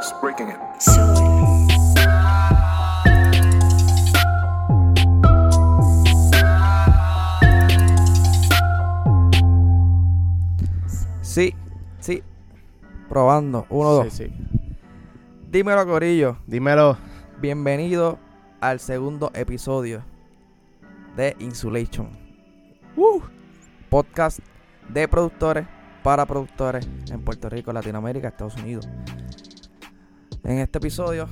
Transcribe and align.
house 0.00 0.14
breaking 0.20 0.48
it. 0.48 0.56
Sí, 11.22 11.54
sí. 12.00 12.22
Probando. 13.08 13.66
Uno, 13.68 13.90
dos. 13.90 14.12
Sí, 14.12 14.26
sí. 14.26 14.32
Dímelo, 15.50 15.86
Corillo. 15.86 16.38
Dímelo. 16.46 16.96
Bienvenido 17.38 18.18
al 18.60 18.80
segundo 18.80 19.30
episodio 19.34 20.04
de 21.16 21.36
Insulation. 21.38 22.10
Uh, 22.96 23.20
podcast 23.88 24.40
de 24.88 25.08
productores 25.08 25.66
para 26.02 26.26
productores 26.26 26.88
en 27.10 27.20
Puerto 27.22 27.48
Rico, 27.48 27.72
Latinoamérica, 27.72 28.28
Estados 28.28 28.56
Unidos. 28.56 28.88
En 30.42 30.58
este 30.58 30.78
episodio 30.78 31.28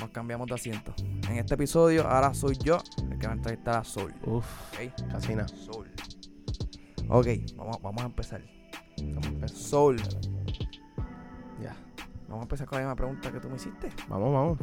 nos 0.00 0.10
cambiamos 0.10 0.46
de 0.48 0.54
asiento. 0.54 0.94
En 1.28 1.36
este 1.36 1.54
episodio 1.54 2.06
ahora 2.08 2.32
soy 2.32 2.56
yo 2.56 2.78
el 3.10 3.18
que 3.18 3.26
va 3.26 3.34
a 3.34 3.36
entrevistar 3.36 3.76
a 3.76 3.84
Soul. 3.84 4.14
Uf, 4.24 4.46
¿ok? 4.72 5.10
casi 5.10 5.34
nada. 5.34 5.48
Soul. 5.48 5.90
Ok, 7.08 7.26
vamos, 7.56 7.82
vamos 7.82 8.02
a 8.02 8.06
empezar. 8.06 8.42
Vamos 8.98 9.26
a 9.26 9.28
empezar. 9.28 9.58
Soul. 9.58 9.96
Ya. 11.62 11.76
Vamos 12.28 12.40
a 12.40 12.42
empezar 12.42 12.66
con 12.66 12.78
la 12.78 12.84
misma 12.84 12.96
pregunta 12.96 13.30
que 13.30 13.40
tú 13.40 13.48
me 13.48 13.56
hiciste. 13.56 13.90
Vamos, 14.08 14.32
vamos. 14.32 14.58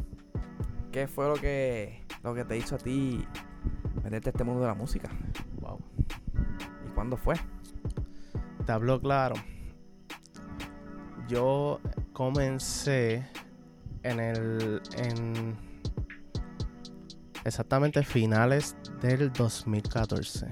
¿Qué 0.92 1.08
fue 1.08 1.28
lo 1.28 1.36
que, 1.36 2.04
lo 2.24 2.34
que 2.34 2.46
te 2.46 2.58
hizo 2.58 2.76
a 2.76 2.78
ti 2.80 3.26
meterte 4.04 4.30
a 4.30 4.32
este 4.32 4.44
mundo 4.44 4.62
de 4.62 4.68
la 4.68 4.76
música? 4.76 5.10
Wow. 5.62 5.80
¿Y 6.88 6.92
cuándo 6.94 7.16
fue? 7.16 7.36
Te 8.66 8.72
hablo 8.72 9.00
claro. 9.00 9.36
Yo 11.28 11.80
comencé 12.12 13.26
en 14.04 14.20
el. 14.20 14.82
en. 14.98 15.56
exactamente 17.46 18.04
finales 18.04 18.76
del 19.02 19.32
2014. 19.34 20.48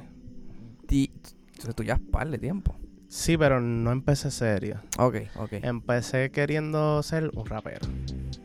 Ti, 0.87 1.11
entonces 1.47 1.75
tú 1.75 1.83
ya 1.83 1.97
par 2.11 2.29
de 2.29 2.37
tiempo. 2.37 2.75
Sí, 3.07 3.37
pero 3.37 3.59
no 3.59 3.91
empecé 3.91 4.31
serio. 4.31 4.81
Ok, 4.97 5.15
ok. 5.35 5.53
Empecé 5.63 6.31
queriendo 6.31 7.03
ser 7.03 7.29
un 7.35 7.45
rapero. 7.45 7.85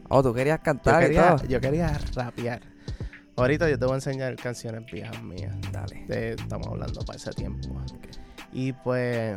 Oh, 0.09 0.23
tú 0.23 0.35
querías 0.35 0.59
Yo 0.59 0.65
cantar 0.65 1.03
y 1.03 1.07
quería, 1.07 1.37
todo? 1.37 1.49
yo 1.49 1.61
quería 1.61 1.99
rapear. 2.15 2.61
Ahorita 3.37 3.69
yo 3.69 3.79
te 3.79 3.85
voy 3.85 3.93
a 3.93 3.97
enseñar 3.97 4.35
canciones 4.37 4.91
viejas 4.91 5.23
mías. 5.23 5.55
Dale. 5.71 6.05
de- 6.09 6.31
estamos 6.33 6.67
hablando 6.69 7.01
para 7.03 7.17
ese 7.17 7.31
tiempo. 7.33 7.69
Y 8.53 8.73
pues, 8.73 9.37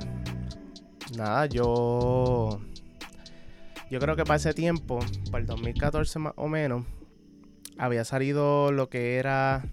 nada, 1.18 1.46
yo. 1.48 2.60
Yo 3.90 4.00
creo 4.00 4.16
que 4.16 4.24
para 4.24 4.36
ese 4.36 4.54
tiempo, 4.54 5.00
para 5.32 5.42
el 5.42 5.48
2014 5.48 6.20
más 6.20 6.34
o 6.36 6.48
menos, 6.48 6.86
había 7.78 8.06
salido 8.06 8.72
lo 8.72 8.90
que 8.90 9.16
era. 9.18 9.64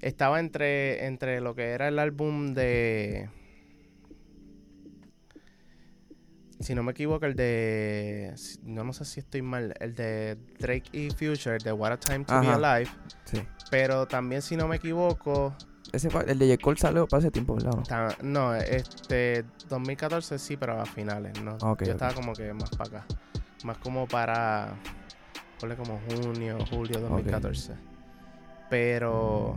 Estaba 0.00 0.40
entre, 0.40 1.06
entre 1.06 1.40
lo 1.40 1.54
que 1.54 1.70
era 1.70 1.88
el 1.88 1.98
álbum 1.98 2.54
de. 2.54 3.28
Si 6.60 6.74
no 6.74 6.82
me 6.82 6.90
equivoco, 6.90 7.24
el 7.26 7.36
de. 7.36 8.34
No, 8.62 8.82
no 8.82 8.92
sé 8.92 9.04
si 9.04 9.20
estoy 9.20 9.42
mal. 9.42 9.74
El 9.78 9.94
de 9.94 10.36
Drake 10.58 10.90
y 10.92 11.10
Future, 11.10 11.58
de 11.58 11.72
What 11.72 11.92
a 11.92 12.00
Time 12.00 12.24
to 12.24 12.40
Be 12.40 12.48
Ajá. 12.48 12.74
Alive. 12.74 12.90
Sí. 13.26 13.42
Pero 13.70 14.08
también, 14.08 14.42
si 14.42 14.56
no 14.56 14.66
me 14.66 14.76
equivoco, 14.76 15.54
Ese 15.92 16.08
el 16.26 16.38
de 16.38 16.48
J. 16.48 16.62
Cole 16.62 16.78
salió 16.78 17.06
para 17.06 17.20
ese 17.20 17.30
tiempo, 17.30 17.54
¿verdad? 17.54 17.74
o 17.78 18.22
no? 18.22 18.54
Este 18.54 19.44
2014 19.68 20.38
sí, 20.38 20.56
pero 20.56 20.80
a 20.80 20.84
finales, 20.84 21.40
¿no? 21.42 21.56
Ok, 21.62 21.84
Yo 21.84 21.92
estaba 21.92 22.12
como 22.12 22.34
que 22.34 22.52
más 22.52 22.70
para 22.70 22.98
acá. 22.98 23.06
Más 23.64 23.78
como 23.78 24.06
para. 24.06 24.74
Ponle 25.58 25.76
como 25.76 26.00
junio, 26.10 26.58
julio 26.70 27.00
2014. 27.00 27.74
Pero. 28.68 29.56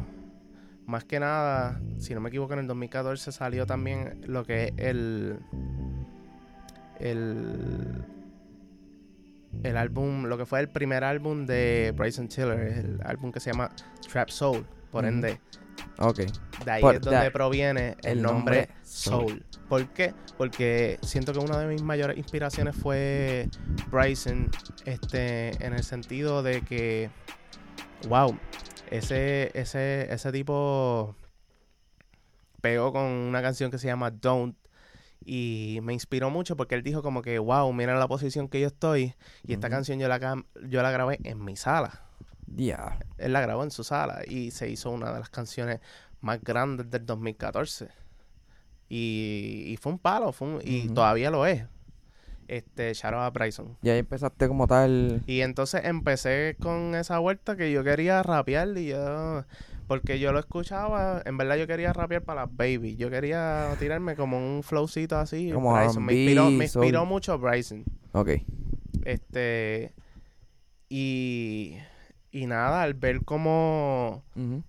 Más 0.87 1.03
que 1.03 1.19
nada, 1.19 1.79
si 1.99 2.13
no 2.13 2.21
me 2.21 2.29
equivoco, 2.29 2.53
en 2.53 2.59
el 2.59 2.67
2014 2.67 3.31
salió 3.31 3.65
también 3.65 4.21
lo 4.25 4.45
que 4.45 4.65
es 4.65 4.73
el. 4.77 5.39
El. 6.99 8.05
El 9.63 9.75
álbum, 9.75 10.25
lo 10.25 10.37
que 10.37 10.45
fue 10.45 10.61
el 10.61 10.69
primer 10.69 11.03
álbum 11.03 11.45
de 11.45 11.93
Bryson 11.95 12.29
Tiller, 12.29 12.57
el 12.57 13.01
álbum 13.03 13.33
que 13.33 13.41
se 13.41 13.51
llama 13.51 13.69
Trap 14.09 14.29
Soul. 14.29 14.65
Por 14.91 15.05
ende, 15.05 15.39
Ok. 15.99 16.17
de 16.65 16.71
ahí 16.71 16.81
Por- 16.81 16.95
es 16.95 17.01
donde 17.01 17.19
de- 17.21 17.31
proviene 17.31 17.95
el, 18.03 18.21
nombre, 18.21 18.67
nombre 18.67 18.75
Soul. 18.83 19.27
Soul. 19.29 19.45
¿Por 19.69 19.87
qué? 19.89 20.13
Porque 20.37 20.99
siento 21.01 21.31
que 21.33 21.39
una 21.39 21.57
de 21.59 21.67
mis 21.67 21.81
mayores 21.83 22.17
inspiraciones 22.17 22.75
fue 22.75 23.47
Bryson, 23.91 24.49
este, 24.85 25.49
en 25.65 25.73
el 25.73 25.83
sentido 25.83 26.43
de 26.43 26.61
que, 26.61 27.09
wow, 28.09 28.37
ese, 28.89 29.51
ese, 29.53 30.11
ese 30.13 30.31
tipo 30.31 31.15
pegó 32.61 32.91
con 32.93 33.03
una 33.03 33.41
canción 33.41 33.71
que 33.71 33.77
se 33.77 33.87
llama 33.87 34.11
Don't 34.11 34.55
y 35.23 35.79
me 35.83 35.93
inspiró 35.93 36.29
mucho 36.29 36.57
porque 36.57 36.75
él 36.75 36.83
dijo 36.83 37.01
como 37.01 37.21
que, 37.21 37.37
wow, 37.39 37.71
mira 37.73 37.97
la 37.97 38.07
posición 38.07 38.47
que 38.49 38.59
yo 38.59 38.67
estoy 38.67 39.15
y 39.43 39.53
esta 39.53 39.69
canción 39.69 39.99
yo 39.99 40.07
la, 40.07 40.43
yo 40.67 40.81
la 40.81 40.91
grabé 40.91 41.19
en 41.23 41.43
mi 41.43 41.55
sala 41.55 42.03
Ya. 42.55 42.99
él 43.17 43.33
la 43.33 43.41
grabó 43.41 43.63
en 43.63 43.71
su 43.71 43.83
sala 43.83 44.21
y 44.27 44.51
se 44.51 44.69
hizo 44.69 44.89
una 44.91 45.11
de 45.13 45.19
las 45.19 45.29
canciones 45.29 45.79
más 46.21 46.41
grandes 46.41 46.89
del 46.89 47.05
2014. 47.05 47.87
Y, 48.89 49.65
y 49.67 49.77
fue 49.77 49.93
un 49.93 49.99
palo, 49.99 50.31
fue 50.31 50.47
un- 50.47 50.61
y 50.63 50.87
todavía 50.89 51.31
lo 51.31 51.45
es. 51.45 51.65
Este, 52.47 52.89
out 53.03 53.13
a 53.13 53.29
Bryson. 53.29 53.77
Y 53.81 53.89
ahí 53.89 53.99
empezaste 53.99 54.49
como 54.49 54.67
tal. 54.67 55.21
Y 55.25 55.39
entonces 55.39 55.85
empecé 55.85 56.57
con 56.59 56.95
esa 56.95 57.17
vuelta 57.19 57.55
que 57.55 57.71
yo 57.71 57.83
quería 57.83 58.21
rapear 58.23 58.77
y 58.77 58.87
yo... 58.87 59.45
Porque 59.87 60.19
yo 60.19 60.31
lo 60.31 60.39
escuchaba, 60.39 61.21
en 61.25 61.37
verdad 61.37 61.57
yo 61.57 61.67
quería 61.67 61.91
rapear 61.91 62.21
para 62.23 62.41
las 62.45 62.55
baby. 62.55 62.95
Yo 62.95 63.09
quería 63.09 63.73
tirarme 63.79 64.15
como 64.15 64.37
un 64.37 64.63
flowcito 64.63 65.17
así. 65.17 65.51
Como 65.51 65.73
Bryson. 65.73 66.05
Me 66.05 66.13
inspiró, 66.13 66.49
me 66.49 66.63
inspiró 66.65 67.05
mucho 67.05 67.37
Bryson. 67.37 67.83
Ok. 68.13 68.29
Este... 69.05 69.93
Y... 70.89 71.77
Y 72.31 72.45
nada, 72.45 72.81
al 72.83 72.93
ver 72.93 73.23
cómo 73.25 74.23
Ujú. 74.35 74.63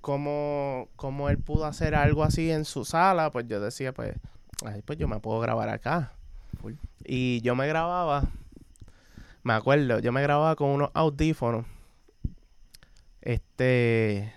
cómo, 0.00 0.88
cómo 0.96 1.28
él 1.30 1.38
pudo 1.38 1.64
hacer 1.64 1.94
algo 1.94 2.24
así 2.24 2.50
en 2.50 2.64
su 2.64 2.84
sala, 2.84 3.30
pues 3.30 3.46
yo 3.48 3.60
decía, 3.60 3.92
pues, 3.92 4.16
ay, 4.64 4.82
pues 4.82 4.98
yo 4.98 5.08
me 5.08 5.18
puedo 5.18 5.40
grabar 5.40 5.68
acá. 5.68 6.12
Y 7.04 7.40
yo 7.42 7.54
me 7.54 7.66
grababa, 7.66 8.28
me 9.42 9.52
acuerdo, 9.52 9.98
yo 9.98 10.12
me 10.12 10.22
grababa 10.22 10.56
con 10.56 10.70
unos 10.70 10.90
audífonos. 10.94 11.66
Este, 13.20 14.32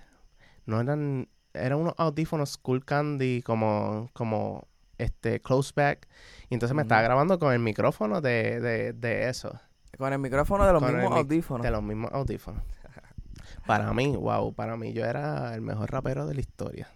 no 0.66 0.80
eran, 0.82 1.28
eran 1.54 1.80
unos 1.80 1.94
audífonos 1.98 2.58
Cool 2.58 2.84
Candy 2.84 3.42
como, 3.42 4.10
como, 4.14 4.68
este, 4.98 5.42
close 5.42 5.72
back. 5.76 6.08
Y 6.50 6.56
entonces 6.56 6.76
me 6.76 6.82
estaba 6.82 7.02
grabando 7.02 7.40
con 7.40 7.54
el 7.54 7.60
micrófono 7.60 8.22
de, 8.22 8.60
de, 8.60 8.94
de 8.94 9.30
eso. 9.30 9.60
Con 9.98 10.14
el 10.14 10.20
micrófono 10.20 10.66
de 10.66 10.74
los 10.74 10.82
Con 10.84 10.94
mismos 10.96 11.18
audífonos. 11.18 11.64
De 11.64 11.72
los 11.72 11.84
mismos 11.84 12.12
audífonos. 12.14 12.64
Para 13.66 13.94
mí, 13.94 14.16
wow, 14.16 14.54
para 14.54 14.78
mí 14.78 14.94
yo 14.94 15.04
era 15.06 15.54
el 15.54 15.62
mejor 15.62 15.92
rapero 15.92 16.26
de 16.26 16.34
la 16.36 16.40
historia. 16.40 16.88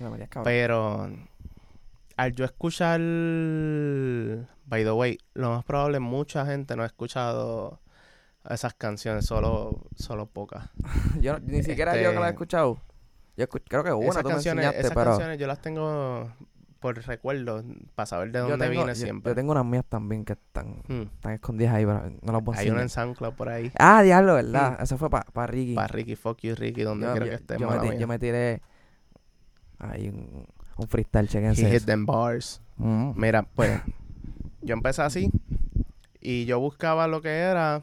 María. 0.00 0.28
Pero 0.42 1.08
al 2.16 2.32
yo 2.32 2.44
escuchar, 2.44 3.00
by 4.66 4.84
the 4.84 4.90
way, 4.92 5.18
lo 5.34 5.50
más 5.50 5.64
probable 5.64 6.00
mucha 6.00 6.44
gente 6.46 6.76
no 6.76 6.82
ha 6.82 6.86
escuchado 6.86 7.80
esas 8.48 8.74
canciones, 8.74 9.26
solo, 9.26 9.86
solo 9.96 10.26
pocas. 10.26 10.70
Yo 11.20 11.34
no- 11.34 11.38
ni 11.40 11.62
siquiera 11.62 11.94
yo 11.96 12.10
que 12.10 12.14
la 12.16 12.20
he 12.20 12.24
este- 12.24 12.30
escuchado. 12.30 12.78
Yo 13.36 13.48
creo 13.48 13.84
que 13.84 13.92
una 13.92 14.08
esas 14.08 14.22
tú 14.22 14.28
me 14.28 14.34
enseñaste, 14.34 14.80
esas 14.80 14.92
pero 14.92 15.10
canciones 15.12 15.38
yo 15.38 15.46
las 15.46 15.60
tengo 15.62 16.30
por 16.80 16.96
recuerdo, 17.06 17.62
para 17.94 18.06
saber 18.06 18.32
de 18.32 18.38
dónde 18.40 18.56
tengo, 18.58 18.80
vine 18.82 18.94
yo- 18.94 19.00
siempre. 19.00 19.30
yo 19.30 19.34
tengo 19.34 19.52
unas 19.52 19.64
mías 19.66 19.84
también 19.88 20.24
que 20.24 20.32
están, 20.32 20.82
Hmm. 20.88 21.02
están 21.14 21.32
escondidas 21.34 21.74
ahí, 21.74 21.84
pero 21.86 22.10
no 22.22 22.32
las 22.32 22.56
a 22.58 22.60
Hay 22.60 22.70
una 22.70 22.82
en 22.82 22.88
SoundCloud 22.88 23.34
por 23.34 23.48
ahí. 23.50 23.70
Ah, 23.78 24.02
diablo, 24.02 24.34
¿verdad? 24.34 24.78
Mm. 24.78 24.82
Eso 24.82 24.98
fue 24.98 25.10
para 25.10 25.46
Ricky. 25.46 25.74
Para 25.74 25.88
Ricky, 25.88 26.16
fuck 26.16 26.38
you 26.40 26.54
Ricky, 26.54 26.82
donde 26.82 27.06
yo, 27.06 27.14
que 27.14 27.34
esté. 27.34 27.56
yo 27.58 27.68
me, 27.70 27.98
yo 27.98 28.08
me 28.08 28.18
tiré 28.18 28.62
ahí 29.78 30.08
un, 30.08 30.46
un 30.76 30.88
freestyle, 30.88 31.26
He 31.26 31.28
chequense 31.28 31.64
hit 31.66 31.74
eso. 31.74 31.86
them 31.86 32.06
bars. 32.06 32.60
Mm. 32.76 33.12
Mira, 33.14 33.42
pues 33.42 33.80
yo 34.62 34.72
empecé 34.74 35.02
así 35.02 35.30
y 36.20 36.44
yo 36.46 36.58
buscaba 36.60 37.06
lo 37.06 37.20
que 37.20 37.28
era 37.30 37.82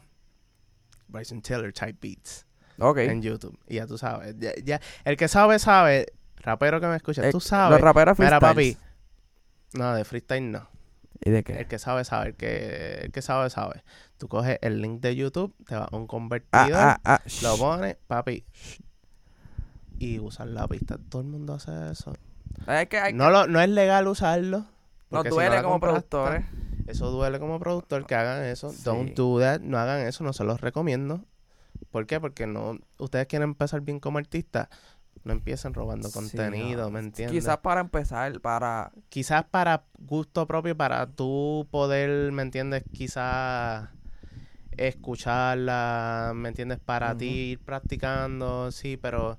Bryson 1.08 1.40
Tiller 1.40 1.72
type 1.72 1.96
beats 2.00 2.46
Ok. 2.80 2.98
en 2.98 3.22
YouTube. 3.22 3.58
Y 3.68 3.76
ya 3.76 3.86
tú 3.86 3.96
sabes, 3.98 4.36
ya, 4.38 4.52
ya- 4.64 4.80
el 5.04 5.16
que 5.16 5.28
sabe, 5.28 5.58
sabe. 5.58 6.06
Rapero 6.40 6.80
que 6.80 6.86
me 6.86 6.94
escucha, 6.96 7.26
Eh, 7.26 7.32
tú 7.32 7.40
sabes. 7.40 7.72
Los 7.72 7.80
raperos 7.80 8.16
Mira, 8.18 8.38
papi. 8.38 8.76
No, 9.74 9.94
de 9.94 10.04
freestyle 10.04 10.50
no. 10.50 10.68
¿Y 11.20 11.30
de 11.30 11.42
qué? 11.42 11.58
El 11.58 11.66
que 11.66 11.78
sabe, 11.78 12.04
sabe. 12.04 12.28
El 12.28 12.34
que, 12.36 13.00
el 13.04 13.12
que 13.12 13.22
sabe, 13.22 13.50
sabe. 13.50 13.82
Tú 14.18 14.28
coges 14.28 14.58
el 14.62 14.80
link 14.80 15.00
de 15.00 15.16
YouTube, 15.16 15.54
te 15.66 15.74
vas 15.74 15.88
a 15.92 15.96
un 15.96 16.04
Ah, 16.04 16.06
convertidor, 16.06 16.74
ah, 16.74 17.00
ah. 17.04 17.20
lo 17.42 17.56
shh. 17.56 17.58
pones, 17.58 17.96
papi. 18.06 18.44
Y 19.98 20.18
usar 20.20 20.46
la 20.48 20.66
pista. 20.68 20.98
Todo 21.08 21.22
el 21.22 21.28
mundo 21.28 21.54
hace 21.54 21.90
eso. 21.90 22.14
Es 22.66 22.88
que 22.88 22.98
hay 22.98 23.12
No, 23.12 23.30
lo, 23.30 23.46
no 23.46 23.60
es 23.60 23.68
legal 23.68 24.06
usarlo. 24.06 24.66
Si 25.10 25.28
duele 25.28 25.62
como 25.62 25.80
productores. 25.80 26.44
Eso 26.86 27.10
duele 27.10 27.38
como 27.38 27.58
productor 27.58 28.06
que 28.06 28.14
hagan 28.14 28.44
eso. 28.44 28.70
Sí. 28.70 28.82
Don't 28.84 29.14
do 29.14 29.40
that. 29.40 29.60
No 29.60 29.78
hagan 29.78 30.06
eso. 30.06 30.24
No 30.24 30.32
se 30.32 30.44
los 30.44 30.60
recomiendo. 30.60 31.24
¿Por 31.90 32.06
qué? 32.06 32.20
Porque 32.20 32.46
no... 32.46 32.78
Ustedes 32.98 33.26
quieren 33.26 33.50
empezar 33.50 33.80
bien 33.80 34.00
como 34.00 34.18
artistas. 34.18 34.68
No 35.24 35.32
empiecen 35.32 35.74
robando 35.74 36.10
contenido. 36.10 36.90
¿me 36.90 37.00
entiendes? 37.00 37.36
Quizás 37.36 37.58
para 37.58 37.80
empezar, 37.80 38.40
para... 38.40 38.92
quizás 39.08 39.44
para 39.44 39.84
gusto 39.98 40.46
propio, 40.46 40.76
para 40.76 41.06
tú 41.06 41.66
poder, 41.70 42.32
¿me 42.32 42.42
entiendes? 42.42 42.84
Quizás 42.92 43.88
escucharla, 44.78 46.32
¿me 46.34 46.48
entiendes? 46.48 46.78
Para 46.78 47.16
ti 47.16 47.50
ir 47.52 47.58
practicando, 47.58 48.70
sí, 48.70 48.96
pero 48.96 49.36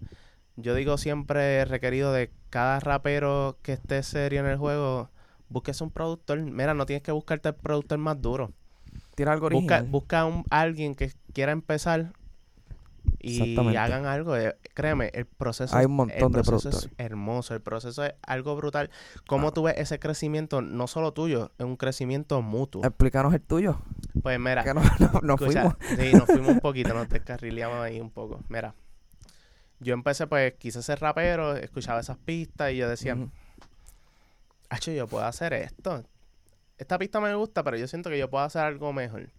yo 0.58 0.76
digo 0.76 0.98
siempre 0.98 1.64
requerido 1.66 2.12
de 2.14 2.32
cada 2.50 2.80
rapero 2.80 3.58
que 3.62 3.74
esté 3.74 4.04
serio 4.04 4.42
en 4.42 4.48
el 4.48 4.58
juego, 4.58 5.10
búsquese 5.48 5.84
un 5.84 5.92
productor. 5.92 6.40
Mira, 6.40 6.74
no 6.74 6.86
tienes 6.86 7.04
que 7.04 7.12
buscarte 7.12 7.50
el 7.50 7.56
productor 7.56 7.98
más 7.98 8.22
duro. 8.22 8.52
Tiene 9.16 9.32
algo 9.32 9.50
Busca, 9.50 9.82
busca 9.82 10.26
un, 10.26 10.46
alguien 10.50 10.96
que 10.96 11.12
quiera 11.34 11.52
empezar 11.52 12.14
y 13.20 13.76
hagan 13.76 14.06
algo. 14.06 14.36
Eh, 14.36 14.56
Créeme, 14.74 15.12
el 15.14 15.26
proceso, 15.26 15.76
Hay 15.76 15.82
es- 15.84 15.88
un 15.88 15.96
montón 15.96 16.34
el 16.36 16.42
de 16.44 16.56
es 16.70 16.90
hermoso. 16.98 17.54
El 17.54 17.62
proceso 17.62 18.04
es 18.06 18.14
algo 18.22 18.56
brutal. 18.56 18.90
¿Cómo 19.28 19.50
Ah. 19.50 19.52
tú 19.54 19.64
ves 19.64 19.76
ese 19.78 20.00
crecimiento? 20.00 20.62
No 20.62 20.88
solo 20.88 21.12
tuyo, 21.14 21.52
es 21.58 21.66
un 21.66 21.76
crecimiento 21.76 22.42
mutuo. 22.42 22.84
Explícanos 22.86 23.34
el 23.34 23.42
tuyo. 23.42 23.82
Pues 24.24 24.40
mira, 24.40 24.64
Que 24.64 24.74
no, 24.74 24.82
no, 25.00 25.20
no 25.22 25.34
escucha, 25.36 25.76
fuimos. 25.76 25.76
sí, 26.12 26.14
nos 26.18 26.26
fuimos 26.26 26.50
un 26.50 26.60
poquito, 26.62 26.94
nos 26.94 27.10
descarrileamos 27.10 27.78
ahí 27.80 28.00
un 28.00 28.10
poco. 28.10 28.42
Mira, 28.48 28.74
yo 29.82 29.94
empecé, 29.94 30.28
pues, 30.28 30.54
quise 30.56 30.82
ser 30.82 31.00
rapero, 31.00 31.56
escuchaba 31.58 32.00
esas 32.00 32.18
pistas 32.18 32.72
y 32.72 32.78
yo 32.78 32.88
decía, 32.90 33.16
Ujú. 33.16 33.30
Hacho, 34.70 34.92
yo 34.92 35.08
puedo 35.08 35.26
hacer 35.26 35.54
esto. 35.54 36.04
Esta 36.78 36.98
pista 37.00 37.20
me 37.20 37.34
gusta, 37.36 37.64
pero 37.64 37.76
yo 37.76 37.88
siento 37.88 38.10
que 38.10 38.18
yo 38.20 38.30
puedo 38.30 38.44
hacer 38.44 38.62
algo 38.62 38.94
mejor. 38.94 39.30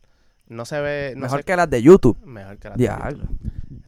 No 0.49 0.65
se 0.65 0.81
ve, 0.81 1.13
no 1.15 1.23
Mejor 1.23 1.39
sé- 1.41 1.45
que 1.45 1.57
las 1.57 1.71
de 1.71 1.81
YouTube. 1.83 2.19
mejor 2.27 2.59
que 2.59 2.69
la 2.69 2.77
de 2.77 2.85
Ya. 2.85 3.09
YouTube. 3.11 3.29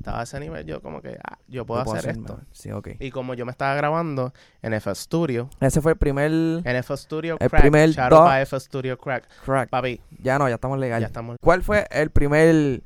Estaba 0.02 0.18
a 0.18 0.22
ese 0.24 0.40
nivel, 0.40 0.66
yo 0.66 0.82
como 0.82 1.00
que, 1.00 1.16
ah, 1.24 1.38
yo 1.46 1.64
puedo, 1.64 1.80
hacer, 1.80 1.98
hacer 1.98 2.10
esto. 2.10 2.22
mejor. 2.22 2.40
Sí, 2.50 2.72
ok. 2.72 2.88
Y 2.98 3.12
como 3.12 3.34
yo 3.34 3.46
me 3.46 3.52
estaba 3.52 3.74
grabando 3.76 4.32
en 4.60 4.74
FL 4.74 4.96
Studio, 4.96 5.48
Ese 5.60 5.80
fue 5.80 5.92
el 5.92 5.98
primer 5.98 6.30
en 6.32 6.76
FL 6.82 6.96
Studio 6.96 7.36
El 7.38 7.48
Crack, 7.48 7.62
primer 7.62 7.90
shout 7.90 8.12
out 8.12 8.28
FL 8.46 8.58
Studio 8.60 8.98
Crack. 8.98 9.28
crack. 9.44 9.70
Papi, 9.70 10.00
Ya 10.18 10.38
no, 10.40 10.48
ya 10.48 10.56
estamos 10.56 10.78
legal. 10.80 11.00
ya 11.00 11.06
estamos. 11.06 11.36
¿Cuál 11.40 11.62
fue 11.62 11.86
el 11.92 12.10
primer 12.10 12.82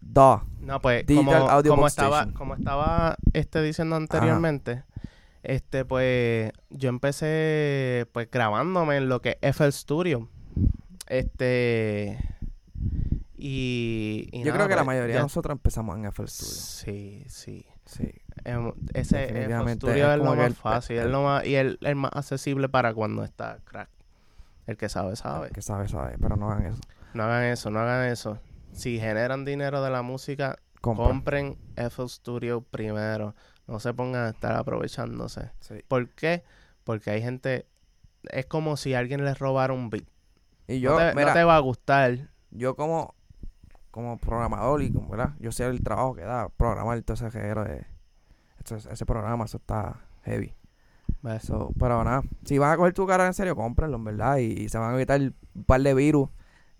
DAW? 0.00 0.40
No, 0.60 0.80
pues 0.80 1.04
Digital 1.06 1.40
como, 1.40 1.50
Audio 1.50 1.70
como 1.72 1.82
Box 1.82 1.92
estaba, 1.92 2.16
Station. 2.20 2.34
como 2.38 2.54
estaba 2.54 3.16
este 3.34 3.60
diciendo 3.62 3.96
anteriormente, 3.96 4.84
este 5.42 5.84
pues 5.84 6.52
yo 6.70 6.88
empecé 6.88 8.06
pues 8.12 8.30
grabándome 8.30 8.96
en 8.96 9.08
lo 9.10 9.20
que 9.20 9.36
es 9.42 9.56
FL 9.56 9.72
Studio. 9.72 10.28
Este 11.08 12.18
y, 13.44 14.28
y 14.30 14.38
Yo 14.38 14.46
nada, 14.52 14.56
creo 14.58 14.68
que 14.68 14.74
la 14.76 14.80
pues, 14.82 14.86
mayoría 14.86 15.14
ya- 15.14 15.18
de 15.18 15.22
nosotros 15.24 15.52
empezamos 15.52 15.96
en 15.98 16.04
FL 16.06 16.28
Studio. 16.28 16.52
Sí, 16.52 17.24
sí. 17.28 17.66
Sí. 17.86 18.08
Em, 18.44 18.72
ese 18.94 19.24
FL 19.24 19.74
Studio 19.74 20.06
es 20.12 20.12
es, 20.12 20.24
lo 20.24 20.36
más 20.36 20.46
el- 20.46 20.54
fácil, 20.54 20.96
es 20.98 21.04
el- 21.06 21.10
lo 21.12 21.22
más, 21.24 21.44
y 21.44 21.56
el, 21.56 21.78
el 21.82 21.96
más 21.96 22.12
accesible 22.14 22.68
para 22.68 22.94
cuando 22.94 23.24
está 23.24 23.58
crack. 23.64 23.88
El 24.68 24.76
que 24.76 24.88
sabe, 24.88 25.16
sabe. 25.16 25.50
Que 25.50 25.60
sabe, 25.60 25.88
sabe. 25.88 26.16
Pero 26.20 26.36
no 26.36 26.50
hagan 26.52 26.66
eso. 26.66 26.80
No 27.14 27.24
hagan 27.24 27.42
eso, 27.44 27.70
no 27.70 27.80
hagan 27.80 28.06
eso. 28.08 28.38
Si 28.72 29.00
generan 29.00 29.44
dinero 29.44 29.82
de 29.82 29.90
la 29.90 30.02
música, 30.02 30.56
Compra. 30.80 31.06
compren 31.06 31.58
FL 31.74 32.08
Studio 32.08 32.60
primero. 32.62 33.34
No 33.66 33.80
se 33.80 33.92
pongan 33.92 34.26
a 34.26 34.28
estar 34.30 34.54
aprovechándose. 34.54 35.50
Sí. 35.60 35.82
¿Por 35.88 36.08
qué? 36.10 36.44
Porque 36.84 37.10
hay 37.10 37.22
gente... 37.22 37.66
Es 38.30 38.46
como 38.46 38.76
si 38.76 38.94
alguien 38.94 39.24
les 39.24 39.38
robara 39.40 39.72
un 39.72 39.90
beat. 39.90 40.04
Y 40.68 40.78
yo, 40.78 40.92
no, 40.92 40.98
te, 40.98 41.06
no 41.06 41.14
mira, 41.16 41.32
te 41.32 41.42
va 41.42 41.56
a 41.56 41.58
gustar. 41.58 42.30
yo 42.50 42.76
como, 42.76 43.16
como 43.92 44.18
programador 44.18 44.82
y 44.82 44.92
como, 44.92 45.08
¿verdad? 45.08 45.34
Yo 45.38 45.52
sé 45.52 45.64
el 45.66 45.84
trabajo 45.84 46.16
que 46.16 46.22
da 46.22 46.48
programar 46.48 47.00
todo 47.02 47.14
ese 47.14 47.30
reguero 47.30 47.62
de... 47.62 47.86
ese 48.90 49.06
programa, 49.06 49.44
eso 49.44 49.58
está 49.58 50.00
heavy. 50.24 50.52
¿ves? 51.22 51.44
So, 51.44 51.72
pero 51.78 52.02
nada, 52.02 52.22
si 52.44 52.58
van 52.58 52.72
a 52.72 52.76
coger 52.76 52.94
tu 52.94 53.06
cara 53.06 53.26
en 53.26 53.34
serio, 53.34 53.54
cómprenlo, 53.54 53.98
en 53.98 54.04
verdad. 54.04 54.38
Y, 54.38 54.62
y 54.62 54.68
se 54.68 54.78
van 54.78 54.92
a 54.92 54.96
evitar 54.96 55.20
un 55.20 55.64
par 55.64 55.80
de 55.80 55.94
virus 55.94 56.28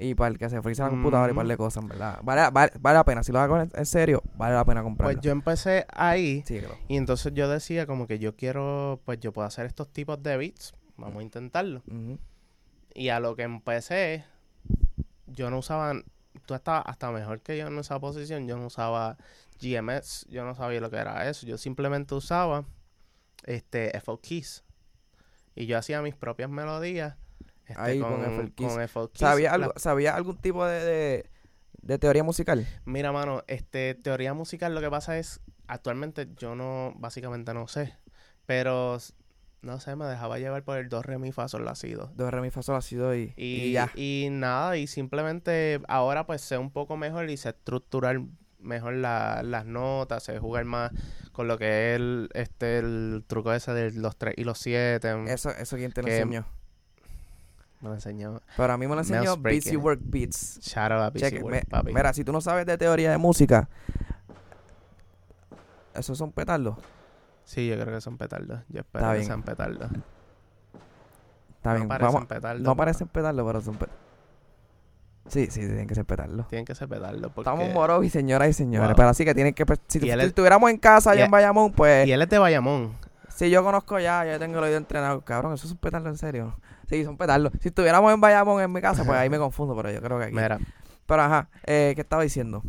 y 0.03 0.15
para 0.15 0.31
el 0.33 0.39
que 0.39 0.49
se 0.49 0.61
frisa 0.63 0.85
la 0.85 0.91
computadora 0.91 1.29
y 1.29 1.31
un 1.31 1.37
par 1.37 1.47
de 1.47 1.57
cosas, 1.57 1.83
en 1.83 1.89
verdad. 1.89 2.19
Vale, 2.23 2.51
vale, 2.51 2.73
vale 2.81 2.97
la 2.97 3.05
pena. 3.05 3.23
Si 3.23 3.31
lo 3.31 3.39
van 3.39 3.47
a 3.47 3.49
coger 3.49 3.79
en 3.79 3.87
serio, 3.87 4.23
vale 4.37 4.55
la 4.55 4.65
pena 4.65 4.83
comprarlo. 4.83 5.15
Pues 5.15 5.25
yo 5.25 5.31
empecé 5.31 5.87
ahí 5.93 6.43
Sí, 6.47 6.61
y 6.89 6.97
entonces 6.97 7.33
yo 7.35 7.49
decía 7.49 7.87
como 7.87 8.07
que 8.07 8.19
yo 8.19 8.35
quiero... 8.35 9.01
Pues 9.05 9.21
yo 9.21 9.33
puedo 9.33 9.47
hacer 9.47 9.67
estos 9.67 9.93
tipos 9.93 10.23
de 10.23 10.37
beats. 10.37 10.75
Vamos 10.97 11.21
a 11.21 11.23
intentarlo. 11.23 11.83
Y 12.95 13.09
a 13.11 13.21
lo 13.21 13.37
que 13.37 13.43
empecé, 13.43 14.25
yo 15.27 15.51
no 15.51 15.59
usaba... 15.59 15.95
Tú 16.47 16.55
estabas 16.55 16.85
hasta 16.87 17.11
mejor 17.11 17.41
que 17.41 17.57
yo 17.59 17.67
en 17.67 17.79
esa 17.79 17.99
posición. 18.01 18.47
Yo 18.49 18.57
no 18.57 18.67
usaba 18.67 19.17
GMS. 19.61 20.27
Yo 20.29 20.45
no 20.45 20.55
sabía 20.55 20.81
lo 20.81 20.91
que 20.91 20.97
era 20.97 21.29
eso. 21.29 21.47
Yo 21.47 21.59
simplemente 21.59 22.15
usaba 22.15 22.65
este 23.45 23.97
FL 23.97 24.19
Keys. 24.21 24.65
Y 25.55 25.67
yo 25.67 25.77
hacía 25.79 26.01
mis 26.03 26.15
propias 26.15 26.49
melodías. 26.51 27.17
este, 27.67 27.81
Ahí 27.81 28.01
con 28.01 28.23
FL 28.25 28.53
Keys. 28.55 28.73
con 28.73 28.81
FL 28.83 29.09
Keys. 29.13 29.19
¿Sabía, 29.21 29.49
La- 29.51 29.55
algo, 29.67 29.73
¿Sabía 29.77 30.15
algún 30.17 30.39
tipo 30.39 30.65
de, 30.67 30.85
de, 30.85 31.31
de 31.83 31.99
teoría 31.99 32.25
musical? 32.25 32.67
Mira, 32.85 33.13
mano, 33.13 33.45
este, 33.47 33.95
teoría 33.95 34.33
musical 34.35 34.75
lo 34.75 34.81
que 34.81 34.91
pasa 34.91 35.19
es, 35.19 35.41
actualmente 35.67 36.29
yo 36.37 36.55
no, 36.55 36.95
básicamente 36.97 37.53
no 37.55 37.69
sé. 37.69 37.95
Pero, 38.47 38.99
no 39.63 39.79
sé, 39.81 39.95
me 39.97 40.05
dejaba 40.07 40.39
llevar 40.39 40.63
por 40.65 40.77
el 40.79 40.89
do, 40.89 41.03
re, 41.03 41.19
mi, 41.19 41.33
fa, 41.33 41.49
sol, 41.49 41.65
la, 41.65 41.75
si, 41.75 41.93
do. 41.93 42.11
Do, 42.17 42.31
re, 42.31 42.41
mi, 42.41 42.51
fa, 42.51 42.63
sol, 42.63 42.75
la, 42.75 42.83
si, 42.83 42.97
do 42.97 43.15
y, 43.15 43.33
Y, 43.37 43.63
y 43.67 43.73
ya. 43.73 43.91
y 43.95 44.29
nada, 44.31 44.77
y 44.77 44.87
simplemente 44.87 45.81
ahora 45.89 46.27
pues 46.27 46.41
sé 46.43 46.59
un 46.59 46.71
poco 46.71 46.97
mejor 46.97 47.31
y 47.31 47.37
sé 47.37 47.51
estructurar 47.51 48.21
mejor 48.59 48.95
la- 48.95 49.43
las 49.43 49.65
notas, 49.67 50.23
sé 50.25 50.39
jugar 50.39 50.65
más 50.65 50.93
con 51.33 51.49
lo 51.49 51.59
que 51.59 51.95
es 51.95 51.97
el, 51.97 52.29
este, 52.35 52.79
el 52.79 53.25
truco 53.27 53.53
ese 53.53 53.73
de 53.73 53.91
los 53.93 54.17
3 54.17 54.35
y 54.37 54.45
los 54.45 54.59
7. 54.59 55.15
Eso, 55.29 55.51
eso 55.51 55.77
quien 55.77 55.93
te 55.93 56.03
lo 56.03 56.09
enseñó. 56.09 56.45
Me 57.81 57.89
lo 57.89 57.95
enseñó. 57.95 58.41
Pero 58.57 58.73
a 58.73 58.79
mí 58.79 58.87
me 58.87 58.95
lo 58.95 59.01
enseñó 59.01 59.37
Busy. 59.37 59.77
Work 59.77 60.01
Beats. 60.05 60.61
Shout 60.63 60.93
out 60.93 61.03
a 61.03 61.11
Busy 61.11 61.21
Cheque, 61.25 61.43
Work, 61.43 61.55
me- 61.57 61.65
papi. 61.65 61.93
mira, 61.93 62.13
si 62.13 62.23
tú 62.23 62.33
no 62.33 62.41
sabes 62.41 62.65
de 62.67 62.79
teoría 62.79 63.11
de 63.11 63.19
música, 63.19 63.69
esos 65.95 66.17
son 66.19 66.33
petardos. 66.33 66.77
Sí, 67.53 67.69
yo 67.69 67.75
creo 67.79 67.95
que 67.95 68.01
son 68.01 68.17
petardos. 68.17 68.61
Yo 68.71 68.81
espero 68.81 69.05
Está 69.05 69.13
que 69.13 69.19
bien. 69.19 69.27
sean 69.27 69.43
petardos. 69.43 69.91
Está 71.57 71.71
no 71.71 71.77
bien, 71.77 71.89
parecen 71.89 72.13
vamos. 72.15 72.27
petardos. 72.29 72.63
No 72.63 72.77
parecen 72.77 73.09
petardos, 73.09 73.47
pero 73.47 73.61
son 73.61 73.75
petardos. 73.75 74.03
Sí, 75.29 75.47
sí, 75.51 75.61
tienen 75.61 75.87
que 75.87 75.95
ser 75.95 76.05
petardos. 76.05 76.49
Tienen 76.49 76.65
que 76.65 76.75
ser 76.75 76.89
petardos 76.89 77.31
porque... 77.33 77.49
Estamos 77.51 77.73
moros 77.75 78.05
y 78.05 78.11
señoras 78.11 78.49
y 78.49 78.53
señores. 78.55 78.89
Wow. 78.89 78.97
Pero 78.97 79.09
así 79.11 79.25
que 79.25 79.35
tienen 79.35 79.55
que. 79.55 79.65
pe- 79.67 79.77
Si, 79.87 79.99
Y 79.99 80.01
tu- 80.01 80.07
él 80.07 80.13
si 80.15 80.21
es- 80.21 80.27
estuviéramos 80.29 80.71
en 80.71 80.79
casa 80.79 81.11
allá 81.13 81.21
y 81.21 81.25
en 81.27 81.31
Bayamón, 81.31 81.73
pues. 81.73 82.07
Y 82.09 82.13
él 82.13 82.23
es 82.23 82.29
de 82.29 82.39
Bayamón. 82.39 82.97
Si 83.29 83.49
yo 83.51 83.63
conozco 83.63 83.99
ya, 83.99 84.25
yo 84.25 84.39
tengo 84.39 84.59
el 84.59 84.65
oído 84.65 84.77
entrenado. 84.79 85.21
Cabrón, 85.21 85.53
eso 85.55 85.67
es 85.67 85.73
un 85.73 85.79
petardo 85.79 86.09
en 86.09 86.17
serio. 86.19 86.57
Sí, 86.89 87.05
son 87.05 87.17
petardos. 87.17 87.53
Si 87.61 87.69
estuviéramos 87.69 88.13
en 88.13 88.21
Bayamón 88.21 88.61
en 88.63 88.73
mi 88.73 88.81
casa, 88.81 89.05
pues 89.05 89.17
ahí 89.19 89.31
me 89.31 89.39
confundo, 89.39 89.77
pero 89.77 89.91
yo 89.91 90.01
creo 90.03 90.19
que 90.19 90.25
aquí. 90.25 90.35
Mira, 90.35 90.59
Pero 91.07 91.23
ajá, 91.23 91.51
eh, 91.67 91.93
¿qué 91.95 92.01
estaba 92.03 92.23
diciendo? 92.23 92.63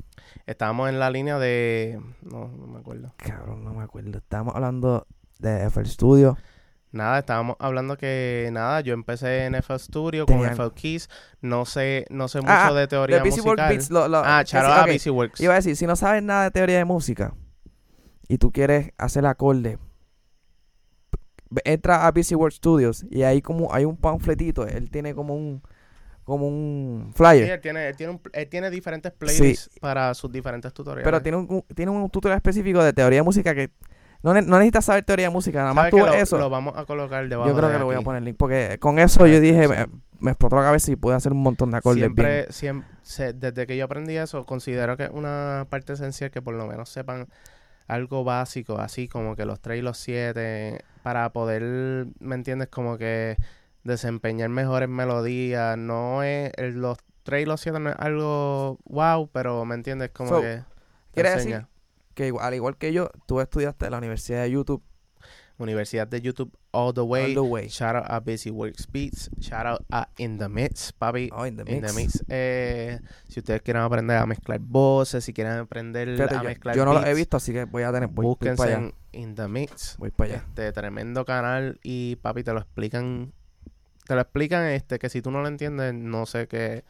estábamos 0.45 0.89
en 0.89 0.99
la 0.99 1.09
línea 1.09 1.37
de... 1.39 2.01
No, 2.21 2.47
no 2.49 2.67
me 2.67 2.79
acuerdo. 2.79 3.13
Cabrón, 3.17 3.63
no 3.63 3.73
me 3.73 3.83
acuerdo. 3.83 4.17
Estábamos 4.17 4.55
hablando 4.55 5.07
de 5.39 5.65
FL 5.69 5.85
Studio. 5.87 6.37
Nada, 6.91 7.19
estábamos 7.19 7.55
hablando 7.59 7.97
que 7.97 8.49
nada, 8.51 8.81
yo 8.81 8.93
empecé 8.93 9.45
en 9.45 9.55
FL 9.55 9.79
Studio 9.79 10.25
con 10.27 10.45
FL 10.45 10.71
Keys, 10.75 11.09
no 11.41 11.65
sé, 11.65 12.05
no 12.09 12.27
sé 12.27 12.39
mucho 12.41 12.53
Ah, 12.53 12.71
de 12.73 12.81
De 12.81 12.87
teoría 12.87 13.17
Work 13.23 13.29
musical. 13.35 13.69
Beats. 13.69 13.89
Lo, 13.89 14.07
lo- 14.07 14.21
ah, 14.23 14.41
que 14.43 14.49
sí, 14.51 14.55
shout 14.57 14.65
out 14.65 14.77
a 14.77 14.83
ok. 14.83 14.91
Busy 14.91 15.09
Works. 15.09 15.41
Iba 15.41 15.53
a 15.53 15.55
decir, 15.55 15.75
si 15.75 15.87
no 15.87 15.95
sabes 15.95 16.21
nada 16.21 16.43
de 16.43 16.51
teoría 16.51 16.77
de 16.77 16.85
música 16.85 17.33
y 18.27 18.37
tú 18.37 18.51
quieres 18.51 18.91
hacer 18.97 19.25
acorde, 19.25 19.79
entra 21.65 22.05
a 22.07 22.11
Busy 22.11 22.35
Work 22.35 22.53
Studios 22.53 23.05
y 23.09 23.23
ahí 23.23 23.41
como 23.41 23.73
hay 23.73 23.85
un 23.85 23.97
panfletito, 23.97 24.65
él 24.67 24.89
tiene 24.89 25.13
como 25.15 25.35
un 25.35 25.61
como 26.23 26.47
un 26.47 27.07
Sí, 27.11 27.17
flyer, 27.17 27.49
él 27.51 27.61
tiene, 27.61 27.87
él 27.89 27.95
tiene, 27.95 28.13
un- 28.13 28.21
él 28.33 28.47
tiene 28.49 28.69
diferentes 28.69 29.11
playlists 29.11 29.69
para 29.79 30.13
sus 30.13 30.31
diferentes 30.31 30.73
tutoriales. 30.73 31.03
pero 31.03 31.21
tiene 31.21 31.37
un, 31.37 31.63
tiene 31.75 31.91
un 31.91 32.09
tutorial 32.09 32.37
específico 32.37 32.83
de 32.83 32.93
teoría 32.93 33.19
de 33.19 33.23
música 33.23 33.53
que 33.53 33.71
no, 34.21 34.33
ne- 34.33 34.41
no 34.41 34.57
necesitas 34.57 34.85
saber 34.85 35.03
teoría 35.03 35.27
de 35.27 35.33
música, 35.33 35.59
nada 35.59 35.73
más 35.73 35.89
¿Sabes 35.89 35.91
tú 35.91 35.97
lo, 35.99 36.13
eso. 36.13 36.37
lo 36.37 36.49
vamos 36.49 36.73
a 36.77 36.85
colocar 36.85 37.27
debajo 37.27 37.49
yo 37.49 37.55
creo 37.57 37.67
de 37.67 37.73
que 37.75 37.79
lo 37.79 37.85
voy 37.85 37.95
a 37.95 38.01
poner 38.01 38.21
link 38.23 38.37
porque 38.37 38.77
con 38.79 38.99
eso 38.99 39.27
yo 39.27 39.39
dije, 39.41 39.67
me, 39.67 39.83
Sí. 39.83 39.91
me 40.19 40.31
explotó 40.31 40.55
la 40.55 40.61
cabeza 40.63 40.91
y 40.91 40.95
pude 40.95 41.15
hacer 41.15 41.33
un 41.33 41.41
montón 41.43 41.71
de 41.71 41.77
acordes 41.77 41.97
bien. 41.97 42.15
Siempre, 42.15 42.51
siempre, 42.53 42.87
se- 43.01 43.33
desde 43.33 43.67
que 43.67 43.75
yo 43.75 43.83
aprendí 43.83 44.15
eso, 44.15 44.45
considero 44.45 44.95
que 44.95 45.03
es 45.03 45.09
una 45.11 45.67
parte 45.69 45.91
esencial 45.93 46.31
que 46.31 46.41
por 46.41 46.53
lo 46.53 46.65
menos 46.67 46.87
sepan 46.89 47.27
algo 47.87 48.23
básico, 48.23 48.77
así 48.79 49.09
como 49.09 49.35
que 49.35 49.43
los 49.43 49.59
3 49.59 49.79
y 49.79 49.81
los 49.81 49.97
7, 49.97 50.79
para 51.03 51.29
poder, 51.33 52.07
¿me 52.21 52.35
entiendes? 52.35 52.69
Como 52.69 52.97
que 52.97 53.35
desempeñar 53.83 54.49
mejores 54.49 54.89
melodías. 54.89 55.77
No 55.77 56.23
es, 56.23 56.51
el- 56.57 56.81
los 56.81 56.97
3 57.23 57.43
y 57.43 57.45
los 57.45 57.61
7 57.61 57.79
no 57.79 57.89
es 57.91 57.95
algo 57.99 58.79
wow, 58.85 59.29
pero 59.31 59.63
¿me 59.65 59.75
entiendes? 59.75 60.09
Como 60.11 60.29
So, 60.29 60.41
que... 60.41 60.61
quiere 61.13 61.29
decir. 61.31 61.65
Que 62.13 62.27
igual- 62.27 62.45
al 62.45 62.53
igual 62.53 62.77
que 62.77 62.93
yo, 62.93 63.09
tú 63.25 63.39
estudiaste 63.41 63.85
en 63.85 63.91
la 63.91 63.97
Universidad 63.97 64.41
de 64.43 64.51
YouTube 64.51 64.83
Universidad 65.59 66.07
de 66.07 66.19
YouTube 66.19 66.51
All 66.71 66.93
the 66.93 67.01
Way. 67.01 67.25
All 67.25 67.33
the 67.35 67.39
way. 67.51 67.67
Shout 67.69 67.95
out 67.95 68.05
a 68.07 68.19
Busy 68.19 68.49
Works 68.49 68.87
Beats. 68.91 69.29
Shout 69.39 69.65
out 69.67 69.85
a 69.91 70.09
In 70.17 70.39
the 70.39 70.49
Mix, 70.49 70.91
papi. 70.91 71.29
Oh, 71.31 71.45
in 71.45 71.55
the 71.55 71.63
In 71.71 71.79
mix. 71.81 71.93
the 71.93 72.01
Mix. 72.01 72.23
Eh, 72.27 72.99
si 73.29 73.39
ustedes 73.39 73.61
quieren 73.61 73.83
aprender 73.83 74.17
a 74.17 74.25
mezclar 74.25 74.59
voces, 74.59 75.23
si 75.23 75.31
quieren 75.31 75.53
aprender 75.53 76.09
Fíjate, 76.15 76.35
a 76.35 76.37
yo, 76.39 76.43
mezclar 76.49 76.75
yo 76.75 76.85
no 76.85 76.93
lo 76.93 76.99
he 77.01 77.03
beats, 77.03 77.17
visto, 77.17 77.37
así 77.37 77.53
que 77.53 77.65
voy 77.65 77.83
a 77.83 77.91
tener. 77.93 78.09
Voy, 78.09 78.25
voy 78.25 78.25
búsquense 78.31 78.57
para 78.57 78.77
allá. 78.77 78.93
en 79.13 79.21
In 79.21 79.35
the 79.35 79.47
Mix. 79.47 79.95
Voy 79.99 80.09
para 80.09 80.33
allá. 80.33 80.43
Este 80.47 80.71
tremendo 80.71 81.23
canal 81.23 81.79
y 81.83 82.15
papi 82.17 82.43
te 82.43 82.51
lo 82.51 82.59
explican 82.59 83.31
te 84.05 84.15
lo 84.15 84.21
explican 84.21 84.65
este 84.67 84.99
que 84.99 85.09
si 85.09 85.21
tú 85.21 85.31
no 85.31 85.41
lo 85.41 85.47
entiendes 85.47 85.93
no 85.93 86.25
sé 86.25 86.47
qué 86.47 86.83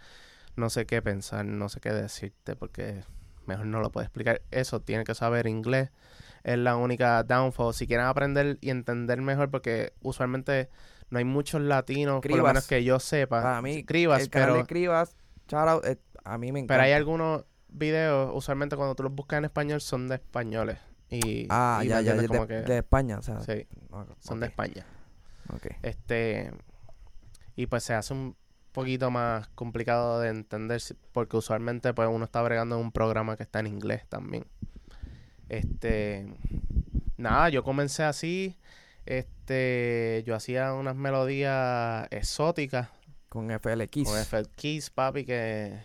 no 0.55 0.69
sé 0.69 0.85
qué 0.85 1.01
pensar, 1.01 1.45
no 1.45 1.67
sé 1.69 1.79
qué 1.79 1.91
decirte 1.91 2.55
porque 2.55 3.03
mejor 3.45 3.65
no 3.65 3.79
lo 3.79 3.91
puedo 3.91 4.03
explicar. 4.05 4.41
Eso 4.51 4.81
tiene 4.81 5.03
que 5.03 5.15
saber 5.15 5.47
inglés. 5.47 5.89
Es 6.43 6.57
la 6.57 6.75
única 6.75 7.23
downfall. 7.23 7.73
Si 7.73 7.87
quieren 7.87 8.05
aprender 8.05 8.57
y 8.61 8.69
entender 8.69 9.21
mejor 9.21 9.49
porque 9.49 9.93
usualmente 10.01 10.69
no 11.09 11.17
hay 11.19 11.25
muchos 11.25 11.61
latinos, 11.61 12.21
por 12.21 12.25
lo 12.29 12.35
Cribas. 12.35 12.53
menos 12.53 12.67
que 12.67 12.83
yo 12.83 12.99
sepa. 12.99 13.41
Para 13.41 13.61
mí, 13.61 13.83
Cribas, 13.83 14.21
el 14.21 14.29
canal 14.29 14.49
pero 14.49 14.57
de 14.59 14.65
Cribas, 14.65 15.15
out, 15.51 15.85
eh, 15.85 15.97
a 16.23 16.37
mí 16.37 16.51
me 16.51 16.59
encanta. 16.59 16.73
pero 16.75 16.83
hay 16.83 16.91
algunos 16.93 17.45
videos, 17.69 18.31
usualmente 18.33 18.75
cuando 18.75 18.95
tú 18.95 19.03
los 19.03 19.13
buscas 19.13 19.39
en 19.39 19.45
español 19.45 19.81
son 19.81 20.07
de 20.07 20.15
españoles 20.15 20.77
y 21.09 21.47
Ah, 21.49 21.81
y 21.83 21.87
ya, 21.87 22.01
ya, 22.01 22.11
entiendes 22.11 22.21
de, 22.23 22.27
como 22.27 22.47
que 22.47 22.53
de 22.61 22.77
España, 22.77 23.17
o 23.19 23.21
sea. 23.21 23.39
sí, 23.41 23.67
son 24.19 24.39
de 24.39 24.47
España. 24.47 24.85
ok. 25.53 25.67
Este. 25.81 26.51
Y 27.55 27.67
pues 27.67 27.83
se 27.83 27.93
hace 27.93 28.13
un 28.13 28.35
poquito 28.71 29.11
más 29.11 29.47
complicado 29.49 30.19
de 30.19 30.29
entender 30.29 30.81
porque 31.11 31.37
usualmente 31.37 31.93
pues 31.93 32.09
uno 32.11 32.25
está 32.25 32.41
bregando 32.41 32.75
en 32.77 32.81
un 32.85 32.91
programa 32.91 33.37
que 33.37 33.43
está 33.43 33.59
en 33.59 33.67
inglés 33.67 34.05
también. 34.09 34.45
Este. 35.49 36.25
Nada, 37.17 37.49
yo 37.49 37.63
comencé 37.63 38.03
así. 38.03 38.57
Este. 39.05 40.23
Yo 40.25 40.35
hacía 40.35 40.73
unas 40.73 40.95
melodías 40.95 42.07
exóticas 42.11 42.89
Con 43.29 43.51
FL 43.51 43.83
Keys. 43.89 44.07
con 44.07 44.17
FL 44.17 44.47
Keys, 44.55 44.89
papi, 44.89 45.25
que, 45.25 45.77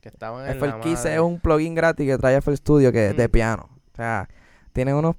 que 0.00 0.08
estaban 0.08 0.44
en 0.48 0.56
FL 0.56 0.68
la 0.68 0.80
Keys 0.80 0.98
madre. 1.00 1.14
es 1.14 1.20
un 1.20 1.40
plugin 1.40 1.74
gratis 1.74 2.06
que 2.06 2.18
trae 2.18 2.36
FL 2.36 2.56
Studio 2.56 2.92
que 2.92 3.08
es 3.08 3.16
de 3.16 3.28
Mm. 3.28 3.30
piano. 3.32 3.68
O 3.92 3.96
sea, 3.96 4.28
tiene 4.72 4.94
unos, 4.94 5.16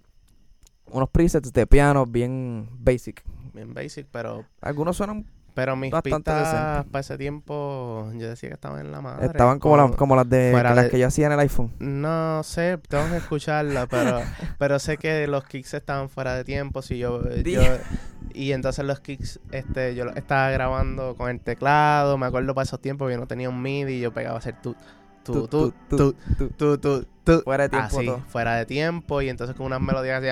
unos 0.92 1.10
presets 1.10 1.52
de 1.52 1.68
piano 1.68 2.06
bien 2.06 2.70
basic. 2.72 3.24
Bien 3.54 3.74
basic, 3.74 4.08
pero. 4.12 4.46
Algunos 4.62 4.96
suenan, 4.96 5.26
Pero 5.56 5.76
mis 5.76 5.92
Bastante 5.92 6.16
pistas 6.32 6.52
decente. 6.54 6.90
para 6.92 7.00
ese 7.02 7.18
tiempo, 7.18 8.10
yo 8.16 8.30
decía 8.30 8.50
que 8.50 8.56
estaban 8.56 8.80
en 8.80 8.92
la 8.92 9.02
madre. 9.02 9.26
estaban 9.26 9.60
como, 9.60 9.76
las, 9.78 9.92
como 9.96 10.16
las 10.16 10.30
de 10.30 10.52
fuera 10.52 10.74
las 10.74 10.86
de- 10.86 10.90
que 10.92 11.00
yo 11.00 11.08
hacía 11.08 11.26
en 11.28 11.34
el 11.34 11.40
iPhone. 11.40 11.72
No 11.80 12.42
sé, 12.44 12.78
tengo 12.88 13.10
que 13.10 13.18
escucharla, 13.18 13.88
pero, 13.88 14.22
pero 14.58 14.80
sé 14.80 14.98
que 14.98 15.28
los 15.28 15.44
kicks 15.46 15.74
estaban 15.74 16.08
fuera 16.10 16.36
de 16.36 16.44
tiempo. 16.44 16.82
Si 16.82 16.98
yo, 16.98 17.22
yo- 17.44 17.62
y 18.34 18.52
entonces 18.54 18.86
los 18.86 19.00
kicks, 19.02 19.40
este, 19.52 19.96
yo 19.96 20.06
los 20.06 20.16
estaba 20.16 20.50
grabando 20.52 21.16
con 21.16 21.30
el 21.30 21.40
teclado. 21.42 22.18
Me 22.18 22.28
acuerdo 22.28 22.54
para 22.56 22.64
esos 22.64 22.80
tiempos 22.80 23.12
yo 23.12 23.18
no 23.18 23.28
tenía 23.28 23.50
un 23.50 23.62
MIDI 23.62 23.94
y 23.96 24.00
yo 24.02 24.14
pegaba 24.14 24.36
a 24.36 24.40
hacer 24.40 24.56
tu, 24.62 24.76
tu, 25.24 25.48
tu, 25.48 25.74
tu, 25.90 26.14
tu, 26.58 26.78
tu, 26.78 27.06
tu, 27.26 27.42
Fuera 27.44 27.64
de 27.66 27.70
tiempo 27.70 27.98
así, 27.98 28.06
todo. 28.06 28.20
fuera 28.28 28.56
de 28.56 28.66
tiempo. 28.66 29.22
Y 29.22 29.30
entonces 29.30 29.56
con 29.56 29.66
unas 29.66 29.82
melodías 29.82 30.22
que 30.22 30.32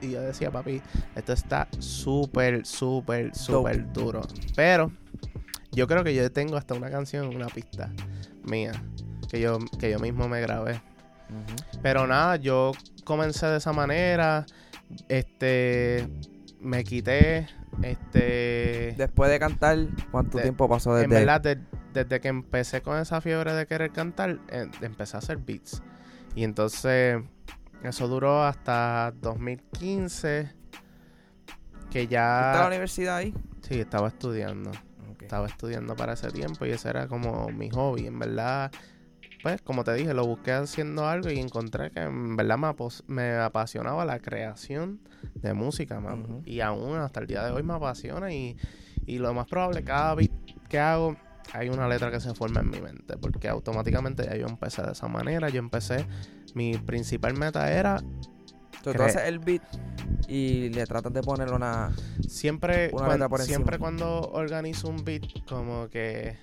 y 0.00 0.10
yo 0.12 0.20
decía, 0.20 0.50
papi, 0.50 0.80
esto 1.14 1.32
está 1.32 1.68
súper, 1.78 2.64
súper, 2.66 3.34
súper 3.34 3.92
duro. 3.92 4.22
Pero 4.56 4.92
yo 5.72 5.86
creo 5.86 6.04
que 6.04 6.14
yo 6.14 6.30
tengo 6.32 6.56
hasta 6.56 6.74
una 6.74 6.90
canción, 6.90 7.34
una 7.34 7.46
pista 7.46 7.90
mía, 8.44 8.72
que 9.28 9.40
yo, 9.40 9.58
que 9.78 9.90
yo 9.90 9.98
mismo 9.98 10.28
me 10.28 10.40
grabé. 10.40 10.80
Pero 11.82 12.06
nada, 12.06 12.36
yo 12.36 12.72
comencé 13.04 13.46
de 13.46 13.56
esa 13.58 13.72
manera. 13.72 14.46
Este 15.08 16.06
me 16.60 16.84
quité. 16.84 17.48
Este. 17.82 18.94
Después 18.96 19.30
de 19.30 19.38
cantar, 19.38 19.78
¿cuánto 20.10 20.38
De- 20.38 20.44
tiempo 20.44 20.68
pasó 20.68 20.94
desde 20.94 21.04
en 21.04 21.10
verdad, 21.10 21.40
de- 21.40 21.58
desde 21.92 22.20
que 22.20 22.28
empecé 22.28 22.82
con 22.82 22.98
esa 22.98 23.20
fiebre 23.20 23.52
de 23.54 23.66
querer 23.66 23.90
cantar, 23.90 24.38
eh, 24.48 24.68
empecé 24.82 25.16
a 25.16 25.18
hacer 25.18 25.38
beats. 25.38 25.82
Y 26.36 26.44
entonces, 26.44 27.20
eso 27.88 28.08
duró 28.08 28.42
hasta 28.42 29.12
2015. 29.20 30.50
Que 31.90 32.00
¿Fuiste 32.00 32.16
a 32.18 32.52
la 32.52 32.60
ya. 32.60 32.66
universidad 32.66 33.16
ahí? 33.16 33.34
Sí, 33.62 33.80
estaba 33.80 34.08
estudiando. 34.08 34.72
Estaba 35.20 35.46
estudiando 35.46 35.96
para 35.96 36.12
ese 36.12 36.30
tiempo 36.30 36.66
y 36.66 36.70
ese 36.70 36.90
era 36.90 37.06
como 37.08 37.48
mi 37.48 37.70
hobby. 37.70 38.06
En 38.06 38.18
verdad, 38.18 38.70
pues 39.42 39.60
como 39.62 39.84
te 39.84 39.92
dije, 39.94 40.12
lo 40.14 40.26
busqué 40.26 40.52
haciendo 40.52 41.06
algo 41.06 41.30
y 41.30 41.38
encontré 41.38 41.90
que 41.90 42.00
en 42.00 42.36
verdad 42.36 42.58
me, 43.06 43.32
apasionaba 43.36 44.04
la 44.04 44.18
creación 44.18 45.00
de 45.34 45.54
música. 45.54 45.98
Ujú. 45.98 46.42
Y 46.44 46.60
aún 46.60 46.96
hasta 46.96 47.20
el 47.20 47.26
día 47.26 47.44
de 47.44 47.52
hoy 47.52 47.62
me 47.62 47.74
apasiona 47.74 48.32
y, 48.32 48.56
y 49.06 49.18
lo 49.18 49.32
más 49.34 49.46
probable, 49.46 49.82
cada 49.82 50.14
beat 50.14 50.30
que 50.68 50.78
hago, 50.78 51.16
hay 51.52 51.68
una 51.68 51.88
letra 51.88 52.10
que 52.10 52.20
se 52.20 52.34
forma 52.34 52.60
en 52.60 52.70
mi 52.70 52.80
mente. 52.80 53.16
Porque 53.16 53.48
automáticamente 53.48 54.24
ya 54.24 54.36
yo 54.36 54.46
empecé 54.46 54.82
de 54.82 54.92
esa 54.92 55.08
manera. 55.08 55.48
Yo 55.48 55.58
empecé, 55.58 56.06
mi 56.54 56.76
principal 56.78 57.34
meta 57.36 57.70
era 57.72 58.00
Entonces, 58.76 58.96
tú 58.96 59.02
haces 59.02 59.22
el 59.28 59.38
beat 59.38 59.62
y 60.28 60.70
le 60.70 60.86
tratas 60.86 61.12
de 61.12 61.22
poner 61.22 61.52
una... 61.52 61.94
Siempre, 62.28 62.90
Una 62.92 63.04
cuan- 63.06 63.10
letra 63.12 63.28
por 63.28 63.42
siempre 63.42 63.78
cuando 63.78 64.20
organizo 64.32 64.88
un 64.88 65.04
beat, 65.04 65.22
como 65.48 65.88
que 65.88 66.36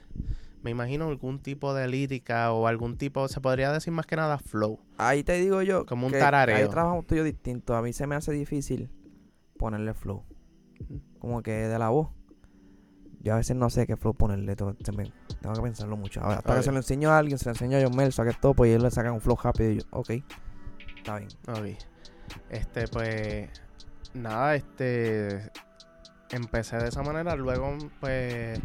me 0.63 0.69
imagino 0.71 1.07
algún 1.07 1.39
tipo 1.39 1.73
de 1.73 1.87
lírica 1.87 2.51
o 2.51 2.67
algún 2.67 2.97
tipo, 2.97 3.27
se 3.27 3.41
podría 3.41 3.71
decir 3.71 3.91
más 3.91 4.05
que 4.05 4.15
nada 4.15 4.37
flow. 4.37 4.79
Ahí 4.97 5.23
te 5.23 5.33
digo 5.33 5.61
yo. 5.63 5.85
Como 5.87 6.05
un 6.07 6.13
que 6.13 6.19
tarareo. 6.19 6.55
Hay 6.55 6.67
trabajos 6.67 7.07
tuyos 7.07 7.25
distintos. 7.25 7.75
A 7.75 7.81
mí 7.81 7.93
se 7.93 8.05
me 8.05 8.15
hace 8.15 8.31
difícil 8.31 8.89
ponerle 9.57 9.93
flow. 9.95 10.23
Como 11.19 11.41
que 11.41 11.51
de 11.51 11.79
la 11.79 11.89
voz. 11.89 12.09
Yo 13.23 13.33
a 13.33 13.37
veces 13.37 13.55
no 13.55 13.69
sé 13.69 13.85
qué 13.85 13.95
flow 13.97 14.13
ponerle. 14.13 14.55
todo- 14.55 14.75
me- 14.95 15.11
tengo 15.41 15.55
que 15.55 15.61
pensarlo 15.61 15.95
mucho. 15.97 16.21
Ahora, 16.21 16.37
hasta 16.37 16.55
que 16.55 16.63
se 16.63 16.71
lo 16.71 16.77
enseño 16.77 17.11
a 17.11 17.17
alguien, 17.17 17.37
se 17.37 17.45
lo 17.45 17.51
enseño 17.51 17.77
a 17.77 17.81
John 17.83 17.95
Mel, 17.95 18.11
saque 18.11 18.33
todo, 18.39 18.53
pues 18.53 18.71
y 18.71 18.73
él 18.73 18.81
le 18.83 18.91
saca 18.91 19.11
un 19.11 19.21
flow 19.21 19.37
rápido. 19.41 19.69
Y 19.71 19.77
yo, 19.77 19.83
ok, 19.91 20.09
está 20.97 21.17
bien. 21.17 21.29
Ok. 21.47 21.77
Este, 22.49 22.87
pues, 22.87 23.49
nada, 24.13 24.55
este, 24.55 25.51
empecé 26.31 26.77
de 26.77 26.87
esa 26.89 27.03
manera, 27.03 27.35
luego, 27.35 27.77
pues, 27.99 28.59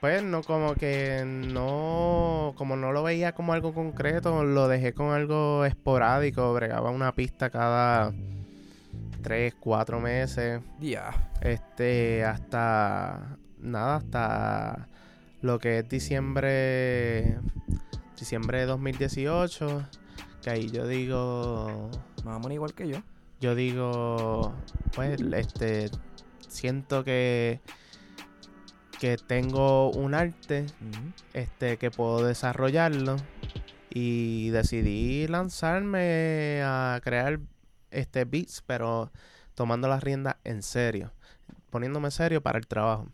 pues, 0.00 0.22
no, 0.22 0.42
como 0.42 0.74
que 0.74 1.22
no, 1.26 2.54
como 2.56 2.76
no 2.76 2.92
lo 2.92 3.02
veía 3.02 3.32
como 3.32 3.52
algo 3.52 3.72
concreto, 3.74 4.44
lo 4.44 4.68
dejé 4.68 4.92
con 4.94 5.10
algo 5.12 5.64
esporádico, 5.64 6.52
bregaba 6.54 6.90
una 6.90 7.12
pista 7.12 7.50
cada 7.50 8.12
tres, 9.22 9.54
cuatro 9.58 10.00
meses. 10.00 10.60
Ya. 10.80 11.30
Este, 11.40 12.24
hasta. 12.24 13.38
Nada, 13.64 13.96
hasta 13.96 14.88
lo 15.40 15.58
que 15.58 15.78
es 15.78 15.88
diciembre. 15.88 17.38
Diciembre 18.18 18.58
de 18.60 18.66
2018. 18.66 19.88
Que 20.42 20.50
ahí 20.50 20.70
yo 20.70 20.86
digo. 20.86 21.90
Vamos 22.24 22.52
igual 22.52 22.74
que 22.74 22.88
yo. 22.88 22.98
Yo 23.40 23.54
digo. 23.54 24.54
Pues, 24.94 25.18
este. 25.20 25.90
Siento 26.46 27.04
que. 27.04 27.60
Que 29.00 29.16
tengo 29.16 29.90
un 29.92 30.12
arte. 30.12 30.66
Este, 31.32 31.78
que 31.78 31.90
puedo 31.90 32.26
desarrollarlo. 32.26 33.16
Y 33.88 34.50
decidí 34.50 35.26
lanzarme 35.26 36.60
a 36.62 37.00
crear 37.02 37.40
este 37.90 38.26
beats, 38.26 38.62
pero 38.66 39.10
tomando 39.54 39.88
las 39.88 40.02
riendas 40.02 40.36
en 40.44 40.62
serio. 40.62 41.12
Poniéndome 41.70 42.10
serio 42.10 42.42
para 42.42 42.58
el 42.58 42.66
trabajo. 42.66 43.08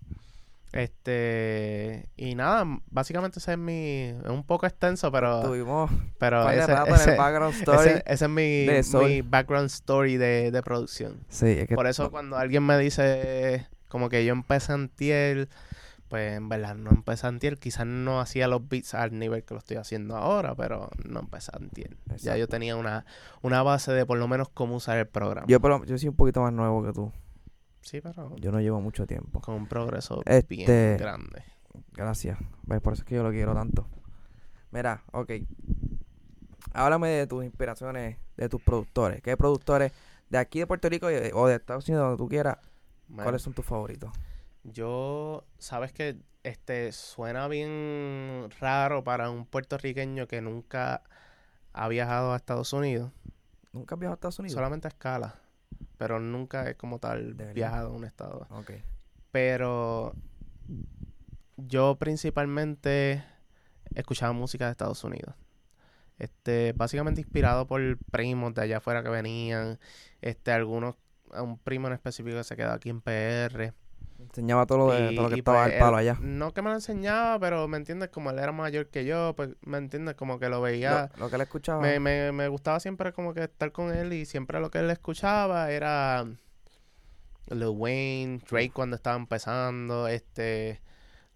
Este. 0.73 2.09
Y 2.17 2.35
nada, 2.35 2.65
básicamente 2.91 3.39
ese 3.39 3.53
es 3.53 3.59
mi. 3.59 4.05
Es 4.23 4.29
un 4.31 4.45
poco 4.45 4.67
extenso, 4.67 5.11
pero. 5.11 5.43
Tuvimos 5.43 5.91
Pero 6.19 6.49
ese, 6.51 6.73
en 6.73 6.95
ese- 6.95 7.17
background 7.17 7.55
story. 7.59 7.89
ese- 7.91 8.03
ese 8.07 8.25
es 8.25 8.31
mi, 8.31 9.23
background 9.23 9.67
story 9.67 10.17
de, 10.17 10.51
de 10.51 10.63
producción. 10.63 11.25
Sí, 11.29 11.47
es 11.47 11.69
que 11.69 11.75
Por 11.75 11.87
eso 11.87 12.11
cuando 12.11 12.37
alguien 12.37 12.65
me 12.65 12.79
dice 12.79 13.67
como 13.89 14.09
que 14.09 14.25
yo 14.25 14.33
empecé 14.33 14.73
antier, 14.73 15.49
pues 16.09 16.35
en 16.37 16.49
verdad 16.49 16.75
no 16.77 16.91
empecé 16.91 17.27
antier. 17.27 17.59
Quizás 17.59 17.87
no 17.87 18.21
hacía 18.21 18.47
los 18.47 18.69
beats 18.69 18.95
al 18.95 19.19
nivel 19.19 19.43
que 19.45 19.55
lo 19.55 19.59
estoy 19.59 19.77
haciendo 19.79 20.17
ahora, 20.17 20.55
pero 20.55 20.91
no 21.05 21.21
empecé 21.21 21.51
antier. 21.55 21.97
Ya 22.07 22.15
Exacto. 22.15 22.39
yo 22.39 22.49
tenía 22.49 22.77
una, 22.77 23.05
una 23.43 23.63
base 23.63 23.93
de 23.93 24.07
por 24.07 24.19
lo 24.19 24.29
menos 24.29 24.49
cómo 24.49 24.77
usar 24.77 24.99
el 24.99 25.07
programa. 25.09 25.47
yo, 25.49 25.61
por 25.61 25.71
lo- 25.71 25.85
yo 25.85 25.99
soy 25.99 26.09
un 26.09 26.17
poquito 26.17 26.41
más 26.43 26.53
nuevo 26.53 26.85
que 26.85 26.93
tú. 26.93 27.13
Sí, 27.83 28.01
pero 28.01 28.37
Yo 28.37 28.53
no 28.53 28.61
llevo 28.61 28.81
mucho 28.81 29.07
tiempo. 29.07 29.41
con 29.41 29.55
un 29.55 29.67
progreso 29.67 30.23
Este- 30.27 30.47
bien 30.57 30.97
grande. 30.99 31.45
Gracias. 31.93 32.39
¿Ves? 32.65 32.81
Por 32.81 32.93
eso 32.95 33.03
es 33.03 33.09
que 33.09 33.15
yo 33.17 33.23
lo 33.23 33.31
quiero 33.31 33.55
tanto. 33.55 33.87
Mira, 34.71 35.03
ok. 35.13 35.31
Háblame 36.73 37.09
de 37.09 37.27
tus 37.27 37.45
inspiraciones, 37.45 38.17
de 38.37 38.49
tus 38.49 38.63
productores. 38.63 39.21
¿Qué 39.23 39.37
productores 39.37 39.93
de 40.29 40.39
aquí 40.39 40.61
de 40.61 40.67
Puerto 40.67 40.89
Rico 40.89 41.07
o 41.07 41.47
de 41.49 41.55
Estados 41.57 41.89
Unidos, 41.89 42.05
donde 42.07 42.19
tú 42.19 42.29
quieras, 42.29 42.59
Man, 43.09 43.25
cuáles 43.25 43.43
son 43.43 43.53
tus 43.55 43.65
favoritos? 43.65 44.11
Yo, 44.63 45.45
sabes 45.59 45.93
que 45.93 46.17
este 46.45 46.93
suena 46.93 47.49
bien 47.49 48.49
raro 48.61 49.03
para 49.03 49.31
un 49.31 49.47
puertorriqueño 49.47 50.29
que 50.29 50.41
nunca 50.41 51.03
ha 51.73 51.89
viajado 51.89 52.33
a 52.33 52.37
Estados 52.37 52.73
Unidos. 52.73 53.11
¿Nunca 53.73 53.95
has 53.95 53.99
viajado 53.99 54.15
a 54.15 54.17
Estados 54.19 54.39
Unidos? 54.39 54.55
Solamente 54.55 54.87
a 54.87 54.91
escala. 54.91 55.40
Pero 56.01 56.19
nunca 56.19 56.67
he 56.67 56.77
como 56.77 56.99
tal 56.99 57.37
De 57.37 57.53
viajado 57.53 57.89
a 57.89 57.93
un 57.93 58.07
estado. 58.07 58.47
Ok. 58.49 58.71
Pero 59.31 60.15
yo 61.59 61.97
principalmente 61.97 63.23
escuchaba 63.95 64.33
música 64.33 64.65
de 64.65 64.71
Estados 64.71 65.05
Unidos. 65.05 65.35
Este, 66.19 66.73
básicamente 66.73 67.21
inspirado 67.21 67.67
por 67.67 67.99
primos 68.11 68.55
de 68.55 68.63
allá 68.63 68.79
afuera 68.79 69.03
que 69.03 69.11
venían, 69.11 69.79
este, 70.23 70.53
algunos, 70.53 70.95
un 71.35 71.59
primo 71.59 71.89
en 71.89 71.93
específico 71.93 72.39
que 72.39 72.45
se 72.45 72.57
quedó 72.57 72.73
aquí 72.73 72.89
en 72.89 73.03
PR. 73.03 73.75
Enseñaba 74.23 74.67
todo 74.67 74.79
lo, 74.79 74.93
de, 74.93 75.13
Y- 75.13 75.15
todo 75.17 75.25
lo 75.25 75.31
que 75.31 75.39
estaba 75.41 75.65
pues, 75.65 75.75
al 75.75 75.79
palo 75.81 75.99
él- 75.99 76.09
allá. 76.09 76.19
No 76.21 76.53
que 76.53 76.63
me 76.63 76.69
lo 76.71 76.75
enseñaba, 76.77 77.39
pero 77.41 77.67
me 77.69 77.77
entiendes, 77.77 78.11
como 78.11 78.31
él 78.31 78.39
era 78.39 78.53
mayor 78.53 78.89
que 78.89 79.05
yo, 79.05 79.35
pues 79.37 79.51
me 79.63 79.79
entiendes, 79.79 80.15
como 80.15 80.39
que 80.39 80.49
lo 80.49 80.61
veía. 80.61 81.11
Lo, 81.17 81.25
lo 81.25 81.31
que 81.31 81.37
él 81.37 81.43
escuchaba. 81.43 81.81
Me, 81.83 81.99
me, 82.01 82.31
me 82.33 82.49
gustaba 82.49 82.79
siempre 82.81 83.13
como 83.13 83.35
que 83.35 83.45
estar 83.45 83.73
con 83.73 83.93
él 83.95 84.13
y 84.13 84.25
siempre 84.27 84.61
lo 84.61 84.71
que 84.71 84.79
él 84.79 84.91
escuchaba 84.91 85.71
era 85.71 86.25
Lil 87.49 87.69
Wayne, 87.69 88.41
Drake 88.49 88.71
cuando 88.73 88.97
estaba 88.97 89.17
empezando, 89.17 90.07
este, 90.09 90.81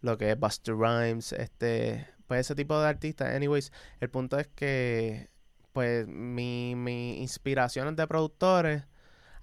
lo 0.01 0.17
que 0.17 0.31
es 0.31 0.39
Buster 0.39 0.75
Rhymes, 0.77 1.33
este, 1.33 2.07
pues 2.27 2.41
ese 2.41 2.55
tipo 2.55 2.81
de 2.81 2.87
artistas. 2.89 3.35
Anyways, 3.35 3.73
el 4.01 4.11
punto 4.11 4.39
es 4.39 4.47
que, 4.49 5.29
pues, 5.73 6.07
mi, 6.07 6.75
mi 6.77 7.21
inspiraciones 7.21 7.97
de 7.97 8.07
productores, 8.07 8.85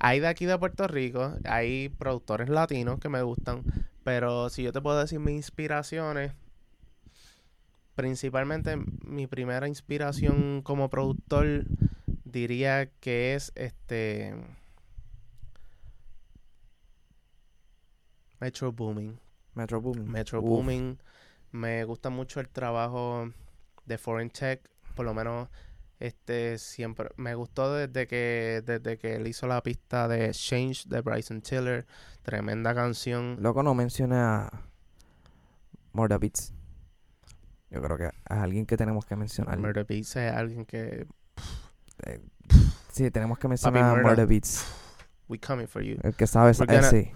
hay 0.03 0.19
de 0.19 0.27
aquí 0.27 0.47
de 0.47 0.57
Puerto 0.57 0.87
Rico, 0.87 1.35
hay 1.45 1.89
productores 1.89 2.49
latinos 2.49 2.99
que 2.99 3.07
me 3.07 3.21
gustan, 3.21 3.63
pero 4.03 4.49
si 4.49 4.63
yo 4.63 4.71
te 4.71 4.81
puedo 4.81 4.99
decir 4.99 5.19
mis 5.19 5.35
inspiraciones, 5.35 6.33
principalmente 7.93 8.77
mi 9.05 9.27
primera 9.27 9.67
inspiración 9.67 10.63
como 10.63 10.89
productor 10.89 11.65
diría 12.23 12.87
que 12.99 13.35
es 13.35 13.51
este 13.53 14.33
Metro 18.39 18.71
Booming. 18.71 19.19
Metro 19.53 19.81
Booming. 19.81 20.11
Metro 20.11 20.41
Uf. 20.41 20.49
Booming. 20.49 20.97
Me 21.51 21.83
gusta 21.83 22.09
mucho 22.09 22.39
el 22.39 22.49
trabajo 22.49 23.31
de 23.85 23.99
Foreign 23.99 24.31
Tech, 24.31 24.67
por 24.95 25.05
lo 25.05 25.13
menos 25.13 25.47
este 26.01 26.57
siempre 26.57 27.09
me 27.17 27.35
gustó 27.35 27.73
desde 27.73 28.07
que 28.07 28.61
desde 28.65 28.97
que 28.97 29.15
él 29.15 29.27
hizo 29.27 29.47
la 29.47 29.61
pista 29.63 30.07
de 30.07 30.31
Change 30.31 30.85
de 30.87 31.01
Bryson 31.01 31.41
Tiller, 31.41 31.85
tremenda 32.23 32.73
canción. 32.73 33.37
Loco, 33.39 33.63
no 33.63 33.73
mencione 33.73 34.17
a 34.17 34.49
Murda 35.93 36.17
Beats. 36.17 36.53
Yo 37.69 37.81
creo 37.81 37.97
que 37.97 38.05
es 38.05 38.11
alguien 38.27 38.65
que 38.65 38.75
tenemos 38.75 39.05
que 39.05 39.15
mencionar. 39.15 39.57
Murder 39.57 39.85
Beats 39.85 40.15
es 40.17 40.33
alguien 40.33 40.65
que 40.65 41.07
Eh, 42.05 42.19
sí, 42.91 43.09
tenemos 43.11 43.37
que 43.39 43.47
mencionar. 43.47 44.01
Murda 44.03 44.25
Beats. 44.25 44.65
we 45.29 45.39
coming 45.39 45.67
for 45.67 45.81
you. 45.81 45.97
El 46.03 46.13
que 46.13 46.27
sabe, 46.27 46.53
sí. 46.53 46.63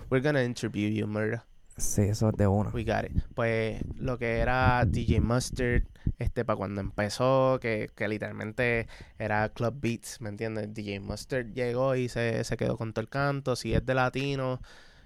We're 0.10 0.22
gonna 0.26 0.44
interview 0.44 0.90
you, 0.90 1.08
Murder. 1.08 1.42
Sí, 1.78 2.04
eso 2.04 2.30
es 2.30 2.38
de 2.38 2.48
uno. 2.48 2.72
We 2.74 2.84
got 2.86 3.06
it. 3.06 3.22
Pues 3.34 3.82
lo 3.98 4.18
que 4.18 4.40
era 4.40 4.86
DJ 4.86 5.20
Mustard, 5.20 5.84
este, 6.20 6.46
para 6.46 6.56
cuando 6.56 6.80
empezó, 6.80 7.60
que, 7.62 7.90
que 7.94 8.08
literalmente 8.08 8.88
era 9.20 9.50
Club 9.50 9.76
Beats, 9.82 10.22
¿me 10.22 10.30
entiendes? 10.30 10.74
DJ 10.74 11.02
Mustard 11.02 11.52
llegó 11.54 11.96
y 11.96 12.08
se, 12.08 12.44
se 12.46 12.56
quedó 12.56 12.78
con 12.78 12.94
todo 12.94 13.02
el 13.02 13.10
canto. 13.10 13.58
Si 13.58 13.74
es 13.74 13.86
de 13.86 13.94
latino, 13.94 14.62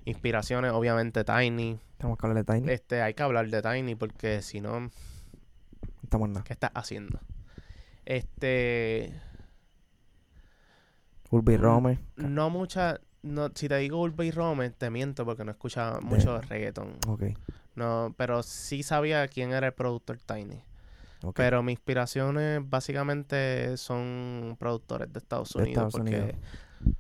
inspiraciones, 0.06 0.72
obviamente 0.72 1.24
Tiny. 1.24 1.80
Tenemos 1.98 2.18
que 2.20 2.28
hablar 2.28 2.46
de 2.46 2.54
Tiny. 2.54 2.72
Este, 2.72 3.02
hay 3.02 3.16
que 3.16 3.24
hablar 3.24 3.50
de 3.50 3.62
Tiny 3.62 3.96
porque 3.96 4.44
si 4.44 4.62
no, 4.62 4.92
estamos 6.04 6.30
nada. 6.30 6.44
¿qué 6.44 6.54
estás 6.54 6.72
haciendo? 6.76 7.20
Este, 8.06 9.14
Urbi 11.32 11.58
Romer. 11.58 12.00
no 12.16 12.50
mucha, 12.50 13.00
no, 13.22 13.50
si 13.54 13.68
te 13.68 13.78
digo 13.78 14.00
Urba 14.02 14.26
y 14.26 14.32
Rome, 14.32 14.70
te 14.70 14.90
miento 14.90 15.26
porque 15.26 15.44
no 15.44 15.52
escuchaba 15.52 16.00
mucho 16.02 16.40
reggaeton. 16.42 16.98
No, 17.76 18.14
pero 18.18 18.44
sí 18.44 18.84
sabía 18.84 19.28
quién 19.28 19.52
era 19.52 19.68
el 19.68 19.74
productor 19.74 20.18
Tiny. 20.18 20.62
Pero 21.36 21.62
mis 21.64 21.74
inspiraciones 21.74 22.62
básicamente 22.64 23.76
son 23.78 24.56
productores 24.58 25.12
de 25.12 25.20
Estados 25.20 25.54
De 25.54 25.64
Unidos. 25.64 25.88
Estados 25.88 25.94
porque 25.94 26.16
Unidos. 26.22 26.98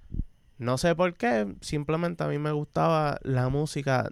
no 0.58 0.78
sé 0.78 0.94
por 0.96 1.14
qué, 1.14 1.56
simplemente 1.62 2.24
a 2.24 2.28
mí 2.28 2.38
me 2.38 2.52
gustaba 2.52 3.18
la 3.24 3.48
música 3.48 4.10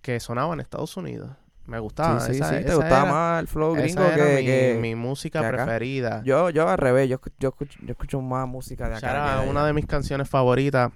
que 0.00 0.20
sonaba 0.20 0.54
en 0.54 0.60
Estados 0.60 0.96
Unidos. 0.96 1.30
Me 1.68 1.78
gustaba. 1.78 2.18
sí, 2.20 2.32
sí, 2.32 2.38
esa- 2.38 2.48
sí. 2.50 2.54
Te 2.56 2.60
esa 2.66 2.74
gustaba 2.76 3.02
era- 3.02 3.12
más 3.12 3.40
el 3.40 3.46
flow 3.48 3.76
esa 3.76 3.82
gringo 3.82 4.02
era 4.04 4.16
que, 4.16 4.36
mi, 4.36 4.44
que- 4.46 4.78
mi 4.80 4.94
música 4.94 5.42
que 5.42 5.48
preferida. 5.48 6.22
Yo, 6.24 6.50
yo 6.50 6.68
al 6.68 6.78
revés. 6.78 7.08
Yo, 7.08 7.20
yo, 7.38 7.50
escucho, 7.50 7.78
yo 7.82 7.90
escucho 7.92 8.20
más 8.20 8.48
música 8.48 8.88
de 8.88 8.96
acá. 8.96 9.10
era 9.10 9.24
que 9.40 9.42
de 9.44 9.50
una 9.50 9.60
allá. 9.60 9.66
de 9.68 9.72
mis 9.74 9.86
canciones 9.86 10.28
favoritas. 10.28 10.90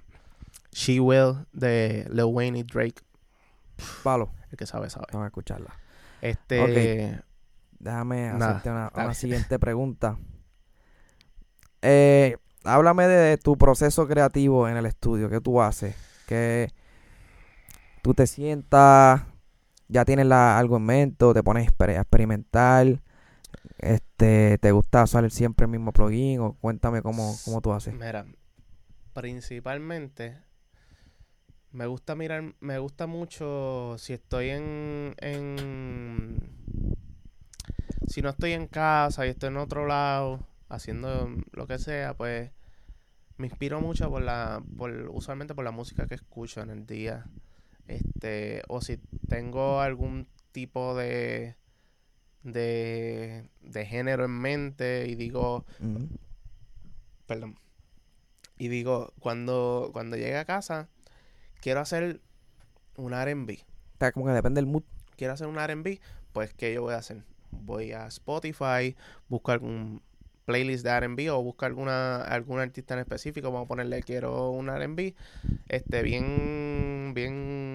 She 0.72 0.98
Will 1.00 1.34
de 1.52 2.06
Lil 2.10 2.24
Wayne 2.24 2.58
y 2.60 2.62
Drake. 2.62 3.02
Palo. 4.02 4.30
El 4.50 4.56
que 4.56 4.66
sabe, 4.66 4.88
sabe. 4.90 5.06
Vamos 5.12 5.24
a 5.24 5.28
escucharla. 5.28 5.74
Este. 6.22 7.20
Déjame 7.78 8.30
hacerte 8.30 8.70
una, 8.70 9.12
siguiente 9.14 9.58
pregunta. 9.58 10.16
Eh, 11.82 12.36
háblame 12.64 13.08
de 13.08 13.36
tu 13.38 13.56
proceso 13.58 14.06
creativo 14.06 14.68
en 14.68 14.76
el 14.76 14.86
estudio. 14.86 15.28
¿Qué 15.28 15.40
tú 15.40 15.60
haces? 15.60 15.96
Que 16.26 16.70
tú 18.02 18.14
te 18.14 18.26
sientas, 18.26 19.22
ya 19.92 20.04
tienes 20.04 20.30
algo 20.30 20.78
en 20.78 20.84
mente, 20.84 21.24
o 21.24 21.34
te 21.34 21.42
pones 21.42 21.68
a 21.68 22.00
experimentar. 22.00 23.00
Este, 23.78 24.58
¿te 24.58 24.72
gusta 24.72 25.04
usar 25.04 25.30
siempre 25.30 25.64
el 25.64 25.70
mismo 25.70 25.92
plugin? 25.92 26.40
O 26.40 26.54
cuéntame 26.54 27.02
cómo, 27.02 27.36
cómo 27.44 27.60
tú 27.60 27.72
haces. 27.72 27.94
Mira, 27.94 28.26
principalmente 29.12 30.38
me 31.72 31.86
gusta 31.86 32.14
mirar, 32.14 32.54
me 32.60 32.78
gusta 32.78 33.06
mucho 33.06 33.96
si 33.98 34.12
estoy 34.12 34.50
en, 34.50 35.14
en 35.18 36.36
si 38.06 38.20
no 38.20 38.28
estoy 38.28 38.52
en 38.52 38.66
casa 38.66 39.26
y 39.26 39.30
estoy 39.30 39.48
en 39.48 39.56
otro 39.56 39.86
lado 39.86 40.46
haciendo 40.68 41.30
lo 41.52 41.66
que 41.66 41.78
sea, 41.78 42.14
pues 42.14 42.50
me 43.38 43.46
inspiro 43.46 43.80
mucho 43.80 44.10
por 44.10 44.22
la, 44.22 44.62
por, 44.76 44.90
usualmente 45.10 45.54
por 45.54 45.64
la 45.64 45.70
música 45.70 46.06
que 46.06 46.14
escucho 46.14 46.60
en 46.60 46.70
el 46.70 46.86
día. 46.86 47.24
Este, 47.88 48.62
o 48.68 48.80
si 48.80 48.98
tengo 49.28 49.80
algún 49.80 50.26
tipo 50.52 50.94
de 50.94 51.56
de, 52.42 53.48
de 53.60 53.86
género 53.86 54.24
en 54.24 54.32
mente 54.32 55.06
y 55.08 55.14
digo, 55.14 55.64
perdón. 57.26 57.58
Y 58.58 58.68
digo, 58.68 59.12
cuando, 59.18 59.90
cuando 59.92 60.16
llegue 60.16 60.36
a 60.36 60.44
casa, 60.44 60.88
quiero 61.60 61.80
hacer 61.80 62.20
un 62.96 63.12
R&B. 63.12 63.60
Sea, 63.98 64.12
como 64.12 64.26
que 64.26 64.32
depende 64.32 64.60
del 64.60 64.70
mood. 64.70 64.82
Quiero 65.16 65.34
hacer 65.34 65.46
un 65.46 65.58
R&B, 65.58 66.00
pues 66.32 66.52
¿qué 66.54 66.72
yo 66.74 66.82
voy 66.82 66.94
a 66.94 66.98
hacer? 66.98 67.22
Voy 67.50 67.92
a 67.92 68.06
Spotify, 68.06 68.96
busco 69.28 69.52
algún 69.52 70.02
playlist 70.44 70.84
de 70.84 70.90
R&B 70.90 71.30
o 71.30 71.42
busco 71.42 71.64
alguna 71.66 72.22
algún 72.22 72.58
artista 72.58 72.94
en 72.94 73.00
específico, 73.00 73.52
vamos 73.52 73.66
a 73.66 73.68
ponerle 73.68 74.02
quiero 74.02 74.50
un 74.50 74.68
R&B, 74.68 75.14
este 75.68 76.02
bien 76.02 77.12
bien 77.14 77.71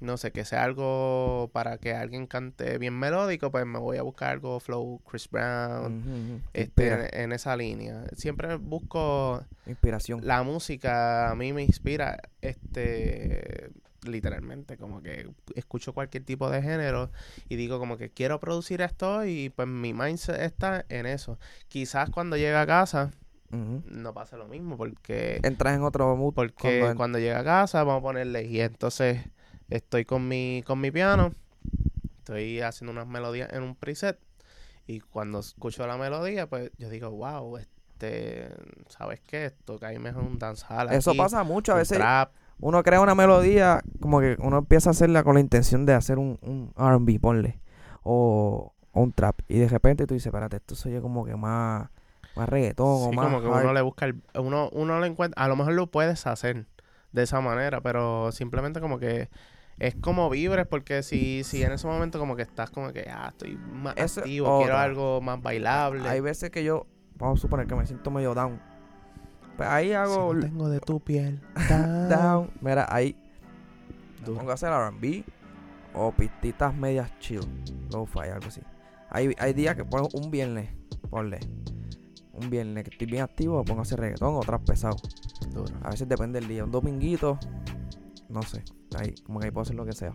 no 0.00 0.16
sé, 0.16 0.32
que 0.32 0.44
sea 0.44 0.64
algo 0.64 1.50
para 1.52 1.78
que 1.78 1.94
alguien 1.94 2.26
cante 2.26 2.78
bien 2.78 2.98
melódico, 2.98 3.50
pues 3.50 3.66
me 3.66 3.78
voy 3.78 3.96
a 3.96 4.02
buscar 4.02 4.30
algo 4.30 4.60
flow 4.60 5.00
Chris 5.10 5.28
Brown, 5.30 6.42
este 6.52 6.88
en, 6.88 7.08
en 7.12 7.32
esa 7.32 7.56
línea. 7.56 8.04
Siempre 8.16 8.56
busco 8.56 9.44
Inspiración. 9.66 10.20
la 10.24 10.42
música 10.42 11.30
a 11.30 11.34
mí 11.34 11.52
me 11.52 11.62
inspira 11.62 12.20
este 12.40 13.70
literalmente 14.04 14.76
como 14.76 15.02
que 15.02 15.28
escucho 15.56 15.92
cualquier 15.92 16.24
tipo 16.24 16.48
de 16.48 16.62
género 16.62 17.10
y 17.48 17.56
digo 17.56 17.78
como 17.80 17.96
que 17.96 18.10
quiero 18.10 18.38
producir 18.38 18.80
esto 18.80 19.24
y 19.24 19.48
pues 19.50 19.66
mi 19.66 19.92
mindset 19.92 20.40
está 20.42 20.84
en 20.88 21.06
eso 21.06 21.38
quizás 21.68 22.10
cuando 22.10 22.36
llegue 22.36 22.54
a 22.54 22.66
casa 22.66 23.10
no 23.50 24.12
pasa 24.12 24.36
lo 24.36 24.48
mismo 24.48 24.76
porque 24.76 25.40
Entras 25.42 25.76
en 25.76 25.82
otro 25.82 26.14
mood. 26.16 26.34
porque 26.34 26.80
cuando 26.80 26.96
cuando, 26.96 27.18
llegue 27.18 27.34
a 27.34 27.44
casa 27.44 27.82
vamos 27.84 28.00
a 28.00 28.02
ponerle 28.02 28.44
y 28.44 28.60
entonces 28.60 29.24
estoy 29.68 30.04
con 30.04 30.26
mi 30.28 30.62
con 30.66 30.80
mi 30.80 30.90
piano 30.90 31.32
estoy 32.18 32.60
haciendo 32.60 32.92
unas 32.92 33.06
melodías 33.06 33.52
en 33.52 33.62
un 33.62 33.74
preset 33.74 34.18
y 34.86 35.00
cuando 35.00 35.40
escucho 35.40 35.86
la 35.86 35.96
melodía 35.96 36.48
pues 36.48 36.70
yo 36.78 36.88
digo 36.88 37.10
wow 37.10 37.56
este 37.58 38.48
sabes 38.88 39.20
qué 39.20 39.46
esto 39.46 39.78
cae 39.78 39.98
mejor 39.98 40.22
un 40.22 40.38
dancehall 40.38 40.92
Eso 40.92 41.10
aquí, 41.10 41.18
pasa 41.18 41.42
mucho. 41.44 41.72
A 41.72 41.76
veces 41.76 41.98
trap 41.98 42.32
uno 42.58 42.82
crea 42.82 43.00
una 43.00 43.14
melodía, 43.14 43.82
como 44.00 44.20
que 44.20 44.36
uno 44.40 44.58
empieza 44.58 44.88
a 44.90 44.92
hacerla 44.92 45.22
con 45.24 45.34
la 45.34 45.40
intención 45.40 45.84
de 45.84 45.92
hacer 45.92 46.18
un, 46.18 46.38
un 46.40 46.72
RB, 46.76 47.20
ponle, 47.20 47.60
o, 48.02 48.72
o 48.92 49.00
un 49.02 49.12
trap, 49.12 49.40
y 49.46 49.58
de 49.58 49.68
repente 49.68 50.06
tú 50.06 50.14
dices, 50.14 50.28
espérate, 50.28 50.56
esto 50.56 50.74
se 50.74 50.88
oye 50.88 51.02
como 51.02 51.26
que 51.26 51.36
más, 51.36 51.90
más 52.34 52.48
reggaetón, 52.48 52.86
o 52.88 53.10
Sí, 53.10 53.16
más 53.16 53.26
como 53.26 53.42
que 53.42 53.48
hard". 53.48 53.62
uno 53.64 53.72
le 53.74 53.82
busca 53.82 54.06
el, 54.06 54.22
uno 54.38 54.70
uno 54.72 55.00
le 55.00 55.06
encuentra 55.06 55.42
a 55.44 55.48
lo 55.48 55.56
mejor 55.56 55.74
lo 55.74 55.88
puedes 55.88 56.26
hacer 56.26 56.66
de 57.12 57.22
esa 57.22 57.40
manera 57.42 57.82
pero 57.82 58.32
simplemente 58.32 58.80
como 58.80 58.98
que 58.98 59.28
es 59.78 59.94
como 59.96 60.30
vibres 60.30 60.66
porque 60.66 61.02
si 61.02 61.44
si 61.44 61.62
en 61.62 61.72
ese 61.72 61.86
momento 61.86 62.18
como 62.18 62.34
que 62.36 62.42
estás 62.42 62.70
como 62.70 62.92
que 62.92 63.08
ah 63.10 63.28
estoy 63.28 63.56
más 63.56 63.94
activo 64.18 64.58
quiero 64.60 64.76
algo 64.78 65.20
más 65.20 65.40
bailable 65.42 66.08
Hay 66.08 66.20
veces 66.20 66.50
que 66.50 66.64
yo, 66.64 66.86
vamos 67.16 67.40
a 67.40 67.42
suponer 67.42 67.66
que 67.66 67.74
me 67.74 67.86
siento 67.86 68.10
medio 68.10 68.34
down, 68.34 68.60
Pues 69.56 69.68
ahí 69.68 69.88
Si 69.88 69.92
hago 69.94 70.32
no 70.34 70.40
tengo 70.40 70.68
de 70.70 70.80
tu 70.80 71.00
piel. 71.00 71.40
down. 72.08 72.50
Mira, 72.60 72.86
ahí 72.90 73.16
me 74.20 74.26
Duro. 74.26 74.38
pongo 74.38 74.50
a 74.50 74.54
hacer 74.54 74.70
R&B 74.72 75.24
o 75.94 76.12
pistitas 76.12 76.74
medias 76.74 77.10
chill, 77.20 77.40
lo-fi, 77.92 78.28
algo 78.30 78.48
así. 78.48 78.60
Hay, 79.08 79.34
hay 79.38 79.52
días 79.52 79.76
que 79.76 79.84
pongo 79.84 80.08
un 80.14 80.30
viernes, 80.30 80.68
ponle. 81.10 81.38
Un 82.32 82.50
viernes 82.50 82.84
que 82.84 82.90
estoy 82.90 83.06
bien 83.06 83.22
activo, 83.22 83.64
pongo 83.64 83.80
a 83.80 83.82
hacer 83.82 83.98
reggaetón 84.00 84.34
o 84.34 84.40
trap 84.40 84.62
pesado. 84.66 84.96
Duro, 85.52 85.72
A 85.82 85.90
veces 85.90 86.06
depende 86.08 86.38
del 86.40 86.48
día. 86.48 86.64
Un 86.64 86.70
dominguito, 86.70 87.38
no 88.28 88.42
sé. 88.42 88.62
Ahí, 88.96 89.14
como 89.24 89.40
que 89.40 89.46
ahí 89.46 89.50
puedo 89.50 89.62
hacer 89.62 89.76
lo 89.76 89.84
que 89.84 89.92
sea. 89.92 90.12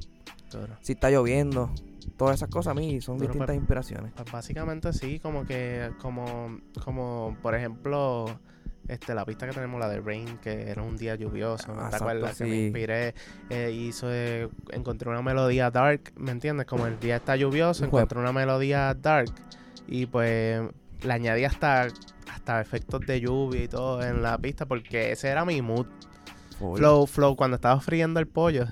Si 0.81 0.93
está 0.93 1.09
lloviendo, 1.09 1.71
todas 2.17 2.35
esas 2.35 2.49
cosas 2.49 2.71
a 2.71 2.73
mí 2.73 2.99
son 3.01 3.17
distintas 3.17 3.47
pues. 3.47 3.57
inspiraciones. 3.57 4.11
Pues 4.15 4.31
básicamente 4.31 4.91
sí, 4.93 5.19
como 5.19 5.45
que, 5.45 5.91
como, 5.99 6.59
como 6.83 7.37
por 7.41 7.55
ejemplo, 7.55 8.25
este, 8.87 9.15
la 9.15 9.25
pista 9.25 9.47
que 9.47 9.53
tenemos, 9.53 9.79
la 9.79 9.87
de 9.87 10.01
Rain, 10.01 10.37
que 10.39 10.69
era 10.69 10.81
un 10.81 10.97
día 10.97 11.15
lluvioso, 11.15 11.73
¿no 11.73 11.89
te 11.89 11.95
acuerdas? 11.95 12.37
Que 12.37 12.45
me 12.45 12.65
inspiré, 12.65 13.15
eh, 13.49 13.71
hizo, 13.71 14.07
eh, 14.11 14.49
encontré 14.71 15.09
una 15.09 15.21
melodía 15.21 15.71
dark, 15.71 16.11
¿me 16.17 16.31
entiendes? 16.31 16.65
Como 16.65 16.85
el 16.85 16.99
día 16.99 17.17
está 17.17 17.35
lluvioso, 17.35 17.85
encontré 17.85 18.19
una 18.19 18.33
melodía 18.33 18.93
dark 18.93 19.31
y 19.87 20.05
pues 20.05 20.61
le 21.03 21.13
añadí 21.13 21.45
hasta, 21.45 21.87
hasta 22.31 22.61
efectos 22.61 23.01
de 23.01 23.21
lluvia 23.21 23.63
y 23.63 23.67
todo 23.67 24.03
en 24.03 24.21
la 24.21 24.37
pista 24.37 24.65
porque 24.65 25.11
ese 25.11 25.29
era 25.29 25.45
mi 25.45 25.61
mood. 25.61 25.87
Full. 26.61 26.77
Flow, 26.77 27.07
flow, 27.07 27.35
cuando 27.35 27.55
estaba 27.55 27.79
friendo 27.81 28.19
el 28.19 28.27
pollo. 28.27 28.67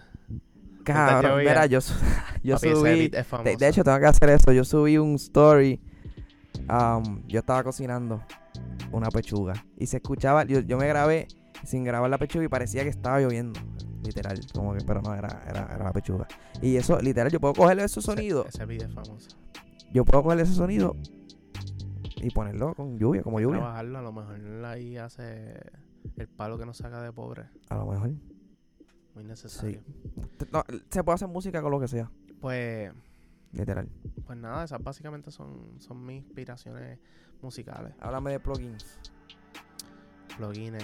Cabrón, 0.83 1.39
mira, 1.39 1.65
yo, 1.65 1.79
yo 2.43 2.55
papi, 2.55 2.69
subí. 2.69 3.09
De, 3.09 3.57
de 3.57 3.67
hecho, 3.67 3.83
tengo 3.83 3.99
que 3.99 4.05
hacer 4.05 4.29
eso. 4.29 4.51
Yo 4.51 4.63
subí 4.63 4.97
un 4.97 5.15
story. 5.15 5.81
um, 6.69 7.25
yo 7.27 7.39
estaba 7.39 7.63
cocinando 7.63 8.23
una 8.91 9.09
pechuga. 9.09 9.53
Y 9.77 9.87
se 9.87 9.97
escuchaba. 9.97 10.45
Yo, 10.45 10.59
yo 10.59 10.77
me 10.77 10.87
grabé 10.87 11.27
sin 11.65 11.83
grabar 11.83 12.09
la 12.09 12.17
pechuga 12.17 12.45
y 12.45 12.47
parecía 12.47 12.83
que 12.83 12.89
estaba 12.89 13.19
lloviendo. 13.19 13.59
Literal. 14.03 14.39
Como 14.53 14.73
que, 14.73 14.83
pero 14.85 15.01
no, 15.01 15.13
era, 15.13 15.41
era, 15.47 15.67
era 15.73 15.83
la 15.83 15.91
pechuga. 15.91 16.27
Y 16.61 16.75
eso, 16.75 16.99
literal, 16.99 17.31
yo 17.31 17.39
puedo 17.39 17.53
cogerle 17.53 17.83
ese 17.83 18.01
sonido. 18.01 18.45
Ese, 18.47 18.57
ese 18.59 18.65
beat 18.65 18.83
es 18.83 18.93
famoso. 18.93 19.29
Yo 19.91 20.05
puedo 20.05 20.23
cogerle 20.23 20.43
ese 20.43 20.53
sonido 20.53 20.95
y 22.21 22.29
ponerlo 22.31 22.73
con 22.75 22.97
lluvia, 22.97 23.23
como 23.23 23.39
lluvia. 23.39 23.59
Trabajarlo, 23.59 23.99
a 23.99 24.01
lo 24.01 24.11
mejor 24.11 24.65
ahí 24.65 24.97
hace 24.97 25.59
el 26.17 26.27
palo 26.27 26.57
que 26.57 26.65
nos 26.65 26.77
saca 26.77 27.01
de 27.01 27.11
pobre. 27.11 27.49
A 27.69 27.75
lo 27.75 27.85
mejor. 27.85 28.11
Muy 29.15 29.23
necesario. 29.23 29.81
No, 30.51 30.63
se 30.89 31.03
puede 31.03 31.15
hacer 31.15 31.27
música 31.27 31.61
con 31.61 31.71
lo 31.71 31.79
que 31.79 31.87
sea. 31.87 32.09
Pues, 32.39 32.91
Literal. 33.51 33.89
pues 34.25 34.37
nada, 34.37 34.63
esas 34.63 34.81
básicamente 34.83 35.31
son, 35.31 35.79
son 35.79 36.05
mis 36.05 36.23
inspiraciones 36.23 36.99
musicales. 37.41 37.93
Háblame 37.99 38.31
de 38.31 38.39
plugins. 38.39 38.99
Plugins. 40.37 40.83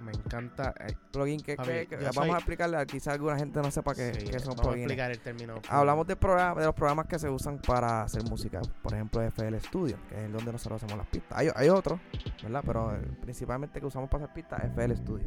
Me 0.00 0.12
encanta. 0.12 0.72
eh, 0.80 0.94
Plugin 1.12 1.40
que, 1.40 1.56
que- 1.56 1.96
vamos 1.96 2.14
soy- 2.14 2.30
a 2.30 2.34
explicarle, 2.36 2.86
quizás 2.86 3.14
alguna 3.14 3.36
gente 3.36 3.60
no 3.60 3.70
sepa 3.70 3.94
qué, 3.94 4.14
sí, 4.14 4.26
qué 4.30 4.38
son 4.38 4.50
vamos 4.50 4.60
a 4.60 4.62
plugins. 4.62 4.82
explicar 4.82 5.10
el 5.10 5.18
término. 5.18 5.54
Hablamos 5.68 6.06
de, 6.06 6.14
programa, 6.16 6.60
de 6.60 6.66
los 6.66 6.74
programas 6.74 7.06
que 7.06 7.18
se 7.18 7.28
usan 7.28 7.58
para 7.58 8.02
hacer 8.02 8.22
música. 8.24 8.60
Por 8.82 8.94
ejemplo, 8.94 9.20
FL 9.22 9.58
Studio, 9.60 9.96
que 10.08 10.24
es 10.24 10.32
donde 10.32 10.52
nosotros 10.52 10.82
hacemos 10.82 10.98
las 10.98 11.06
pistas. 11.08 11.36
Hay, 11.38 11.48
hay 11.54 11.68
otros, 11.68 11.98
¿verdad? 12.42 12.62
Pero 12.64 12.94
eh, 12.94 13.00
principalmente 13.20 13.80
que 13.80 13.86
usamos 13.86 14.08
para 14.08 14.24
hacer 14.24 14.34
pistas, 14.34 14.62
FL 14.64 14.96
Studio. 14.96 15.26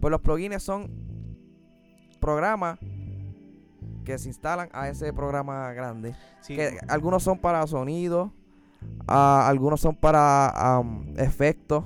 Pues 0.00 0.10
los 0.10 0.20
plugins 0.20 0.62
son 0.62 0.90
programas 2.20 2.78
que 4.04 4.18
se 4.18 4.28
instalan 4.28 4.68
a 4.72 4.88
ese 4.88 5.12
programa 5.12 5.72
grande. 5.72 6.14
Sí, 6.40 6.54
Que 6.56 6.78
algunos 6.88 7.22
son 7.22 7.38
para 7.38 7.66
sonido, 7.66 8.32
ah, 9.08 9.46
algunos 9.48 9.80
son 9.80 9.96
para 9.96 10.48
am, 10.76 11.12
efectos, 11.18 11.84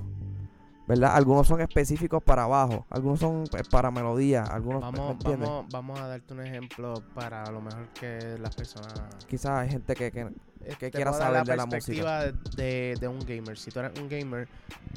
¿verdad? 0.90 1.14
Algunos 1.14 1.46
son 1.46 1.60
específicos 1.60 2.20
para 2.20 2.48
bajo, 2.48 2.84
algunos 2.90 3.20
son 3.20 3.44
eh, 3.56 3.62
para 3.70 3.92
melodía, 3.92 4.42
algunos, 4.42 4.80
¿me 4.92 4.98
vamos, 4.98 5.18
vamos, 5.22 5.66
vamos 5.70 6.00
a 6.00 6.08
darte 6.08 6.34
un 6.34 6.44
ejemplo 6.44 6.94
para 7.14 7.44
a 7.44 7.50
lo 7.52 7.60
mejor 7.60 7.86
que 7.90 8.36
las 8.40 8.56
personas 8.56 8.92
Quizás 9.28 9.50
hay 9.60 9.68
gente 9.70 9.94
que, 9.94 10.10
que 10.10 10.22
eh, 10.62 10.74
que 10.80 10.90
quiera 10.90 11.12
saber 11.12 11.44
de 11.44 11.56
la 11.56 11.68
perspectiva 11.68 12.24
de, 12.56 12.96
de 13.00 13.06
un 13.08 13.20
gamer. 13.20 13.56
Si 13.56 13.70
tú 13.70 13.78
eres 13.78 13.96
un 14.00 14.08
gamer, 14.08 14.48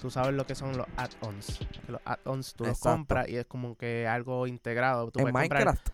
tú 0.02 0.10
sabes 0.10 0.34
lo 0.34 0.48
que 0.48 0.56
son 0.56 0.76
los 0.76 0.88
add-ons. 0.98 1.60
Los 1.88 2.02
add-ons 2.04 2.56
tú 2.56 2.66
los 2.66 2.80
compras 2.80 3.30
y 3.30 3.38
es 3.38 3.46
como 3.46 3.76
que 3.78 4.08
algo 4.08 4.48
integrado. 4.48 5.12
Tú 5.12 5.20
en 5.20 5.32
puedes 5.32 5.48
comprar- 5.48 5.66
Minecraft, 5.66 5.90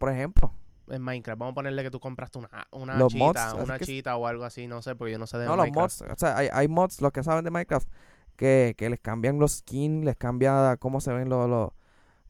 por, 0.00 0.10
ejemplo. 0.12 0.52
en 0.88 1.02
Minecraft, 1.02 1.38
vamos 1.38 1.52
a 1.52 1.54
ponerle 1.54 1.84
que 1.84 1.90
tú 1.92 2.00
compraste 2.00 2.38
una, 2.40 2.48
una 2.72 2.96
Los 2.96 3.12
chita, 3.12 3.54
mods, 3.54 3.64
una 3.64 3.78
chita 3.78 4.16
o 4.16 4.26
algo 4.26 4.44
así, 4.44 4.66
no 4.66 4.82
sé, 4.82 4.96
porque 4.96 5.12
yo 5.12 5.18
no 5.20 5.28
sé 5.28 5.38
de 5.38 5.46
No, 5.46 5.54
los 5.54 5.66
Minecraft. 5.66 6.00
mods, 6.02 6.12
o 6.12 6.18
sea, 6.18 6.36
hay, 6.36 6.48
hay 6.52 6.66
mods, 6.66 7.00
los 7.00 7.12
que 7.12 7.22
saben 7.22 7.44
de 7.44 7.50
Minecraft, 7.52 7.88
que, 8.36 8.74
que 8.76 8.88
les 8.90 9.00
cambian 9.00 9.38
los 9.38 9.52
skins, 9.58 10.04
les 10.04 10.16
cambia 10.16 10.76
cómo 10.78 11.00
se 11.00 11.12
ven 11.12 11.28
los, 11.28 11.48
los 11.48 11.70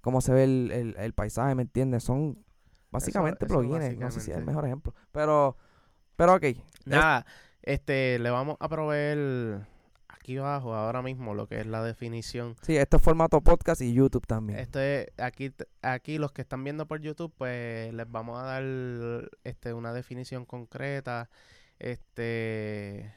cómo 0.01 0.21
se 0.21 0.33
ve 0.33 0.45
el, 0.45 0.71
el- 0.73 0.97
el 0.99 1.13
paisaje, 1.13 1.55
¿me 1.55 1.63
entiendes? 1.63 2.05
Son 2.05 2.39
básicamente 2.91 3.45
eso 3.47 3.59
plugins, 3.61 3.99
no 3.99 4.11
sé 4.11 4.21
si 4.21 4.31
es 4.31 4.37
el 4.39 4.45
mejor 4.45 4.65
ejemplo. 4.65 4.95
Pero, 5.13 5.57
pero 6.17 6.35
ok, 6.37 6.45
Nada, 6.85 7.27
este, 7.63 8.19
le 8.21 8.31
vamos 8.31 8.57
a 8.61 8.69
proveer 8.69 9.67
aquí 10.09 10.39
abajo 10.39 10.75
ahora 10.75 11.03
mismo 11.03 11.35
lo 11.35 11.47
que 11.49 11.61
es 11.61 11.67
la 11.67 11.83
definición. 11.83 12.57
sí, 12.63 12.77
esto 12.77 12.97
es 12.97 13.03
formato 13.03 13.41
podcast 13.41 13.81
y 13.83 13.93
YouTube 13.93 14.27
también. 14.27 14.59
Esto 14.59 14.81
es, 14.81 15.09
aquí, 15.19 15.53
aquí 15.83 16.19
los 16.19 16.33
que 16.33 16.43
están 16.43 16.65
viendo 16.65 16.87
por 16.87 17.01
YouTube, 17.01 17.33
pues 17.37 17.93
les 17.93 18.11
vamos 18.11 18.41
a 18.41 18.45
dar 18.45 18.63
este, 19.45 19.73
una 19.73 19.93
definición 19.93 20.45
concreta, 20.47 21.29
este, 21.79 23.13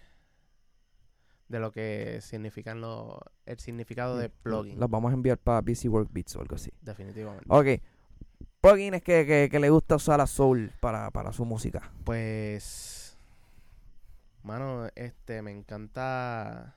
de 1.50 1.60
lo 1.60 1.72
que 1.72 2.20
significan 2.22 2.80
los, 2.80 3.16
el 3.46 3.60
significado 3.60 4.18
de 4.18 4.30
plugin, 4.30 4.80
Los 4.80 4.90
vamos 4.90 5.12
a 5.12 5.16
enviar 5.16 5.38
para 5.38 5.62
BC 5.62 5.90
Work 5.90 6.10
Beats 6.12 6.36
o 6.36 6.42
algo 6.42 6.56
así. 6.56 6.72
definitivamente. 6.82 7.46
Ok, 7.50 7.82
plugins 8.62 9.02
que, 9.02 9.26
que, 9.26 9.50
que 9.52 9.60
le 9.60 9.70
gusta 9.70 9.96
usar 9.96 10.22
a 10.22 10.28
Soul 10.28 10.72
para, 10.80 11.10
para 11.12 11.34
su 11.34 11.46
música. 11.46 11.92
Pues, 12.04 13.18
mano, 14.44 14.88
este, 14.96 15.42
me 15.42 15.52
encanta, 15.52 16.76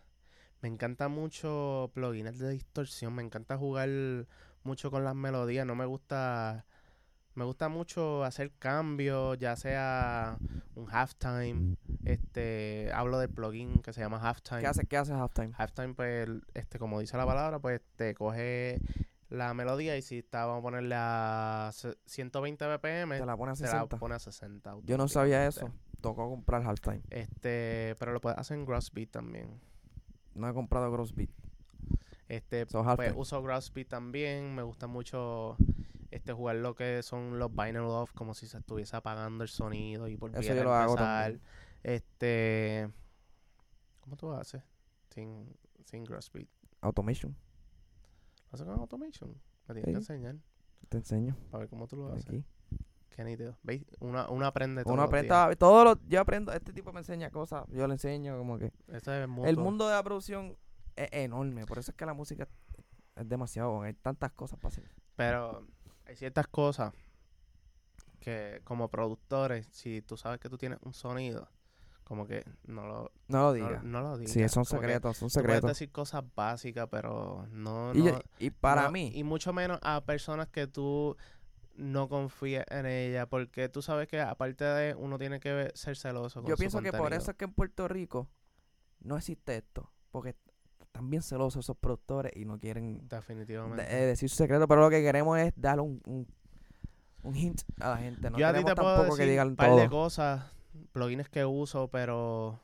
me 0.62 0.68
encanta 0.68 1.08
mucho 1.08 1.90
plugins 1.94 2.38
de 2.38 2.50
distorsión, 2.50 3.14
me 3.14 3.22
encanta 3.22 3.56
jugar 3.58 3.90
mucho 4.64 4.90
con 4.90 5.04
las 5.04 5.14
melodías, 5.14 5.66
no 5.66 5.74
me 5.74 5.85
gusta, 5.87 6.64
me 7.35 7.45
gusta 7.45 7.68
mucho 7.68 8.25
hacer 8.25 8.53
cambios, 8.59 9.38
ya 9.38 9.57
sea 9.57 10.37
un 10.75 10.87
halftime, 10.90 11.77
este, 12.05 12.90
hablo 12.95 13.18
del 13.18 13.31
plugin 13.31 13.81
que 13.83 13.92
se 13.92 14.01
llama 14.01 14.18
halftime. 14.18 14.61
¿Qué 14.61 14.66
hace, 14.66 14.85
qué 14.87 14.97
hace 14.97 15.12
Halftime? 15.12 15.53
Halftime, 15.57 15.95
pues, 15.95 16.29
este, 16.55 16.79
como 16.79 17.01
dice 17.01 17.16
la 17.16 17.27
palabra, 17.27 17.59
pues 17.59 17.81
te 17.97 18.14
coge 18.14 18.81
la 19.31 19.55
melodía 19.55 19.97
y 19.97 20.03
si 20.03 20.18
está, 20.18 20.45
vamos 20.45 20.61
a 20.61 20.62
ponerle 20.62 20.95
a 20.99 21.71
se- 21.73 21.97
120 22.07 22.66
BPM, 22.66 23.18
Te 23.18 23.25
la 23.27 23.37
pone 23.37 23.53
a 23.53 23.55
te 23.55 23.62
la 23.62 23.68
60. 23.71 23.97
pone 23.99 24.14
a 24.14 24.18
60. 24.18 24.77
Yo 24.85 24.99
no 24.99 25.09
sabía 25.09 25.47
eso. 25.47 25.71
Tocó 26.03 26.29
comprar 26.29 26.62
Halftime. 26.66 27.01
Este, 27.11 27.95
pero 27.99 28.12
lo 28.12 28.21
puedes 28.21 28.38
hacer 28.38 28.59
en 28.59 28.66
Grossbeat 28.66 29.11
también. 29.11 29.61
No 30.35 30.49
he 30.49 30.53
comprado 30.53 30.90
Grossbeat. 30.90 31.31
Este, 32.29 32.66
So, 32.68 32.85
pues 32.97 33.12
uso 33.16 33.42
Grossbeat 33.42 33.88
también. 33.88 34.55
Me 34.55 34.62
gusta 34.62 34.87
mucho 34.87 35.57
este 36.12 36.33
jugar 36.33 36.57
lo 36.57 36.75
que 36.75 37.03
son 37.03 37.38
los 37.38 37.51
binary 37.51 37.79
off, 37.87 38.12
como 38.12 38.35
si 38.35 38.46
se 38.46 38.59
estuviese 38.59 38.96
apagando 38.96 39.42
el 39.44 39.48
sonido 39.48 40.09
y 40.09 40.16
volviera 40.16 40.55
yo 40.55 40.64
lo 40.64 40.72
a 40.72 40.83
hago 40.85 40.94
también. 40.96 41.40
Este, 41.83 42.90
¿cómo 44.01 44.16
tú 44.16 44.33
haces? 44.33 44.62
Sin, 45.11 45.55
sin 45.85 46.05
Grossbeat. 46.05 46.48
Automation. 46.81 47.37
¿Lo 48.51 48.55
haces 48.55 48.66
con 48.66 48.79
automation? 48.79 49.31
Me 49.68 49.75
tienes 49.75 49.85
Sí. 49.85 49.92
que 49.92 49.98
enseñar 49.98 50.37
Te 50.88 50.96
enseño. 50.98 51.37
para 51.51 51.61
ver 51.61 51.68
cómo 51.68 51.87
tú 51.87 51.96
lo 51.96 52.12
haces. 52.12 52.27
Aquí. 52.29 52.44
Qué 53.11 53.25
nítido. 53.25 53.59
¿Veis? 53.62 53.85
Uno, 54.01 54.27
uno 54.31 54.46
aprende 54.46 54.85
todo. 54.85 54.94
Uno 54.94 55.03
aprende. 55.03 55.29
Todos 55.59 55.85
los, 55.85 55.98
yo 56.09 56.20
aprendo. 56.20 56.51
Este 56.53 56.72
tipo 56.72 56.92
me 56.92 57.01
enseña 57.01 57.31
cosas. 57.31 57.64
Yo 57.68 57.87
le 57.87 57.94
enseño 57.94 58.38
como 58.38 58.59
que. 58.59 58.72
Este 58.88 59.22
es 59.22 59.29
mutuo. 59.29 59.46
El 59.46 59.59
mundo 59.59 59.87
de 59.87 59.94
la 59.94 60.03
producción 60.03 60.57
es 60.96 61.09
enorme. 61.12 61.66
Por 61.66 61.79
eso 61.79 61.90
es 61.90 61.96
que 61.96 62.07
la 62.07 62.14
música 62.14 62.48
es 63.16 63.29
demasiado. 63.29 63.83
Hay 63.83 63.92
tantas 63.94 64.33
cosas 64.33 64.59
para 64.59 64.72
hacer. 64.72 64.90
Pero 65.14 65.66
hay 66.06 66.16
ciertas 66.16 66.46
cosas 66.48 66.92
que 68.20 68.60
como 68.64 68.88
productores, 68.88 69.66
si 69.72 70.02
tú 70.02 70.16
sabes 70.16 70.38
que 70.40 70.48
tú 70.48 70.56
tienes 70.58 70.78
un 70.82 70.94
sonido, 70.94 71.48
como 72.04 72.26
que 72.26 72.44
no 72.64 72.86
lo, 72.86 73.12
No 73.28 73.38
lo 73.38 73.42
no, 73.46 73.52
digas. 73.52 73.82
no 73.84 74.00
lo 74.00 74.18
digas. 74.18 74.32
sí, 74.32 74.48
son 74.48 74.64
secretos. 74.64 75.16
Son 75.16 75.28
tú 75.28 75.32
puedes 75.34 75.46
secretos. 75.48 75.70
decir 75.70 75.90
cosas 75.90 76.22
básicas, 76.34 76.88
pero 76.90 77.46
no... 77.50 77.92
Y, 77.94 78.02
no- 78.02 78.20
y 78.38 78.50
para 78.50 78.82
no- 78.84 78.92
mí. 78.92 79.10
Y 79.14 79.24
mucho 79.24 79.52
menos 79.52 79.78
a 79.82 80.04
personas 80.04 80.48
que 80.48 80.66
tú 80.66 81.16
no 81.74 82.08
confíes 82.08 82.64
en 82.68 82.86
ella, 82.86 83.26
porque 83.26 83.68
tú 83.68 83.80
sabes 83.82 84.06
que 84.08 84.20
aparte 84.20 84.64
de 84.64 84.94
uno 84.94 85.18
tiene 85.18 85.40
que 85.40 85.70
ser 85.74 85.96
celoso 85.96 86.42
con 86.42 86.50
Yo 86.50 86.56
su 86.56 86.60
pienso 86.60 86.80
que 86.82 86.92
por 86.92 87.14
eso 87.14 87.30
es 87.30 87.36
que 87.36 87.46
en 87.46 87.54
Puerto 87.54 87.88
Rico 87.88 88.28
no 89.00 89.16
existe 89.16 89.56
esto. 89.56 89.90
Porque 90.10 90.36
están 90.92 91.09
bien 91.09 91.22
celosos 91.22 91.64
esos 91.64 91.76
productores 91.78 92.33
y 92.37 92.44
no 92.44 92.59
quieren 92.59 93.09
Definitivamente. 93.09 93.83
de- 93.83 94.02
eh, 94.02 94.07
decir 94.09 94.28
su 94.28 94.37
secreto. 94.37 94.68
Pero 94.68 94.83
lo 94.83 94.90
que 94.90 95.00
queremos 95.02 95.38
es 95.38 95.52
dar 95.57 95.81
un, 95.81 96.02
un, 96.07 96.26
un 97.22 97.35
hint 97.35 97.62
a 97.81 97.90
la 97.90 97.96
gente. 97.96 98.31
No 98.31 98.37
Yo 98.38 98.46
a 98.46 98.50
ti 98.50 98.57
queremos 98.59 98.74
te 98.74 98.74
puedo 98.81 98.94
tampoco 98.94 99.16
que 99.16 99.22
decir 99.22 99.31
digan 99.31 99.48
un 99.48 99.57
par 99.57 99.68
todo. 99.70 99.76
de 99.81 99.88
cosas, 99.88 100.52
plugins 100.92 101.31
que 101.31 101.46
uso, 101.46 101.88
pero 101.88 102.61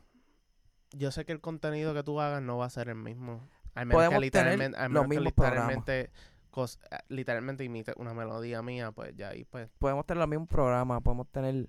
yo 0.93 1.11
sé 1.11 1.25
que 1.25 1.33
el 1.33 1.41
contenido 1.41 1.95
que 1.95 2.03
tú 2.03 2.21
hagas 2.21 2.43
no 2.43 2.59
va 2.59 2.67
a 2.67 2.71
ser 2.71 2.91
el 2.91 2.97
mismo. 2.97 3.41
Al 3.75 3.87
menos 3.87 3.97
podemos 3.99 4.21
que 4.21 4.31
tener 4.31 4.59
literalmente, 4.59 4.77
al 4.79 4.93
los 4.93 5.03
menos 5.05 5.05
que 5.05 5.09
mismos 5.21 5.33
programas. 5.33 5.77
literalmente, 5.79 6.11
cos- 6.51 6.79
eh, 6.91 6.99
literalmente 7.09 7.65
imite 7.65 7.95
una 7.97 8.13
melodía 8.13 8.61
mía, 8.61 8.93
pues 8.93 9.17
ya 9.17 9.31
ahí 9.31 9.45
pues 9.47 9.71
podemos 9.79 10.05
tener 10.05 10.19
los 10.19 10.29
mismos 10.29 10.49
programas, 10.49 11.01
podemos 11.01 11.29
tener 11.29 11.67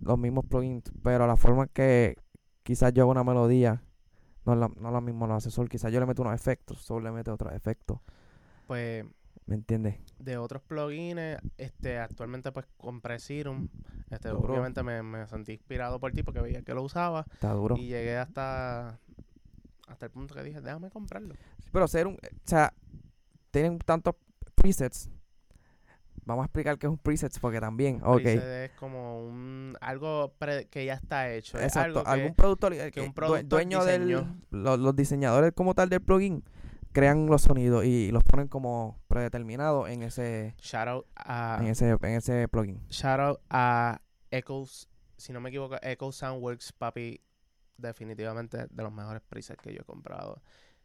los 0.00 0.18
mismos 0.18 0.46
plugins, 0.46 0.90
pero 1.04 1.28
la 1.28 1.36
forma 1.36 1.68
que 1.68 2.16
quizás 2.64 2.92
yo 2.92 3.02
hago 3.04 3.12
una 3.12 3.22
melodía 3.22 3.82
no 4.46 4.52
es 4.52 4.58
la, 4.58 4.68
no 4.68 4.88
es 4.88 4.92
la 4.94 5.00
misma 5.00 5.26
lo 5.26 5.34
hace 5.34 5.50
Sol. 5.50 5.68
Quizás 5.68 5.92
yo 5.92 6.00
le 6.00 6.06
meto 6.06 6.22
unos 6.22 6.34
efectos, 6.34 6.80
Sol 6.82 7.02
le 7.04 7.10
mete 7.12 7.30
otros 7.30 7.52
efectos. 7.52 7.98
pues 8.66 9.04
¿Me 9.46 9.56
entiendes? 9.56 9.96
de 10.18 10.38
otros 10.38 10.62
plugins, 10.62 11.38
este, 11.58 11.98
actualmente 11.98 12.50
pues 12.52 12.66
compré 12.78 13.18
Serum. 13.18 13.68
Este, 14.10 14.30
Duro. 14.30 14.52
obviamente 14.54 14.82
me, 14.82 15.02
me 15.02 15.26
sentí 15.26 15.52
inspirado 15.52 16.00
por 16.00 16.12
ti 16.12 16.22
porque 16.22 16.40
veía 16.40 16.62
que 16.62 16.72
lo 16.72 16.82
usaba 16.82 17.26
Está 17.32 17.52
duro. 17.52 17.76
y 17.76 17.88
llegué 17.88 18.16
hasta 18.16 18.98
hasta 19.86 20.06
el 20.06 20.12
punto 20.12 20.34
que 20.34 20.42
dije, 20.42 20.62
déjame 20.62 20.88
comprarlo. 20.90 21.34
Sí, 21.58 21.68
Pero 21.72 21.86
ser 21.88 22.06
un. 22.06 22.14
O 22.14 22.18
sea, 22.44 22.72
tienen 23.50 23.78
tantos 23.80 24.14
presets. 24.54 25.10
Vamos 26.26 26.42
a 26.42 26.46
explicar 26.46 26.78
qué 26.78 26.86
es 26.86 26.90
un 26.90 26.98
preset 26.98 27.38
porque 27.40 27.60
también. 27.60 28.00
Ok. 28.02 28.22
Preset 28.22 28.70
es 28.70 28.78
como 28.78 29.20
un 29.26 29.76
algo 29.80 30.32
pre- 30.38 30.66
que 30.68 30.84
ya 30.86 30.94
está 30.94 31.30
hecho. 31.32 31.58
Es 31.58 31.64
Exacto. 31.64 31.98
algo 32.00 32.04
que- 32.04 32.10
Algún 32.10 32.34
productor, 32.34 32.72
eh, 32.74 32.90
que 32.90 33.00
un 33.02 33.12
productor 33.12 33.46
dueño 33.48 33.84
del. 33.84 34.26
Los, 34.50 34.78
los 34.78 34.96
diseñadores 34.96 35.52
como 35.52 35.74
tal 35.74 35.88
del 35.90 36.00
plugin 36.00 36.42
crean 36.92 37.26
los 37.26 37.42
sonidos 37.42 37.84
y 37.84 38.10
los 38.12 38.22
ponen 38.24 38.48
como 38.48 39.00
predeterminados 39.08 39.88
en 39.90 40.02
ese, 40.04 40.54
shout 40.60 40.86
out 40.88 41.06
a 41.16 41.58
en 41.60 41.66
ese, 41.66 41.90
en 41.90 42.04
ese 42.14 42.46
plugin. 42.48 42.80
shout 42.88 43.18
out 43.20 43.40
a 43.50 44.00
Echoes, 44.30 44.88
si 45.16 45.32
no 45.32 45.40
me 45.40 45.48
equivoco, 45.48 45.76
Echo 45.82 46.12
Soundworks, 46.12 46.72
papi, 46.72 47.20
definitivamente 47.76 48.66
de 48.70 48.82
los 48.82 48.92
mejores 48.92 49.22
presets 49.28 49.60
que 49.60 49.72
yo 49.74 49.80
he 49.82 49.84
comprado. 49.84 50.40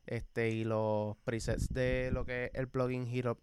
Este 0.06 0.49
y 0.49 0.63
los 0.63 1.15
presets 1.17 1.67
de 1.71 2.10
lo 2.12 2.25
que 2.25 2.45
es 2.45 2.52
el 2.56 2.67
plugin 2.67 3.06
Hero 3.08 3.38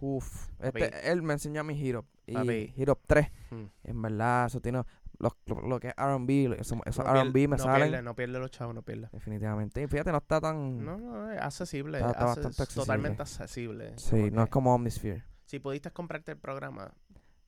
Uf, 0.00 0.48
este, 0.60 1.10
él 1.10 1.22
me 1.22 1.32
enseñó 1.34 1.60
a 1.60 1.64
mi 1.64 1.80
Hero. 1.80 2.04
Y 2.26 2.34
Papi. 2.34 2.74
Hero 2.76 2.98
3. 3.06 3.28
Hmm. 3.50 3.64
En 3.84 4.02
verdad, 4.02 4.46
eso 4.46 4.60
tiene. 4.60 4.82
Lo, 5.18 5.34
lo 5.46 5.80
que 5.80 5.88
es 5.88 5.94
RB, 5.96 6.52
eso- 6.60 6.78
esos 6.84 7.04
no 7.04 7.24
RB 7.24 7.48
me 7.48 7.56
no. 7.56 7.64
Pierde, 7.64 8.02
no 8.02 8.14
pierde 8.14 8.38
los 8.38 8.50
chavos, 8.50 8.74
no 8.74 8.82
pierde. 8.82 9.08
Definitivamente. 9.12 9.82
Y 9.82 9.86
fíjate, 9.86 10.12
no 10.12 10.18
está 10.18 10.40
tan. 10.40 10.84
No, 10.84 10.98
no, 10.98 11.30
es 11.32 11.40
accesible. 11.40 11.98
Está- 11.98 12.24
bastante 12.26 12.48
accesible. 12.48 12.82
Totalmente 12.82 13.22
accesible. 13.22 13.92
sí, 13.96 14.30
no 14.30 14.42
es 14.42 14.50
como 14.50 14.74
Omnisphere. 14.74 15.24
Si 15.46 15.58
pudiste 15.60 15.90
comprarte 15.92 16.32
el 16.32 16.38
programa, 16.38 16.92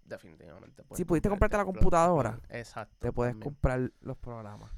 definitivamente. 0.05 0.83
puedes 0.85 0.97
Si 0.99 1.05
pudiste 1.05 1.29
comprarte 1.29 1.57
la 1.59 1.65
computadora, 1.65 2.41
Exacto. 2.49 2.97
Te 3.01 3.13
puedes 3.13 3.33
también. 3.35 3.45
comprar 3.53 3.93
los 4.01 4.17
programas. 4.17 4.73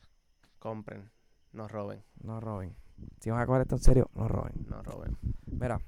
Compren, 0.59 1.11
no 1.53 1.69
roben, 1.69 2.03
No 2.23 2.41
roben. 2.41 2.75
Si 3.21 3.31
van 3.31 3.41
a 3.41 3.47
coger 3.47 3.63
esto 3.63 3.77
en 3.77 3.83
serio, 3.83 4.11
no 4.15 4.27
roben. 4.27 4.53
no 4.69 4.83
roben. 4.83 5.17
Mira. 5.47 5.81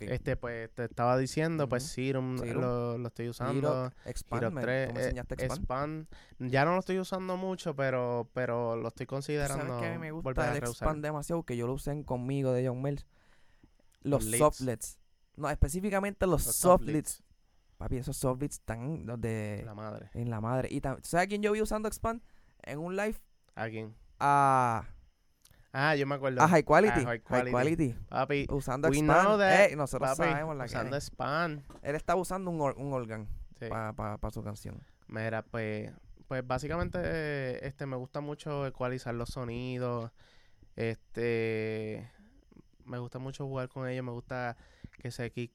Este, 0.00 0.36
pues 0.36 0.70
te 0.74 0.84
estaba 0.84 1.16
diciendo, 1.16 1.68
pues. 1.68 1.84
Serum, 1.84 2.38
Serum. 2.38 2.60
Lo, 2.62 2.98
lo 2.98 3.08
estoy 3.08 3.28
usando. 3.28 3.92
Expand. 4.04 4.42
Hero 4.42 4.50
me- 4.50 4.60
3, 4.62 4.88
tú 4.88 4.94
me 4.94 5.00
eh, 5.00 5.02
enseñaste 5.04 5.34
Expand. 5.34 6.06
Expand. 6.08 6.50
Ya 6.52 6.64
no 6.64 6.72
lo 6.74 6.80
estoy 6.80 6.98
usando 6.98 7.36
mucho, 7.36 7.74
pero, 7.76 8.28
pero 8.34 8.76
lo 8.76 8.88
estoy 8.88 9.06
¿Tú 9.06 9.10
considerando. 9.10 9.64
¿Sabes 9.64 9.80
que 9.80 9.86
a 9.88 9.92
mí 9.92 9.98
me 9.98 10.10
gusta 10.10 10.50
el. 10.52 10.58
Expand 10.58 11.02
demasiado? 11.02 11.44
Que 11.44 11.56
yo 11.56 11.66
lo 11.66 11.74
usé 11.74 11.92
en 11.92 12.02
conmigo 12.02 12.52
de 12.52 12.66
John 12.66 12.82
Mills. 12.82 13.06
Los, 14.02 14.24
leads. 14.24 14.38
softlets. 14.38 14.98
No, 15.36 15.48
específicamente 15.50 16.26
los, 16.26 16.44
Los 16.46 16.56
softlets. 16.56 17.22
Papi, 17.76 17.96
esos 17.98 18.16
softlets 18.16 18.56
están 18.56 19.06
los 19.06 19.20
de 19.20 19.62
La 19.64 19.74
madre. 19.74 20.10
en 20.14 20.30
la 20.30 20.40
madre. 20.40 20.68
Y 20.70 20.80
¿sabes 20.80 21.14
a 21.14 21.26
quién 21.28 21.42
yo 21.42 21.52
vi 21.52 21.62
usando 21.62 21.86
Expand? 21.88 22.20
En 22.62 22.80
un 22.80 22.96
live 22.96 23.16
¿A 23.54 23.68
quién? 23.68 23.94
a, 24.18 24.84
Ah, 25.72 25.94
yo 25.94 26.06
me 26.06 26.14
acuerdo. 26.14 26.40
a 26.42 26.48
High 26.48 26.62
Quality. 26.64 26.92
A 26.92 26.94
High 26.94 27.04
High 27.04 27.20
Quality. 27.22 27.50
Quality. 27.50 27.94
Papi, 28.08 28.46
Usando 28.50 28.88
that, 29.38 29.70
Eh, 29.70 29.76
nosotros 29.76 30.10
papi, 30.16 30.30
sabemos 30.30 30.56
la 30.56 30.64
que 30.64 30.68
usando 30.70 30.96
es. 30.96 31.08
Expand. 31.08 31.62
Él 31.82 31.94
estaba 31.94 32.20
usando 32.20 32.50
un, 32.50 32.60
or- 32.60 32.76
un 32.78 32.92
órgano 32.92 33.26
Sí. 33.60 33.66
para 33.68 34.30
su 34.30 34.42
canción. 34.42 34.80
Mira, 35.08 35.42
pues, 35.42 35.90
pues 36.26 36.46
básicamente 36.46 37.66
este 37.66 37.86
me 37.86 37.96
gusta 37.96 38.20
mucho 38.20 38.66
ecualizar 38.66 39.14
los 39.14 39.28
sonidos. 39.30 40.10
Este 40.76 42.10
me 42.84 42.98
gusta 42.98 43.18
mucho 43.18 43.46
jugar 43.46 43.68
con 43.68 43.86
ellos, 43.88 44.04
me 44.04 44.12
gusta 44.12 44.56
que 44.98 45.08
ese 45.08 45.30
kick 45.30 45.52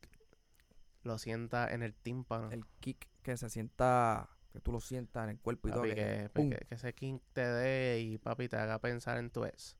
lo 1.03 1.17
sienta 1.17 1.73
en 1.73 1.81
el 1.81 1.95
tímpano. 1.95 2.51
El 2.51 2.65
kick 2.79 3.07
que 3.23 3.35
se 3.37 3.49
sienta, 3.49 4.29
que 4.51 4.59
tú 4.59 4.71
lo 4.71 4.79
sientas 4.79 5.23
en 5.23 5.29
el 5.31 5.39
cuerpo 5.39 5.69
y 5.69 5.71
todo. 5.71 5.81
Papi, 5.81 5.95
que- 5.95 6.29
que, 6.33 6.49
que, 6.49 6.65
que 6.67 6.75
ese 6.75 6.93
kick 6.93 7.21
te 7.33 7.41
dé 7.47 7.99
y 8.01 8.17
papi 8.19 8.47
te 8.47 8.57
haga 8.57 8.79
pensar 8.79 9.17
en 9.17 9.29
tu 9.31 9.43
ex. 9.45 9.75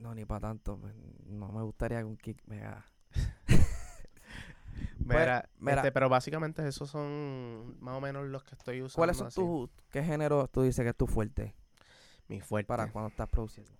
No, 0.00 0.14
ni 0.14 0.24
para 0.24 0.40
tanto. 0.40 0.78
pues, 0.78 0.92
No 1.26 1.52
me 1.52 1.62
gustaría 1.62 1.98
que 1.98 2.04
un 2.04 2.16
kick 2.16 2.42
me 2.46 2.62
haga. 2.64 2.84
Mira, 4.98 5.48
mira. 5.58 5.76
este, 5.78 5.92
pero 5.92 6.08
básicamente 6.08 6.66
esos 6.66 6.88
son 6.90 7.76
más 7.80 7.96
o 7.96 8.00
menos 8.00 8.26
los 8.28 8.44
que 8.44 8.54
estoy 8.54 8.80
usando. 8.82 8.96
¿Cuáles 8.96 9.16
son 9.16 9.30
tus, 9.30 9.68
qué 9.90 10.02
género 10.02 10.46
tú 10.48 10.62
dices 10.62 10.82
que 10.84 10.90
es 10.90 10.96
tu 10.96 11.06
fuerte 11.06 11.54
Mi 12.28 12.40
fuerte. 12.40 12.66
para 12.68 12.90
cuando 12.92 13.08
estás 13.08 13.28
produciendo? 13.28 13.72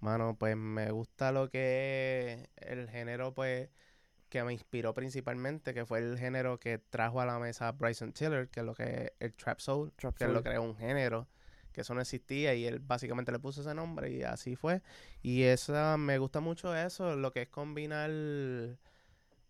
Mano, 0.00 0.36
pues 0.38 0.56
me 0.56 0.90
gusta 0.90 1.30
lo 1.32 1.48
que 1.50 2.48
es 2.56 2.68
el 2.68 2.88
género, 2.88 3.34
pues, 3.34 3.68
que 4.28 4.42
me 4.44 4.52
inspiró 4.52 4.94
principalmente, 4.94 5.74
que 5.74 5.84
fue 5.84 5.98
el 5.98 6.18
género 6.18 6.58
que 6.58 6.78
trajo 6.78 7.20
a 7.20 7.26
la 7.26 7.38
mesa 7.38 7.70
Bryson 7.72 8.12
Tiller, 8.12 8.48
que 8.48 8.60
es 8.60 8.66
lo 8.66 8.74
que 8.74 8.84
es 8.84 9.12
el 9.20 9.34
Trap 9.34 9.58
Soul, 9.60 9.92
Trap 9.96 10.14
que 10.16 10.24
él 10.24 10.30
lo 10.32 10.38
soul. 10.38 10.44
creó 10.44 10.62
un 10.62 10.76
género, 10.76 11.28
que 11.76 11.82
eso 11.82 11.94
no 11.94 12.00
existía 12.00 12.54
y 12.54 12.66
él 12.66 12.80
básicamente 12.80 13.30
le 13.30 13.38
puso 13.38 13.60
ese 13.60 13.72
nombre 13.74 14.10
y 14.10 14.24
así 14.24 14.56
fue. 14.56 14.82
Y 15.22 15.44
esa, 15.44 15.96
me 15.96 16.18
gusta 16.18 16.40
mucho 16.40 16.74
eso, 16.74 17.14
lo 17.14 17.30
que 17.32 17.42
es 17.42 17.48
combinar 17.48 18.10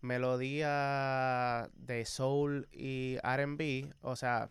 melodía 0.01 1.69
de 1.75 2.05
soul 2.05 2.67
y 2.71 3.17
R&B, 3.23 3.91
o 4.01 4.15
sea, 4.15 4.49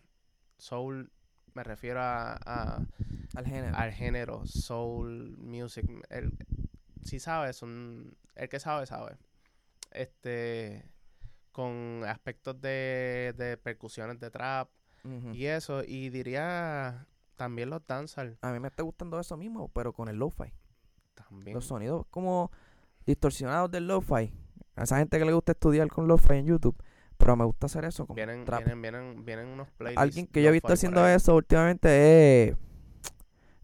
soul 0.59 1.11
me 1.55 1.63
refiero 1.63 2.01
a- 2.01 2.39
a 2.45 2.87
Al 3.35 3.47
género. 3.47 3.77
al 3.77 3.93
género 3.93 4.47
soul 4.47 5.37
music. 5.39 5.87
El, 6.11 6.33
si 7.03 7.19
sabes, 7.21 7.63
un, 7.63 8.17
el 8.35 8.49
que 8.49 8.59
sabe, 8.61 8.87
sabe. 8.87 9.17
Este, 9.93 10.85
con 11.53 12.03
aspectos 12.07 12.61
de, 12.61 13.33
de 13.37 13.57
percusiones 13.57 14.19
de 14.21 14.31
trap 14.31 14.69
y 15.33 15.47
eso. 15.47 15.83
Y 15.85 16.11
diría 16.11 17.07
también 17.37 17.71
los 17.71 17.87
dancehall. 17.87 18.39
A 18.41 18.53
mí 18.53 18.61
me 18.61 18.69
está 18.69 18.83
gustando 18.83 19.21
eso 19.21 19.37
mismo, 19.37 19.69
pero 19.69 19.93
con 19.93 20.09
el 20.09 20.17
lo-fi. 20.17 20.53
También. 21.15 21.55
Los 21.55 21.67
sonidos 21.67 22.07
como 22.11 22.51
distorsionados 23.07 23.71
del 23.71 23.87
lo-fi. 23.87 24.33
A 24.75 24.83
esa 24.83 24.99
gente 24.99 25.19
que 25.19 25.25
le 25.25 25.33
gusta 25.33 25.53
estudiar 25.53 25.89
con 25.89 26.09
lo-fi 26.09 26.35
en 26.35 26.47
YouTube. 26.47 26.77
Pero 27.17 27.35
me 27.35 27.45
gusta 27.45 27.67
hacer 27.67 27.85
eso 27.85 28.07
con 28.07 28.15
Vienen, 28.15 28.45
trap. 28.45 28.59
vienen, 28.59 28.83
vienen, 28.83 29.25
vienen 29.25 29.49
unos 29.49 29.71
playlists. 29.71 30.03
Alguien 30.03 30.27
que 30.27 30.43
yo 30.43 30.51
he 30.51 30.53
visto 30.53 30.73
haciendo 30.73 31.07
eso 31.07 31.35
últimamente 31.35 32.49
es 32.49 32.57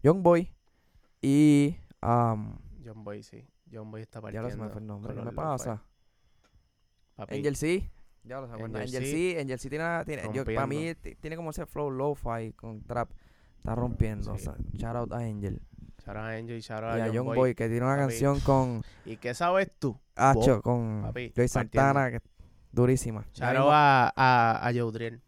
Young 0.01 0.23
Boy 0.23 0.51
y 1.21 1.77
um, 2.01 2.57
John 2.83 3.03
Boy, 3.03 3.23
sí. 3.23 3.47
John 3.71 3.89
Boy 3.89 4.01
está 4.01 4.19
ya 4.19 4.23
partiendo. 4.23 4.49
lo 4.49 4.51
se 4.51 4.57
me 4.57 4.77
el 4.77 4.87
nombre, 4.87 5.15
¿qué 5.15 5.21
me 5.21 5.31
pasa? 5.31 5.83
Papi, 7.15 7.37
Angel 7.37 7.55
C. 7.55 7.91
Ya 8.23 8.41
lo. 8.41 8.51
Angel 8.51 8.75
Angel 8.75 9.03
C. 9.05 9.11
C. 9.11 9.39
Angel 9.39 9.59
C 9.59 9.69
tiene, 9.69 10.05
tiene 10.05 10.29
yo, 10.33 10.43
para 10.43 10.67
mí 10.67 10.93
tiene 11.21 11.35
como 11.35 11.51
ese 11.51 11.65
flow 11.65 11.89
lo-fi 11.89 12.53
con 12.53 12.83
trap. 12.83 13.11
Está 13.63 13.75
rompiendo. 13.75 14.35
Sí. 14.37 14.41
o 14.49 14.53
sea, 14.53 14.55
shout 14.73 14.95
out 14.97 15.13
a 15.13 15.19
Angel. 15.19 15.61
shout 16.03 16.17
out 16.17 16.25
a 16.25 16.29
Angel 16.35 16.57
y 16.57 16.59
shout 16.59 16.83
out 16.83 16.97
y 16.97 17.01
a 17.01 17.05
John 17.05 17.13
Young 17.13 17.25
Boy. 17.27 17.37
Boy, 17.37 17.55
que 17.55 17.69
tiene 17.69 17.85
una 17.85 17.95
Papi. 17.95 18.07
canción 18.09 18.39
con 18.41 18.83
¿Y 19.05 19.15
qué 19.15 19.33
sabes 19.33 19.71
tú? 19.79 19.97
Hacho, 20.15 20.61
con 20.61 21.01
papi, 21.03 21.31
Joy 21.33 21.47
Santana, 21.47 22.11
que 22.11 22.19
durísima. 22.73 23.25
Shout 23.33 23.55
out 23.55 23.69
a, 23.71 24.13
a, 24.15 24.67
a 24.67 24.71
Yodriel. 24.73 25.21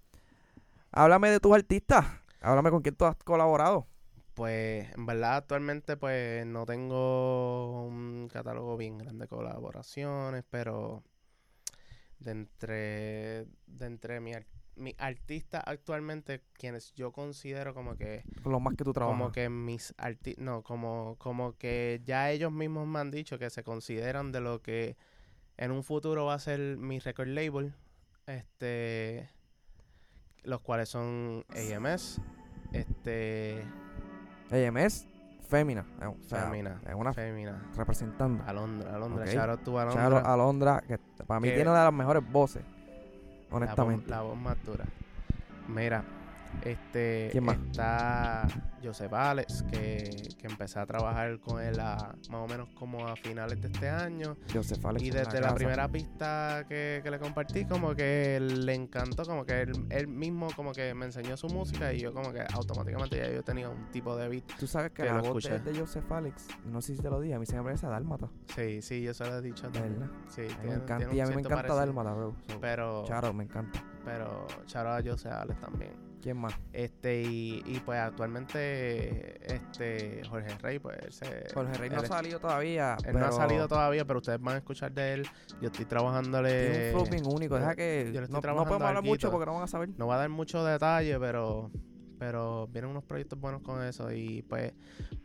Háblame 0.92 1.30
de 1.30 1.40
tus 1.40 1.54
artistas. 1.56 2.06
Háblame 2.42 2.72
con 2.72 2.82
quién 2.82 2.96
tú 2.96 3.06
has 3.06 3.16
colaborado. 3.16 3.88
Pues 4.34 4.92
en 4.94 5.06
verdad 5.06 5.38
actualmente 5.38 5.96
pues 5.96 6.46
no 6.46 6.66
tengo 6.66 7.86
un 7.86 8.28
catálogo 8.32 8.76
bien 8.76 8.98
grande 8.98 9.24
de 9.24 9.28
colaboraciones, 9.30 10.44
pero 10.50 11.04
de 12.20 12.32
entre, 12.32 13.46
de 13.66 13.86
entre 13.86 14.20
mi, 14.20 14.34
ar- 14.76 14.82
mi 14.82 14.96
artistas 14.98 15.64
actualmente, 15.66 16.42
quienes 16.54 16.94
yo 16.96 17.12
considero 17.12 17.74
como 17.74 17.96
que, 17.96 18.24
los 18.44 18.62
más 18.62 18.76
que 18.76 18.84
tú 18.84 18.94
trabajas. 18.94 19.18
como 19.20 19.32
que 19.32 19.50
mis 19.50 19.94
artistas, 19.98 20.44
no, 20.44 20.64
como, 20.64 21.16
como 21.18 21.54
que 21.58 22.02
ya 22.06 22.30
ellos 22.32 22.52
mismos 22.52 22.88
me 22.88 23.00
han 23.00 23.12
dicho 23.12 23.38
que 23.40 23.50
se 23.50 23.64
consideran 23.64 24.32
de 24.32 24.42
lo 24.42 24.62
que 24.62 24.98
en 25.58 25.72
un 25.72 25.84
futuro 25.84 26.26
va 26.26 26.34
a 26.34 26.40
ser 26.40 26.78
mi 26.78 27.00
record 27.00 27.28
label, 27.30 27.74
este, 28.28 29.30
los 30.44 30.62
cuales 30.62 30.90
son 30.90 31.46
AMS, 31.50 32.20
este... 32.74 33.64
AMS, 34.52 35.08
Fémina. 35.50 35.86
eh, 36.02 36.06
O 36.08 36.18
sea, 36.24 36.44
Femina. 36.46 36.82
es 36.88 36.94
una 36.96 37.14
Femina. 37.14 37.72
representando. 37.78 38.44
Alondra, 38.46 38.94
Alondra. 38.96 39.24
Ok. 39.26 39.32
Shout 39.32 39.50
out 39.50 39.64
to 39.64 39.80
Alondra. 39.80 40.02
Charo 40.04 40.18
Alondra, 40.26 40.84
que 40.88 40.98
para 41.26 41.40
mí 41.40 41.48
Que- 41.50 41.56
tiene 41.56 41.70
una 41.70 41.80
de 41.80 41.86
las 41.86 41.94
mejores 41.94 42.24
voces. 42.32 42.64
La 43.60 43.66
voz- 43.68 43.78
Honestamente. 43.78 44.10
La 44.10 44.22
voz 44.22 44.38
más. 44.38 44.58
Mira, 45.68 46.04
Este, 46.64 47.30
¿Quién 47.32 47.44
más? 47.44 47.58
Está 47.58 48.48
Joseph 48.84 49.14
Alex, 49.14 49.64
que, 49.72 50.30
que 50.38 50.48
empecé 50.48 50.80
a 50.80 50.86
trabajar 50.86 51.40
con 51.40 51.62
él 51.62 51.80
a- 51.80 52.16
más 52.30 52.42
o 52.42 52.48
menos 52.48 52.70
como 52.74 53.06
a 53.08 53.16
finales 53.16 53.62
de 53.62 53.68
este 53.68 53.90
año. 53.90 54.36
Joseph 54.54 54.84
Alex 54.86 55.04
Y 55.04 55.12
la 55.12 55.24
desde 55.24 55.42
la 55.42 55.54
primera 55.56 55.88
pista 55.88 56.66
que, 56.68 57.02
que 57.04 57.12
le 57.12 57.20
compartí, 57.20 57.66
como 57.66 57.94
que 57.96 58.40
le 58.40 58.74
encantó, 58.74 59.24
como 59.24 59.46
que 59.46 59.62
él, 59.62 59.86
él 59.90 60.08
mismo 60.08 60.48
como 60.56 60.72
que 60.72 60.94
me 60.94 61.06
enseñó 61.06 61.36
su 61.38 61.48
música 61.48 61.92
y 61.94 62.00
yo 62.00 62.14
como 62.14 62.32
que 62.32 62.42
automáticamente 62.54 63.18
ya 63.18 63.30
yo 63.32 63.44
tenía 63.44 63.70
un 63.70 63.90
tipo 63.92 64.16
de 64.16 64.28
beat. 64.30 64.44
Tú 64.60 64.68
sabes 64.68 64.92
que, 64.92 65.04
que 65.04 65.10
la 65.10 65.22
voz 65.22 65.44
de, 65.44 65.60
de 65.60 65.80
Joseph 65.80 66.12
Alex, 66.12 66.48
no 66.66 66.82
sé 66.82 66.96
si 66.96 67.02
te 67.02 67.10
lo 67.10 67.20
dije, 67.20 67.36
a 67.36 67.40
mí 67.40 67.46
se 67.46 67.56
me 67.58 67.64
parece 67.64 67.86
a 67.86 67.90
Dálmata. 67.90 68.30
Sí, 68.56 68.82
sí, 68.82 69.02
yo 69.02 69.14
se 69.14 69.26
lo 69.26 69.38
he 69.38 69.42
dicho. 69.42 69.64
También. 69.70 70.00
verdad. 70.00 70.16
Sí, 70.30 70.42
A 70.42 70.48
tiene- 70.48 70.66
me 70.78 70.84
encanta, 70.84 71.14
y 71.14 71.20
a 71.20 71.26
mí 71.26 71.36
me 71.36 71.42
encanta. 71.42 71.74
Dálmata, 71.76 72.14
bro. 72.14 72.36
So, 72.48 72.60
Pero, 72.60 73.04
Charo, 73.06 73.34
me 73.34 73.44
encanta. 73.44 73.84
pero, 74.04 74.46
charo 74.66 74.92
a 74.94 75.02
José 75.04 75.30
Alex 75.30 75.60
también. 75.60 75.92
¿Quién 76.26 76.38
más? 76.38 76.56
Este, 76.74 77.22
y, 77.22 77.62
y 77.68 77.80
pues 77.86 78.00
actualmente, 78.00 79.38
este, 79.56 80.24
Jorge 80.28 80.58
Rey, 80.58 80.80
pues 80.80 80.98
él 81.04 81.14
se. 81.14 81.54
Jorge 81.54 81.74
Rey 81.76 81.90
no 81.92 81.98
él 81.98 82.02
ha 82.02 82.04
es- 82.04 82.10
salido 82.10 82.40
todavía. 82.40 82.98
Él 83.06 83.14
no 83.14 83.20
ha 83.20 83.24
pero 83.26 83.32
salido 83.34 83.68
todavía, 83.68 84.06
pero 84.06 84.18
ustedes 84.18 84.42
van 84.42 84.56
a 84.56 84.58
escuchar 84.58 84.92
de 84.92 85.14
él. 85.14 85.28
Yo 85.62 85.68
estoy 85.68 85.86
trabajándole. 85.86 86.70
Tiene 86.72 86.86
un 86.86 86.92
flow 86.94 87.10
bien 87.12 87.24
único. 87.28 87.56
Deja 87.60 87.76
que. 87.76 88.06
yo 88.12 88.22
le 88.22 88.26
estoy 88.26 88.30
no, 88.30 88.38
no 88.38 88.42
trabajando 88.42 88.70
podemos 88.70 88.88
hablar 88.88 89.04
mucho 89.04 89.30
porque 89.30 89.46
no 89.46 89.54
van 89.54 89.64
a 89.66 89.68
saber. 89.68 89.90
No 89.98 90.08
va 90.08 90.16
a 90.16 90.18
dar 90.18 90.30
mucho 90.30 90.66
detalle, 90.66 91.20
pero 91.20 91.70
pero 92.18 92.66
vienen 92.70 92.90
unos 92.90 93.04
proyectos 93.04 93.40
buenos 93.40 93.62
con 93.62 93.84
eso. 93.84 94.12
Y 94.12 94.42
pues, 94.50 94.74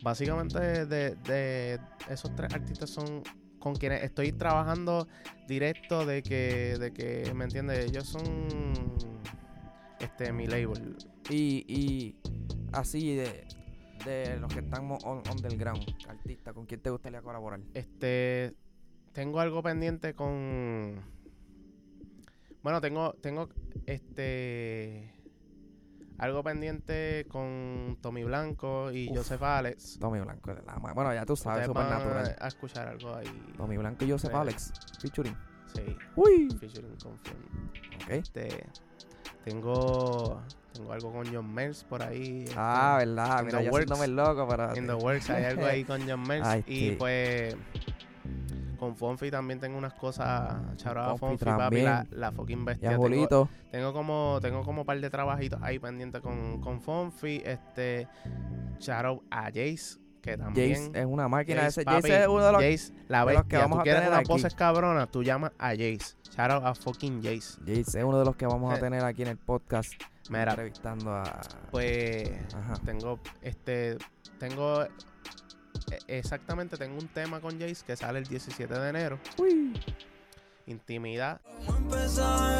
básicamente, 0.03 0.85
de, 0.85 1.15
de 1.15 1.79
esos 2.09 2.35
tres 2.35 2.53
artistas 2.53 2.91
son 2.91 3.23
con 3.57 3.73
quienes 3.73 4.03
estoy 4.03 4.33
trabajando 4.33 5.07
directo 5.47 6.05
de 6.05 6.21
que, 6.21 6.77
de 6.77 6.93
que 6.93 7.33
¿me 7.33 7.45
entiendes? 7.45 7.85
Ellos 7.85 8.07
son 8.07 8.21
este 10.01 10.31
mi 10.33 10.47
label. 10.47 10.95
Y, 11.29 11.65
y 11.67 12.15
así 12.73 13.15
de, 13.15 13.45
de 14.05 14.39
los 14.39 14.53
que 14.53 14.59
están 14.59 14.89
on, 15.03 15.21
underground, 15.29 15.83
artistas, 16.07 16.53
¿con 16.53 16.65
quién 16.65 16.81
te 16.81 16.89
gustaría 16.89 17.21
colaborar? 17.21 17.61
Este 17.73 18.53
tengo 19.13 19.39
algo 19.39 19.61
pendiente 19.61 20.13
con 20.15 21.01
bueno, 22.63 22.79
tengo 22.81 23.13
tengo 23.21 23.49
este 23.85 25.13
algo 26.17 26.43
pendiente 26.43 27.25
con 27.29 27.97
Tommy 27.99 28.23
Blanco 28.23 28.91
y 28.91 29.09
Uf. 29.09 29.17
Joseph 29.17 29.41
Alex. 29.41 29.97
Tommy 29.99 30.19
Blanco 30.19 30.53
de 30.53 30.61
la 30.61 30.77
Bueno, 30.93 31.11
ya 31.13 31.25
tú 31.25 31.35
sabes, 31.35 31.65
supernatural. 31.65 32.35
a 32.39 32.47
escuchar 32.47 32.87
algo 32.89 33.15
ahí. 33.15 33.27
Tommy 33.57 33.77
Blanco 33.77 34.05
y 34.05 34.11
Joseph. 34.11 34.33
Alex, 34.33 34.71
featuring. 35.01 35.35
Sí, 35.73 35.81
Uy. 36.15 36.49
featuring 36.59 36.95
con. 36.97 37.13
Ok. 37.13 38.09
Este, 38.09 38.67
tengo, 39.43 40.41
tengo 40.73 40.93
algo 40.93 41.11
con 41.11 41.33
John 41.33 41.53
Mers 41.53 41.83
por 41.83 42.01
ahí. 42.03 42.43
este, 42.43 42.55
Ah, 42.57 42.95
verdad. 42.99 43.43
Mira, 43.43 43.59
the 43.59 43.65
yo 43.65 43.71
works. 43.71 43.89
loco, 44.09 44.47
pero. 44.47 44.75
In 44.75 44.87
the 44.87 44.93
works 44.93 45.29
hay 45.29 45.43
algo 45.45 45.65
ahí 45.65 45.83
con 45.83 46.01
John 46.07 46.21
Mers. 46.27 46.45
Ay, 46.47 46.63
y 46.67 46.75
sí. 46.91 46.95
pues 46.97 47.55
con 48.77 48.95
Fonfi 48.95 49.29
también 49.29 49.59
tengo 49.59 49.77
unas 49.77 49.93
cosas. 49.93 50.55
Charaba 50.77 51.15
Fonfi 51.15 51.45
Fonfi, 51.45 51.57
papi, 51.59 51.81
la, 51.83 52.05
la 52.11 52.31
fucking 52.31 52.65
bestia. 52.65 52.89
a 52.89 52.91
Tengo, 52.93 53.03
tengo 53.71 53.93
como 53.93 54.39
tengo 54.41 54.63
como 54.63 54.81
un 54.81 54.85
par 54.87 54.99
de 54.99 55.09
trabajitos 55.09 55.61
ahí 55.61 55.77
pendientes 55.77 56.19
con, 56.21 56.59
con 56.61 56.81
Fonfi. 56.81 57.43
Este, 57.45 58.07
shout 58.79 59.21
a 59.29 59.43
Jace, 59.45 59.99
que 60.21 60.37
también. 60.37 60.73
Jace 60.87 60.99
es 61.01 61.05
una 61.05 61.27
máquina. 61.27 61.61
Jace, 61.61 61.81
ese, 61.81 61.85
papi, 61.85 62.01
Jace 62.09 62.21
es 62.21 62.27
uno 62.27 62.45
de 62.45 62.51
los. 62.51 62.61
Jace, 62.61 62.93
la 63.07 63.19
de 63.19 63.25
los 63.25 63.33
bestia. 63.43 63.49
que 63.49 63.57
vamos 63.57 63.77
Tú 63.77 63.81
a 63.81 63.83
tener 63.83 64.07
unas 64.07 64.19
aquí. 64.19 64.27
voces 64.27 64.55
cabronas, 64.55 65.11
tú 65.11 65.23
llamas 65.23 65.51
a 65.57 65.69
Jace. 65.69 66.15
Shout 66.35 66.51
out 66.51 66.63
a 66.65 66.73
fucking 66.75 67.21
Jace. 67.23 67.59
Jace 67.65 67.99
es 67.99 68.03
uno 68.05 68.19
de 68.19 68.25
los 68.25 68.35
que 68.35 68.45
vamos 68.45 68.71
a 68.73 68.77
Eh. 68.77 68.79
tener 68.79 69.03
aquí 69.03 69.23
en 69.23 69.27
el 69.29 69.37
podcast. 69.37 69.93
Mira, 70.29 70.51
Entrevistando 70.51 71.11
a. 71.13 71.41
pues 71.71 72.29
Ajá. 72.55 72.73
tengo 72.85 73.19
este 73.41 73.97
tengo 74.39 74.83
e- 74.83 74.89
exactamente 76.07 76.77
tengo 76.77 76.97
un 76.97 77.07
tema 77.09 77.41
con 77.41 77.59
Jace 77.59 77.83
que 77.85 77.95
sale 77.97 78.19
el 78.19 78.25
17 78.27 78.73
de 78.79 78.89
enero. 78.89 79.19
Uy. 79.37 79.73
Intimidad. 80.67 81.41
Vamos 81.67 81.93
a 81.93 82.57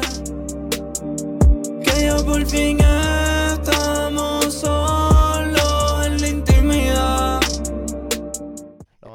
Que 1.82 2.04
ya 2.04 2.16
por 2.24 2.44
fin 2.46 2.78
estamos 2.80 4.31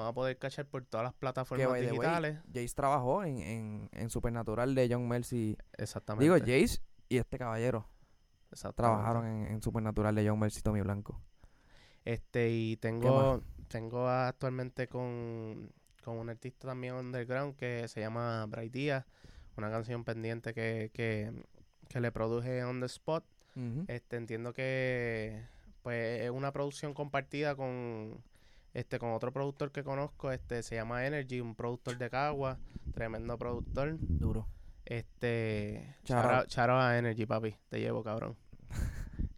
van 0.07 0.11
a 0.11 0.15
poder 0.15 0.37
cachar 0.37 0.65
por 0.65 0.85
todas 0.85 1.03
las 1.03 1.13
plataformas 1.13 1.67
way, 1.67 1.85
digitales. 1.87 2.39
Jace 2.47 2.73
trabajó 2.73 3.23
en, 3.23 3.39
en, 3.39 3.89
en 3.91 4.09
Supernatural 4.09 4.73
de 4.73 4.87
John 4.89 5.07
Mercy. 5.07 5.57
Exactamente. 5.77 6.23
Digo, 6.23 6.37
Jace 6.39 6.79
y 7.09 7.17
este 7.17 7.37
caballero 7.37 7.87
trabajaron 8.75 9.25
en, 9.25 9.47
en 9.47 9.61
Supernatural 9.61 10.15
de 10.15 10.27
John 10.27 10.39
Mercy 10.39 10.59
y 10.59 10.61
Tommy 10.61 10.81
Blanco. 10.81 11.21
Este, 12.05 12.49
y 12.49 12.77
tengo, 12.77 13.41
tengo 13.67 14.07
actualmente 14.07 14.87
con, 14.87 15.71
con 16.03 16.17
un 16.17 16.29
artista 16.29 16.69
también 16.69 16.93
underground 16.93 17.57
que 17.57 17.87
se 17.89 17.99
llama 17.99 18.45
Bright 18.45 18.71
Díaz, 18.71 19.05
una 19.57 19.69
canción 19.69 20.05
pendiente 20.05 20.53
que, 20.53 20.89
que, 20.93 21.33
que 21.89 21.99
le 21.99 22.11
produje 22.11 22.63
on 22.63 22.79
the 22.79 22.85
spot. 22.85 23.25
Este, 23.87 24.17
entiendo 24.17 24.53
que 24.53 25.43
pues 25.81 26.21
es 26.21 26.29
una 26.29 26.51
producción 26.51 26.93
compartida 26.93 27.55
con 27.55 28.23
este 28.77 28.99
con 28.99 29.11
otro 29.11 29.33
productor 29.33 29.71
que 29.71 29.83
conozco, 29.83 30.31
este 30.31 30.61
se 30.61 30.75
llama 30.75 31.03
Energy, 31.07 31.41
un 31.41 31.55
productor 31.55 31.97
de 31.97 32.11
Cagua, 32.11 32.59
tremendo 32.93 33.35
productor. 33.35 33.97
Duro. 33.99 34.47
Este, 34.85 35.95
out 36.11 36.55
a 36.55 36.97
Energy, 36.99 37.25
papi, 37.25 37.55
te 37.69 37.79
llevo, 37.79 38.03
cabrón. 38.03 38.37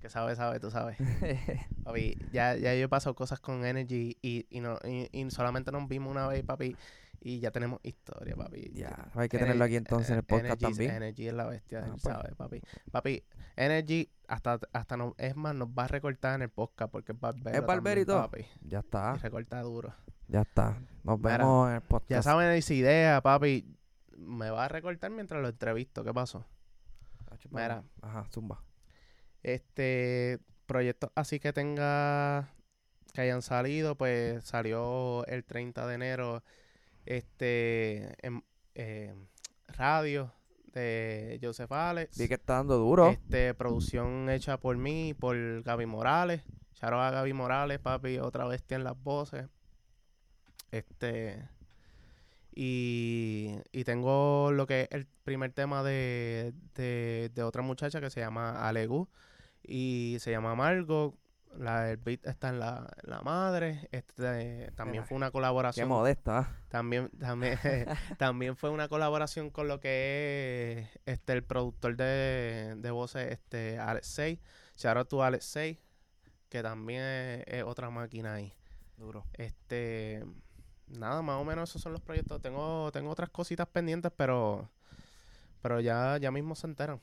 que 0.02 0.10
sabe, 0.10 0.36
sabe, 0.36 0.60
tú 0.60 0.69
sabes. 0.69 0.97
Papi, 1.86 2.17
ya, 2.34 2.58
ya 2.58 2.75
yo 2.75 2.84
he 2.84 2.89
pasado 2.89 3.15
cosas 3.15 3.39
con 3.39 3.65
Energy 3.65 4.17
y, 4.21 4.45
y, 4.49 4.60
no, 4.60 4.78
y, 4.84 5.08
y 5.13 5.32
solamente 5.32 5.71
nos 5.71 5.88
vimos 5.88 6.12
una 6.12 6.28
vez, 6.28 6.43
papi, 6.43 6.75
y 7.22 7.40
ya 7.40 7.52
tenemos 7.52 7.80
historia, 7.84 8.36
papi. 8.36 8.72
ya, 8.74 9.12
hay 9.14 9.28
que 9.30 9.38
tenerlo 9.40 9.64
aquí 9.66 9.76
entonces 9.76 10.10
en 10.12 10.18
el 10.18 10.24
podcast 10.24 10.46
Energy, 10.62 10.66
también. 10.66 10.92
Energy 10.92 11.28
es 11.28 11.34
la 11.34 11.46
bestia, 11.48 11.80
Ah, 11.86 11.90
pues. 11.92 12.02
sabe, 12.02 12.36
papi. 12.36 12.62
Papi, 12.92 13.24
Energy 13.56 14.10
hasta, 14.28 14.60
hasta 14.74 14.96
no, 14.98 15.16
es 15.18 15.36
más, 15.36 15.54
nos 15.56 15.68
va 15.70 15.86
a 15.86 15.88
recortar 15.88 16.36
en 16.36 16.44
el 16.44 16.50
podcast 16.50 16.92
porque 16.92 17.12
es 17.12 17.20
barbero. 17.20 18.00
¿Es 18.02 18.06
todo? 18.06 18.22
Papi, 18.22 18.46
Ya 18.62 18.80
está, 18.80 19.14
y 19.18 19.20
recorta 19.20 19.62
duro. 19.62 19.94
ya 20.28 20.42
está. 20.42 20.78
Nos 21.04 21.18
Mira, 21.20 21.38
vemos 21.40 21.70
en 21.70 21.76
el 21.76 21.82
podcast. 21.82 22.10
Ya 22.12 22.22
saben 22.22 22.52
esa 22.52 22.74
idea, 22.74 23.22
papi. 23.22 23.66
Me 24.18 24.50
va 24.50 24.66
a 24.66 24.68
recortar 24.68 25.10
mientras 25.12 25.42
lo 25.42 25.48
entrevisto. 25.50 26.04
¿Qué 26.04 26.14
pasó? 26.14 26.46
Tacho, 27.26 27.50
Mira. 27.52 27.84
Ajá, 28.02 28.26
zumba. 28.32 28.64
Este 29.44 30.40
proyecto 30.66 31.12
así 31.16 31.40
que 31.40 31.54
tenga 31.54 32.50
que 33.14 33.22
hayan 33.22 33.42
salido, 33.42 33.96
pues 33.96 34.44
salió 34.44 35.26
el 35.26 35.44
30 35.46 35.88
de 35.88 35.96
enero 35.96 36.44
este 37.10 38.15
en 38.26 38.43
eh, 38.76 39.13
radio 39.67 40.32
de 40.74 41.39
Joseph 41.41 41.72
Alex. 41.72 42.17
Vi 42.17 42.28
que 42.28 42.36
está 42.36 42.56
dando 42.56 42.78
duro. 42.78 43.10
Este 43.10 43.54
producción 43.56 44.30
hecha 44.30 44.60
por 44.60 44.78
mí, 44.78 45.13
por 45.13 45.63
Gaby 45.63 45.86
Morales. 45.88 46.43
Out 46.82 46.93
a 46.93 47.12
Gaby 47.12 47.34
Morales, 47.34 47.80
papi, 47.80 48.19
otra 48.19 48.45
bestia 48.48 48.76
en 48.76 48.84
las 48.86 49.02
voces. 49.02 49.48
Este 50.72 51.50
y, 52.54 53.56
y 53.72 53.84
tengo 53.84 54.52
lo 54.52 54.67
que 54.67 54.82
es 54.82 54.88
el 54.91 55.08
primer 55.24 55.52
tema 55.52 55.82
de, 55.82 56.54
de, 56.76 57.32
de 57.34 57.43
otra 57.43 57.62
muchacha 57.62 58.02
que 58.02 58.10
se 58.10 58.19
llama 58.19 58.67
Alegu 58.67 59.08
y 59.63 60.17
se 60.19 60.32
llama 60.32 60.56
Margo. 60.56 61.15
La, 61.58 61.90
el 61.92 61.98
beat 61.98 62.26
está 62.26 62.50
en 62.50 62.60
la, 62.60 62.90
en 63.04 63.10
la 63.10 63.22
madre. 63.22 63.90
Este 63.92 64.72
también 64.76 65.02
Mira, 65.02 65.06
fue 65.06 65.18
una 65.18 65.28
Qué 65.28 65.32
colaboración. 65.34 65.90
modesta. 65.90 66.40
¿ah? 66.40 66.56
También, 66.70 67.10
también, 67.20 67.58
también 68.18 68.56
fue 68.56 68.70
una 68.70 68.88
colaboración 68.88 69.50
con 69.50 69.68
lo 69.68 69.80
que 69.80 70.88
es 70.94 71.00
este 71.06 71.34
el 71.34 71.44
productor 71.44 71.96
de, 71.98 72.76
de 72.78 72.92
voces, 72.92 73.32
este 73.32 73.80
Alex 73.80 74.08
6. 74.08 74.40
Shout 74.78 74.98
out 74.98 75.10
to 75.10 75.24
Alex 75.24 75.46
6, 75.46 75.78
que 76.50 76.64
también 76.64 77.02
es, 77.02 77.44
es 77.48 77.64
otra 77.64 77.90
máquina 77.90 78.36
ahí. 78.36 78.54
Duro. 78.98 79.26
Este 79.34 80.24
nada, 80.88 81.22
más 81.22 81.42
o 81.42 81.46
menos 81.46 81.70
esos 81.70 81.82
son 81.82 81.94
los 81.94 82.02
proyectos. 82.02 82.42
Tengo, 82.42 82.92
tengo 82.92 83.10
otras 83.10 83.30
cositas 83.30 83.67
pendientes, 83.67 84.12
pero 84.15 84.69
pero 85.62 85.80
ya, 85.82 86.17
ya 86.17 86.32
mismo 86.32 86.56
se 86.56 86.67
enteran. 86.67 87.02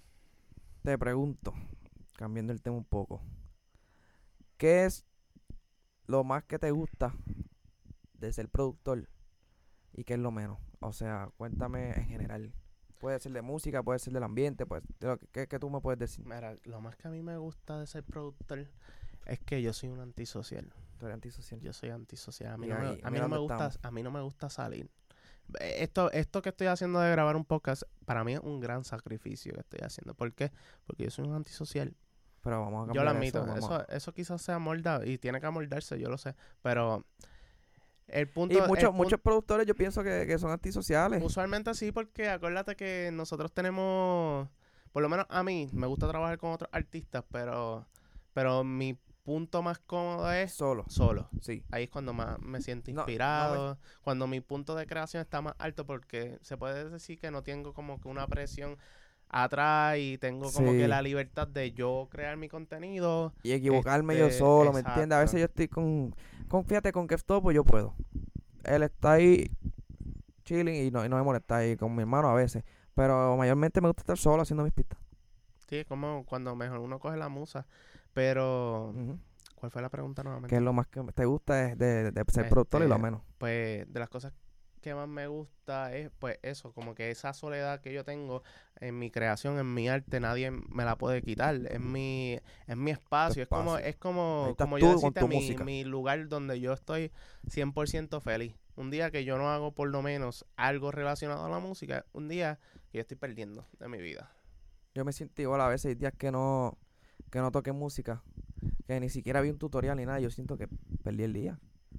Te 0.82 0.96
pregunto, 0.96 1.52
cambiando 2.16 2.52
el 2.52 2.62
tema 2.62 2.76
un 2.76 2.84
poco. 2.84 3.20
¿Qué 4.56 4.84
es 4.84 5.04
lo 6.06 6.24
más 6.24 6.44
que 6.44 6.58
te 6.58 6.70
gusta 6.70 7.14
de 8.14 8.32
ser 8.32 8.48
productor 8.48 9.08
y 9.92 10.04
qué 10.04 10.14
es 10.14 10.20
lo 10.20 10.30
menos? 10.30 10.58
O 10.80 10.92
sea, 10.92 11.30
cuéntame 11.36 11.92
en 11.92 12.06
general. 12.06 12.54
Puede 12.98 13.20
ser 13.20 13.32
de 13.32 13.42
música, 13.42 13.82
puede 13.82 13.98
ser 13.98 14.14
del 14.14 14.22
ambiente, 14.22 14.64
pues, 14.64 14.82
¿qué, 15.32 15.46
qué 15.46 15.58
tú 15.58 15.68
me 15.68 15.80
puedes 15.80 15.98
decir? 15.98 16.24
Mira, 16.24 16.56
lo 16.64 16.80
más 16.80 16.96
que 16.96 17.08
a 17.08 17.10
mí 17.10 17.22
me 17.22 17.36
gusta 17.36 17.78
de 17.78 17.86
ser 17.86 18.02
productor 18.04 18.66
es 19.26 19.40
que 19.40 19.60
yo 19.60 19.72
soy 19.72 19.90
un 19.90 20.00
antisocial. 20.00 20.72
Tú 20.98 21.06
eres 21.06 21.14
antisocial. 21.14 21.60
Yo 21.60 21.72
soy 21.72 21.90
antisocial. 21.90 22.54
A 22.54 22.56
mí, 22.56 22.68
no, 22.68 22.78
me, 22.78 22.98
a 23.02 23.10
mí 23.10 23.18
no 23.18 23.28
me 23.28 23.38
gusta, 23.38 23.54
estamos. 23.54 23.78
a 23.82 23.90
mí 23.90 24.02
no 24.02 24.10
me 24.10 24.22
gusta 24.22 24.48
salir. 24.48 24.90
Esto, 25.60 26.10
esto 26.10 26.42
que 26.42 26.48
estoy 26.48 26.66
haciendo 26.68 26.98
de 27.00 27.10
grabar 27.10 27.36
un 27.36 27.44
podcast, 27.44 27.82
para 28.04 28.24
mí 28.24 28.34
es 28.34 28.40
un 28.40 28.60
gran 28.60 28.84
sacrificio 28.84 29.52
que 29.52 29.60
estoy 29.60 29.80
haciendo. 29.82 30.14
¿Por 30.14 30.32
qué? 30.32 30.50
Porque 30.86 31.04
yo 31.04 31.10
soy 31.10 31.26
un 31.26 31.34
antisocial. 31.34 31.94
Pero 32.46 32.60
vamos 32.60 32.84
a 32.84 32.86
cambiar 32.86 32.94
Yo 32.94 33.02
lo 33.02 33.10
admito, 33.18 33.44
eso. 33.44 33.56
eso, 33.56 33.74
a- 33.74 33.86
eso 33.96 34.14
quizás 34.14 34.40
sea 34.40 34.60
molda 34.60 35.00
y 35.04 35.18
tiene 35.18 35.40
que 35.40 35.46
amoldarse, 35.46 35.98
yo 35.98 36.08
lo 36.08 36.16
sé, 36.16 36.36
pero 36.62 37.04
el 38.06 38.28
punto... 38.28 38.56
Y 38.56 38.60
muchos, 38.68 38.90
pun- 38.90 38.94
muchos 38.96 39.20
productores 39.20 39.66
yo 39.66 39.74
pienso 39.74 40.04
que, 40.04 40.26
que 40.28 40.38
son 40.38 40.52
antisociales. 40.52 41.20
Usualmente 41.24 41.74
sí, 41.74 41.90
porque 41.90 42.28
acuérdate 42.28 42.76
que 42.76 43.10
nosotros 43.12 43.50
tenemos, 43.52 44.48
por 44.92 45.02
lo 45.02 45.08
menos 45.08 45.26
a 45.28 45.42
mí, 45.42 45.68
me 45.72 45.88
gusta 45.88 46.06
trabajar 46.08 46.38
con 46.38 46.52
otros 46.52 46.70
artistas, 46.72 47.24
pero, 47.32 47.84
pero 48.32 48.62
mi 48.62 48.96
punto 49.24 49.60
más 49.60 49.80
cómodo 49.80 50.30
es 50.30 50.52
Solo, 50.52 50.84
solo. 50.86 51.28
sí. 51.40 51.64
Ahí 51.72 51.82
es 51.84 51.90
cuando 51.90 52.12
más 52.12 52.38
me 52.38 52.60
siento 52.60 52.92
No, 52.92 52.98
no 53.00 53.06
me- 53.06 53.12
inspirado, 53.12 53.78
cuando 54.02 54.28
mi 54.28 54.40
punto 54.40 54.76
de 54.76 54.86
creación 54.86 55.20
está 55.20 55.40
más 55.42 55.54
alto, 55.58 55.84
porque 55.84 56.38
se 56.42 56.56
puede 56.56 56.88
decir 56.90 57.18
que 57.18 57.32
no 57.32 57.42
tengo 57.42 57.74
como 57.74 58.00
que 58.00 58.06
una 58.06 58.28
presión 58.28 58.76
atrás 59.28 59.96
y 59.98 60.18
tengo 60.18 60.50
como 60.52 60.72
Sí. 60.72 60.78
que 60.78 60.88
la 60.88 61.02
libertad 61.02 61.46
de 61.48 61.72
yo 61.72 62.08
crear 62.10 62.36
mi 62.36 62.48
contenido. 62.48 63.32
Y 63.42 63.52
equivocarme 63.52 64.16
yo 64.16 64.26
Este, 64.26 64.38
solo, 64.38 64.72
¿me 64.72 64.80
entiendes? 64.80 65.16
A 65.16 65.20
veces 65.20 65.40
yo 65.40 65.46
estoy 65.46 65.68
con, 65.68 66.14
con 66.48 66.64
fíjate, 66.64 66.92
con 66.92 67.06
Kev 67.06 67.22
Topo 67.24 67.52
yo 67.52 67.64
puedo. 67.64 67.94
Él 68.64 68.82
está 68.82 69.12
ahí 69.12 69.50
chilling 70.44 70.74
y 70.86 70.90
no, 70.90 71.04
y 71.04 71.08
no 71.08 71.16
me 71.16 71.22
molesta 71.22 71.56
ahí 71.56 71.76
con 71.76 71.94
mi 71.94 72.02
hermano 72.02 72.28
a 72.28 72.34
veces. 72.34 72.64
Pero 72.94 73.36
mayormente 73.36 73.80
me 73.80 73.88
gusta 73.88 74.02
estar 74.02 74.16
solo 74.18 74.42
haciendo 74.42 74.62
mis 74.64 74.72
pistas. 74.72 74.98
Sí, 75.68 75.76
es 75.78 75.86
como 75.86 76.24
cuando 76.24 76.54
mejor 76.54 76.78
uno 76.78 76.98
coge 76.98 77.16
la 77.16 77.28
musa. 77.28 77.66
Pero. 78.14 78.94
¿cuál 79.56 79.70
fue 79.70 79.82
la 79.82 79.88
pregunta 79.88 80.22
nuevamente? 80.22 80.48
Que 80.50 80.56
es 80.56 80.62
lo 80.62 80.72
más 80.72 80.86
que 80.86 81.02
te 81.14 81.24
gusta 81.24 81.64
es 81.70 81.78
de, 81.78 82.10
de 82.12 82.24
ser 82.32 82.48
productor 82.48 82.82
y 82.82 82.86
lo 82.88 82.94
Este, 82.94 83.02
menos. 83.02 83.22
pues 83.38 83.92
de 83.92 84.00
las 84.00 84.08
cosas 84.08 84.32
que 84.86 84.94
más 84.94 85.08
me 85.08 85.26
gusta 85.26 85.92
es 85.96 86.12
pues 86.20 86.38
eso, 86.42 86.72
como 86.72 86.94
que 86.94 87.10
esa 87.10 87.32
soledad 87.32 87.80
que 87.80 87.92
yo 87.92 88.04
tengo 88.04 88.44
en 88.78 88.96
mi 88.96 89.10
creación, 89.10 89.58
en 89.58 89.74
mi 89.74 89.88
arte, 89.88 90.20
nadie 90.20 90.52
me 90.52 90.84
la 90.84 90.96
puede 90.96 91.22
quitar. 91.22 91.56
Es 91.68 91.80
mi, 91.80 92.38
es 92.68 92.76
mi 92.76 92.92
espacio. 92.92 93.42
Es 93.42 93.48
como, 93.48 93.78
es 93.78 93.96
como, 93.96 94.54
como 94.56 94.78
yo 94.78 94.94
tu 95.12 95.26
mi, 95.26 95.56
mi 95.64 95.82
lugar 95.82 96.28
donde 96.28 96.60
yo 96.60 96.72
estoy 96.72 97.10
100% 97.48 98.20
feliz. 98.20 98.54
Un 98.76 98.90
día 98.92 99.10
que 99.10 99.24
yo 99.24 99.38
no 99.38 99.50
hago 99.50 99.72
por 99.72 99.88
lo 99.88 100.02
menos 100.02 100.46
algo 100.54 100.92
relacionado 100.92 101.44
a 101.44 101.48
la 101.48 101.58
música, 101.58 102.04
un 102.12 102.28
día 102.28 102.60
que 102.92 102.98
yo 102.98 103.00
estoy 103.00 103.16
perdiendo 103.16 103.66
de 103.80 103.88
mi 103.88 103.98
vida. 103.98 104.30
Yo 104.94 105.04
me 105.04 105.12
siento 105.12 105.42
igual 105.42 105.60
a 105.62 105.68
veces 105.68 105.86
hay 105.86 105.94
días 105.96 106.12
que 106.16 106.30
no, 106.30 106.78
que 107.32 107.40
no 107.40 107.50
toqué 107.50 107.72
música. 107.72 108.22
Que 108.86 109.00
ni 109.00 109.08
siquiera 109.08 109.40
vi 109.40 109.50
un 109.50 109.58
tutorial 109.58 109.96
ni 109.96 110.06
nada. 110.06 110.20
Yo 110.20 110.30
siento 110.30 110.56
que 110.56 110.68
perdí 111.02 111.24
el 111.24 111.32
día. 111.32 111.58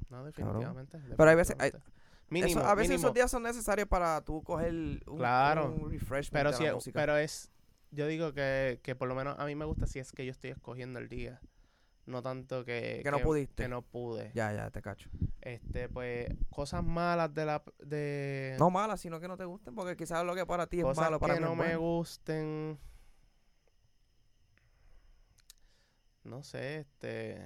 No, 0.09 0.23
definitivamente. 0.23 0.99
Pero 1.17 1.29
hay 1.29 1.35
veces- 1.35 1.57
hay- 1.59 1.71
definitivamente. 1.71 1.96
Mínimo, 2.29 2.59
Eso- 2.59 2.67
a 2.69 2.75
veces 2.75 2.89
mínimo. 2.89 3.07
esos 3.07 3.13
días 3.15 3.31
son 3.31 3.43
necesarios 3.43 3.87
para 3.87 4.21
tú 4.21 4.43
coger 4.43 4.71
un, 4.73 4.99
Claro. 5.17 5.71
un 5.73 5.89
refreshment 5.91 6.45
Pero 6.45 6.51
la 6.65 6.73
música. 6.73 6.99
pero 6.99 7.15
es, 7.17 7.49
yo 7.91 8.05
digo 8.07 8.33
que, 8.33 8.79
que 8.83 8.95
por 8.95 9.07
lo 9.07 9.15
menos 9.15 9.39
a 9.39 9.45
mí 9.45 9.55
me 9.55 9.63
gusta 9.65 9.87
si 9.87 9.99
es 9.99 10.11
que 10.11 10.25
yo 10.25 10.31
estoy 10.31 10.49
escogiendo 10.51 10.99
el 10.99 11.07
día. 11.07 11.39
No 12.05 12.21
tanto 12.21 12.63
que, 12.63 13.01
Que 13.03 13.11
no 13.11 13.19
pudiste. 13.19 13.63
Que 13.63 13.69
no 13.69 13.81
pude. 13.81 14.31
Ya, 14.33 14.53
ya, 14.53 14.69
te 14.71 14.81
cacho. 14.81 15.09
Este, 15.41 15.89
pues, 15.89 16.27
cosas 16.49 16.81
malas 16.83 17.33
de 17.33 17.45
la 17.45 17.61
de 17.79 18.55
No 18.59 18.69
malas, 18.69 19.01
sino 19.01 19.19
que 19.19 19.27
no 19.27 19.35
te 19.35 19.43
gusten, 19.45 19.75
porque 19.75 19.97
quizás 19.97 20.25
lo 20.25 20.33
que 20.33 20.45
para 20.45 20.67
ti 20.67 20.79
es 20.79 20.85
malo 20.97 21.19
para 21.19 21.33
que 21.33 21.39
mí 21.41 21.45
no 21.45 21.51
es 21.51 21.57
me 21.69 21.75
gusten. 21.75 22.79
No 26.23 26.43
sé, 26.43 26.79
este. 26.79 27.41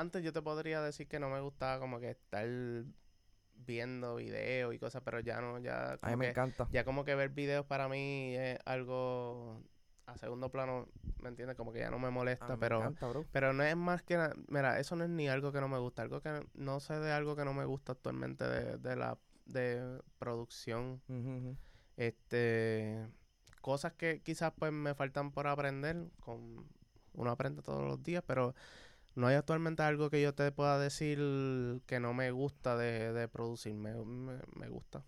Antes 0.00 0.22
yo 0.24 0.32
te 0.32 0.42
podría 0.42 0.80
decir 0.82 1.06
que 1.06 1.20
no 1.20 1.30
me 1.30 1.40
gustaba 1.40 1.78
como 1.78 2.00
que 2.00 2.10
estar 2.10 2.46
viendo 3.66 4.16
videos 4.16 4.74
y 4.74 4.78
cosas, 4.78 5.02
pero 5.04 5.20
ya 5.20 5.40
no, 5.40 5.58
ya 5.60 5.98
A 6.02 6.10
mí 6.10 6.16
me 6.16 6.24
que 6.24 6.30
encanta. 6.30 6.68
ya 6.72 6.84
como 6.84 7.04
que 7.04 7.14
ver 7.14 7.30
videos 7.30 7.64
para 7.66 7.88
mí 7.88 8.34
es 8.36 8.58
algo 8.64 9.62
a 10.06 10.16
segundo 10.18 10.50
plano, 10.50 10.88
¿me 11.22 11.28
entiendes? 11.28 11.56
Como 11.56 11.72
que 11.72 11.78
ya 11.78 11.90
no 11.90 11.98
me 11.98 12.10
molesta, 12.10 12.48
me 12.56 12.60
pero 12.60 12.78
encanta, 12.78 13.06
bro. 13.08 13.24
pero 13.32 13.52
no 13.52 13.62
es 13.62 13.76
más 13.76 14.02
que 14.02 14.18
mira, 14.48 14.78
eso 14.80 14.96
no 14.96 15.04
es 15.04 15.10
ni 15.10 15.28
algo 15.28 15.52
que 15.52 15.60
no 15.60 15.68
me 15.68 15.78
gusta, 15.78 16.02
algo 16.02 16.20
que 16.20 16.44
no 16.54 16.80
sé 16.80 16.98
de 16.98 17.12
algo 17.12 17.36
que 17.36 17.44
no 17.44 17.54
me 17.54 17.64
gusta 17.64 17.92
actualmente 17.92 18.44
de, 18.46 18.78
de 18.78 18.96
la 18.96 19.18
de 19.46 20.00
producción, 20.18 21.00
este 21.96 23.06
cosas 23.60 23.92
que 23.94 24.20
quizás 24.22 24.52
pues 24.58 24.72
me 24.72 24.94
faltan 24.94 25.32
por 25.32 25.46
aprender, 25.46 26.08
con 26.20 26.66
uno 27.14 27.30
aprende 27.30 27.62
todos 27.62 27.82
los 27.82 28.02
días, 28.02 28.22
pero 28.26 28.54
no 29.14 29.26
hay 29.26 29.36
actualmente 29.36 29.82
algo 29.82 30.10
que 30.10 30.20
yo 30.22 30.34
te 30.34 30.50
pueda 30.52 30.78
decir 30.78 31.18
que 31.86 32.00
no 32.00 32.14
me 32.14 32.30
gusta 32.30 32.76
de, 32.76 33.12
de 33.12 33.28
producir, 33.28 33.74
me, 33.74 33.94
me, 33.94 34.34
me 34.56 34.68
gusta. 34.68 35.02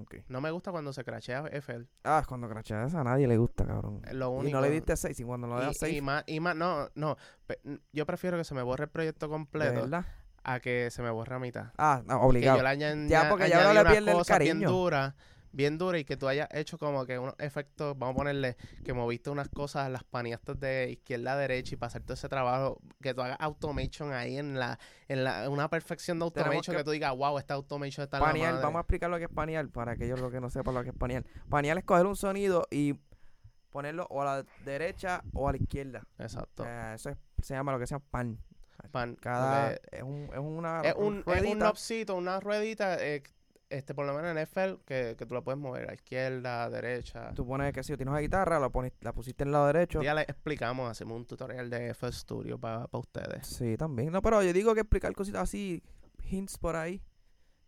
Ok. 0.00 0.16
No 0.28 0.40
me 0.42 0.50
gusta 0.50 0.70
cuando 0.70 0.92
se 0.92 1.02
crachea 1.02 1.44
FL. 1.50 1.86
Ah, 2.04 2.22
cuando 2.28 2.46
cracheas 2.48 2.94
a 2.94 3.02
nadie 3.04 3.26
le 3.26 3.38
gusta, 3.38 3.64
cabrón. 3.66 4.02
Lo 4.12 4.44
Y 4.46 4.52
no 4.52 4.60
le 4.60 4.70
diste 4.70 4.94
6, 4.96 5.18
y 5.20 5.24
cuando 5.24 5.46
no 5.46 5.58
le 5.58 5.64
das 5.64 5.76
y, 5.76 5.78
6, 5.78 5.96
y 5.96 6.00
más, 6.02 6.24
y 6.26 6.40
más, 6.40 6.54
no, 6.56 6.88
no. 6.94 7.16
pe- 7.46 7.60
yo 7.92 8.04
prefiero 8.04 8.36
que 8.36 8.44
se 8.44 8.54
me 8.54 8.62
borre 8.62 8.84
el 8.84 8.90
proyecto 8.90 9.26
¿de 9.26 9.30
completo 9.30 9.80
verdad? 9.80 10.04
a 10.44 10.60
que 10.60 10.90
se 10.90 11.00
me 11.02 11.08
borre 11.10 11.34
a 11.36 11.38
mitad. 11.38 11.72
Ah, 11.78 12.02
no, 12.04 12.20
Que 12.20 12.26
obligado. 12.26 12.58
yo 12.58 12.62
le 12.64 12.68
aña- 12.68 12.94
Ya, 13.08 13.30
porque 13.30 13.48
ya 13.48 13.60
añadí 13.70 13.76
le 13.78 13.84
pierde 13.90 14.10
el 14.10 14.16
cosas 14.18 14.38
bien 14.40 14.50
cariño. 14.60 14.68
Bien 15.52 15.78
duras 15.78 16.00
y 16.00 16.04
que 16.04 16.16
tú 16.16 16.28
hayas 16.28 16.48
hecho 16.52 16.78
como 16.78 17.04
que 17.06 17.18
unos 17.18 17.34
efectos, 17.38 17.98
vamos 17.98 18.14
a 18.14 18.18
ponerle, 18.18 18.56
que 18.84 18.92
moviste 18.92 19.30
unas 19.30 19.48
cosas, 19.48 19.90
las 19.90 20.04
paneaste 20.04 20.54
de 20.54 20.90
izquierda 20.92 21.32
a 21.32 21.36
derecha 21.36 21.74
y 21.74 21.76
para 21.76 21.88
hacer 21.88 22.02
todo 22.02 22.14
ese 22.14 22.28
trabajo, 22.28 22.80
que 23.02 23.14
tú 23.14 23.22
hagas 23.22 23.38
automation 23.40 24.12
ahí 24.12 24.36
en 24.38 24.58
la, 24.58 24.78
en 25.08 25.24
la, 25.24 25.48
una 25.50 25.68
perfección 25.70 26.18
de 26.18 26.24
automation 26.26 26.74
que- 26.74 26.80
que, 26.80 26.84
tú 26.84 26.90
digas, 26.90 27.16
wow, 27.16 27.38
esta 27.38 27.54
automation 27.54 28.04
está 28.04 28.18
la 28.20 28.26
Panear, 28.26 28.52
madre". 28.52 28.64
vamos 28.64 28.78
a 28.78 28.80
explicar 28.82 29.10
lo 29.10 29.18
que 29.18 29.24
es 29.24 29.30
panear 29.30 29.68
para 29.68 29.92
aquellos 29.92 30.20
lo 30.20 30.30
que 30.30 30.40
no 30.40 30.50
sepan 30.50 30.74
lo 30.74 30.82
que 30.84 30.90
es 30.90 30.96
panear. 30.96 31.24
Panear 31.48 31.78
es 31.78 31.84
coger 31.84 32.06
un 32.06 32.16
sonido 32.16 32.66
y 32.70 32.94
ponerlo 33.70 34.06
o 34.10 34.22
a 34.22 34.24
la 34.24 34.44
derecha 34.64 35.22
o 35.34 35.48
a 35.48 35.52
la 35.52 35.58
izquierda. 35.58 36.06
Exacto. 36.18 36.64
Eh, 36.66 36.92
eso 36.94 37.10
es- 37.10 37.18
se 37.42 37.54
llama 37.54 37.72
lo 37.72 37.78
que 37.78 37.86
se 37.86 37.94
llama 37.94 38.04
pan. 38.10 38.38
Pan, 38.92 39.16
Cada 39.16 39.70
porque- 39.72 39.96
es, 39.96 40.02
un, 40.02 40.30
es 40.32 40.38
una 40.38 40.80
Es 40.82 40.94
un, 40.96 41.24
es 41.26 41.42
un 41.42 41.58
knobcito, 41.58 42.14
una 42.14 42.38
ruedita, 42.40 42.96
eh, 43.04 43.22
este, 43.70 43.94
por 43.94 44.06
lo 44.06 44.14
menos 44.14 44.30
en 44.30 44.38
FL, 44.38 44.78
que, 44.84 45.14
que 45.18 45.26
tú 45.26 45.34
la 45.34 45.42
puedes 45.42 45.60
mover 45.60 45.90
a 45.90 45.94
izquierda, 45.94 46.64
a 46.64 46.70
derecha. 46.70 47.32
Tú 47.34 47.46
pones 47.46 47.72
que 47.72 47.82
si 47.82 47.96
tienes 47.96 48.10
una 48.10 48.20
guitarra, 48.20 48.58
la, 48.58 48.70
pones, 48.70 48.92
la 49.00 49.12
pusiste 49.12 49.44
en 49.44 49.48
el 49.48 49.52
lado 49.52 49.66
derecho. 49.66 50.02
Ya 50.02 50.14
les 50.14 50.28
explicamos, 50.28 50.90
hacemos 50.90 51.16
un 51.16 51.26
tutorial 51.26 51.68
de 51.68 51.90
FL 51.90 52.12
Studio 52.12 52.58
para 52.58 52.88
ustedes. 52.92 53.46
Sí, 53.46 53.76
también. 53.76 54.10
No, 54.10 54.22
pero 54.22 54.42
yo 54.42 54.52
digo 54.52 54.74
que 54.74 54.80
explicar 54.80 55.12
cositas 55.14 55.42
así, 55.42 55.82
hints 56.30 56.58
por 56.58 56.76
ahí, 56.76 57.02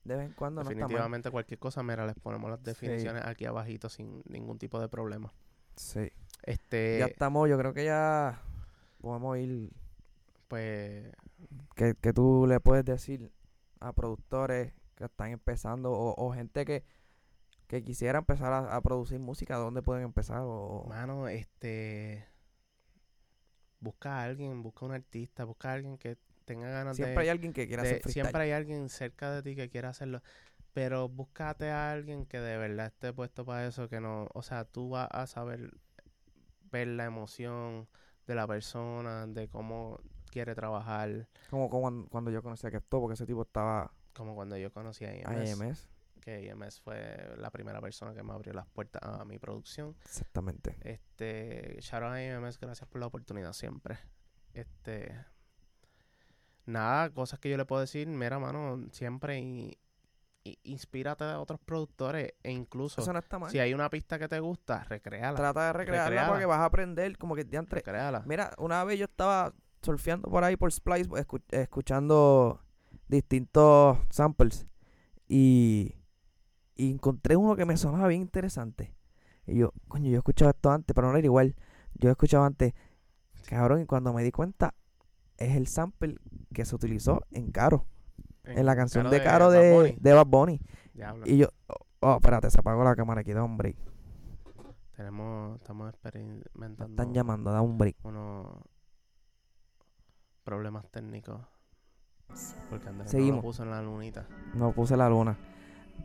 de 0.05 0.16
vez 0.16 0.26
en 0.26 0.32
cuando 0.32 0.62
no. 0.62 0.68
Definitivamente 0.68 1.30
cualquier 1.30 1.59
cosa, 1.59 1.82
mira, 1.82 2.07
les 2.07 2.16
ponemos 2.16 2.51
las 2.51 2.62
definiciones 2.62 3.24
aquí 3.26 3.44
abajito 3.44 3.88
sin 3.88 4.22
ningún 4.26 4.59
tipo 4.59 4.80
de 4.80 4.88
problema. 4.88 5.32
Sí. 5.76 6.11
Este, 6.42 6.98
ya 6.98 7.07
estamos, 7.07 7.48
yo 7.48 7.59
creo 7.59 7.74
que 7.74 7.84
ya 7.84 8.40
podemos 9.01 9.36
ir. 9.38 9.70
pues, 10.48 11.12
Que, 11.74 11.94
que 11.94 12.12
tú 12.12 12.46
le 12.48 12.61
puedes 12.61 12.84
decir 12.84 13.30
a 13.80 13.92
productores 13.92 14.72
que 15.01 15.07
están 15.07 15.30
empezando 15.32 15.90
o, 15.92 16.14
o 16.16 16.32
gente 16.32 16.64
que, 16.64 16.84
que 17.66 17.82
quisiera 17.82 18.18
empezar 18.18 18.53
a, 18.53 18.76
a 18.76 18.80
producir 18.82 19.18
música, 19.18 19.57
¿dónde 19.57 19.82
pueden 19.82 20.05
empezar? 20.05 20.42
O, 20.44 20.86
mano, 20.88 21.28
este, 21.28 22.26
busca 23.80 24.20
a 24.20 24.24
alguien, 24.24 24.62
busca 24.62 24.84
un 24.86 24.92
artista, 24.92 25.44
busca 25.44 25.70
a 25.70 25.74
alguien 25.74 25.98
que 25.98 26.16
tenga 26.44 26.68
ganas 26.68 26.96
de... 26.96 27.05
siempre 27.05 27.22
hay 27.24 27.28
alguien 27.28 27.53
que 27.53 27.66
quiera 27.66 27.82
de- 27.82 27.88
hacer 27.88 28.03
freestyle. 28.03 28.24
siempre 28.24 28.42
hay 28.42 28.51
alguien 28.53 28.88
cerca 28.88 29.30
de 29.32 29.42
ti 29.42 29.57
que 29.57 29.70
quiera 29.70 29.90
hacerlo. 29.90 30.22
Pero 30.72 31.09
búscate 31.09 31.70
a 31.70 31.90
alguien 31.92 32.26
que 32.26 32.38
de 32.38 32.57
verdad 32.57 32.86
esté 32.86 33.12
puesto 33.12 33.44
para 33.44 33.66
eso, 33.66 33.88
que 33.88 34.01
no, 34.01 34.28
o 34.34 34.42
sea, 34.42 34.64
tú 34.64 34.90
vas 34.90 35.09
a 35.11 35.26
saber 35.26 35.72
ver 36.70 36.88
la 36.88 37.05
emoción 37.07 37.88
de 38.26 38.34
la 38.34 38.46
persona, 38.46 39.26
de 39.26 39.48
cómo 39.48 39.98
quiere 40.30 40.55
trabajar, 40.55 41.26
Como, 41.48 41.68
como 41.68 41.82
cuando, 41.82 42.09
cuando 42.09 42.30
yo 42.30 42.42
conocí 42.42 42.66
a 42.66 42.70
Kesto, 42.70 43.01
porque 43.01 43.14
ese 43.14 43.26
tipo 43.26 43.42
estaba 43.42 43.92
como 44.14 44.34
cuando 44.34 44.56
yo 44.56 44.72
conocí 44.72 45.04
a 45.04 45.11
a 45.11 45.14
IMS, 45.44 45.61
EMS. 45.61 45.88
que 46.20 46.44
IMS 46.44 46.80
fue 46.80 47.34
la 47.38 47.50
primera 47.50 47.80
persona 47.80 48.12
que 48.14 48.22
me 48.22 48.32
abrió 48.32 48.52
las 48.52 48.66
puertas 48.66 49.02
a 49.02 49.24
mi 49.24 49.38
producción. 49.38 49.96
Exactamente. 50.04 50.76
Este, 50.82 51.78
out 51.92 52.02
a 52.04 52.22
IMS, 52.22 52.58
gracias 52.58 52.88
por 52.88 53.00
la 53.00 53.06
oportunidad 53.06 53.52
siempre. 53.52 53.98
Este, 54.52 55.14
nada, 56.66 57.11
cosas 57.11 57.38
que 57.38 57.48
yo 57.50 57.56
le 57.56 57.64
puedo 57.64 57.80
decir, 57.80 58.06
mira, 58.08 58.38
mano, 58.38 58.80
siempre 58.92 59.38
y, 59.40 59.78
y 60.44 60.58
inspírate 60.64 61.24
de 61.24 61.34
otros 61.34 61.61
productores 61.61 62.32
e 62.42 62.50
incluso 62.52 63.00
Eso 63.00 63.12
no 63.12 63.18
está 63.18 63.38
mal. 63.38 63.50
si 63.50 63.58
hay 63.58 63.74
una 63.74 63.88
pista 63.90 64.18
que 64.18 64.28
te 64.28 64.40
gusta, 64.40 64.84
recréala, 64.84 65.36
Trata 65.36 65.66
de 65.68 65.72
recrearla 65.72 66.08
recréala. 66.08 66.28
porque 66.30 66.46
vas 66.46 66.58
a 66.61 66.64
aprender 66.64 67.16
como 67.18 67.34
que 67.34 67.44
diantre. 67.44 67.76
recréala. 67.80 68.22
Mira, 68.26 68.52
una 68.58 68.82
vez 68.84 68.98
yo 68.98 69.04
estaba 69.06 69.52
surfeando 69.82 70.28
por 70.30 70.44
ahí 70.44 70.56
por 70.56 70.70
Splice, 70.72 71.08
escu- 71.11 71.42
escuchando 71.50 72.61
distintos 73.11 73.98
samples 74.11 74.66
y, 75.28 75.94
y 76.76 76.90
encontré 76.92 77.36
uno 77.36 77.56
que 77.56 77.66
me 77.66 77.76
sonaba 77.76 78.08
bien 78.08 78.22
interesante. 78.22 78.94
Y 79.46 79.56
yo, 79.58 79.72
coño, 79.88 80.11
yo 80.11 80.18
escuchaba 80.18 80.52
esto 80.52 80.70
antes, 80.70 80.94
pero 80.94 81.11
no 81.11 81.18
era 81.18 81.26
igual. 81.26 81.56
Yo 81.94 82.11
escuchaba 82.11 82.46
antes, 82.46 82.72
cabrón, 83.46 83.82
y 83.82 83.86
cuando 83.86 84.12
me 84.12 84.22
di 84.22 84.30
cuenta, 84.30 84.74
es 85.36 85.56
el 85.56 85.66
sample 85.66 86.16
que 86.54 86.64
se 86.64 86.74
utilizó 86.74 87.22
en 87.30 87.50
Caro, 87.50 87.86
en 88.44 88.64
la 88.64 88.76
canción 88.76 89.11
de 89.11 89.22
Caro 89.22 89.46
Bad 89.46 89.54
de, 89.54 89.72
Bunny. 89.72 89.96
de 90.00 90.12
Bad 90.12 90.26
Bunny. 90.26 90.61
Diablo, 90.94 91.26
Y 91.26 91.38
yo, 91.38 91.48
oh, 91.68 91.76
oh, 92.00 92.14
espérate, 92.16 92.50
se 92.50 92.61
apagó 92.61 92.84
la 92.84 92.94
cámara 92.94 93.22
aquí, 93.22 93.32
da 93.32 93.42
un 93.42 93.56
break. 93.56 93.76
Tenemos, 94.96 95.56
estamos 95.58 95.88
experimentando 95.88 96.92
Están 96.92 97.14
llamando, 97.14 97.50
da 97.52 97.62
un 97.62 97.78
break. 97.78 97.96
unos 98.04 98.46
problemas 100.44 100.86
técnicos. 100.90 101.40
Porque 102.68 102.89
Andrés 102.89 103.07
no 103.07 103.11
Seguimos. 103.11 103.37
lo 103.37 103.43
puso 103.43 103.62
en 103.62 103.70
la 103.70 103.83
lunita. 103.83 104.26
No 104.55 104.72
puse 104.72 104.97
la 104.97 105.09
luna. 105.09 105.37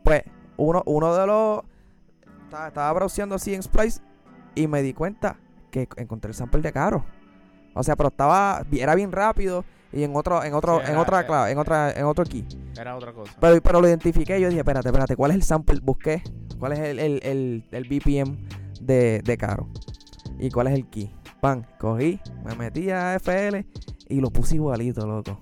Pues, 0.04 0.22
uno, 0.56 0.82
uno 0.86 1.14
de 1.14 1.26
los. 1.26 1.62
Estaba, 2.44 2.68
estaba 2.68 2.92
browseando 2.92 3.34
así 3.34 3.54
en 3.54 3.62
Splice 3.62 4.00
y 4.54 4.66
me 4.66 4.82
di 4.82 4.92
cuenta 4.92 5.36
que 5.70 5.88
encontré 5.96 6.30
el 6.30 6.34
sample 6.34 6.60
de 6.62 6.72
Caro. 6.72 7.04
O 7.74 7.82
sea, 7.82 7.96
pero 7.96 8.08
estaba. 8.08 8.64
Era 8.72 8.94
bien 8.94 9.12
rápido 9.12 9.64
y 9.92 10.02
en 10.02 10.14
otro, 10.16 10.42
en 10.42 10.54
otro, 10.54 10.80
Sí, 10.84 10.90
en 10.92 10.96
otra 10.98 11.18
era- 11.20 11.26
clave, 11.26 11.50
en 11.52 11.58
otra, 11.58 11.90
en 11.92 12.04
otro 12.04 12.24
key. 12.24 12.46
Era 12.78 12.96
otra 12.96 13.12
cosa. 13.12 13.32
Pero, 13.40 13.60
pero 13.62 13.80
lo 13.80 13.88
identifiqué 13.88 14.38
y 14.38 14.42
yo 14.42 14.48
dije, 14.48 14.60
espérate, 14.60 14.88
espérate, 14.88 15.16
¿cuál 15.16 15.30
es 15.32 15.36
el 15.36 15.42
sample? 15.42 15.80
Busqué 15.82 16.22
cuál 16.58 16.72
es 16.72 16.78
el, 16.80 16.98
el, 16.98 17.20
el, 17.22 17.64
el 17.70 17.84
BPM 17.84 18.36
de, 18.80 19.20
de 19.24 19.36
Caro. 19.36 19.68
Y 20.38 20.50
cuál 20.50 20.66
es 20.68 20.74
el 20.74 20.86
key. 20.88 21.14
Pan, 21.40 21.66
cogí, 21.78 22.20
me 22.44 22.54
metí 22.56 22.90
a 22.90 23.14
FL 23.16 23.66
y 24.08 24.20
lo 24.20 24.30
puse 24.30 24.56
igualito, 24.56 25.06
loco. 25.06 25.38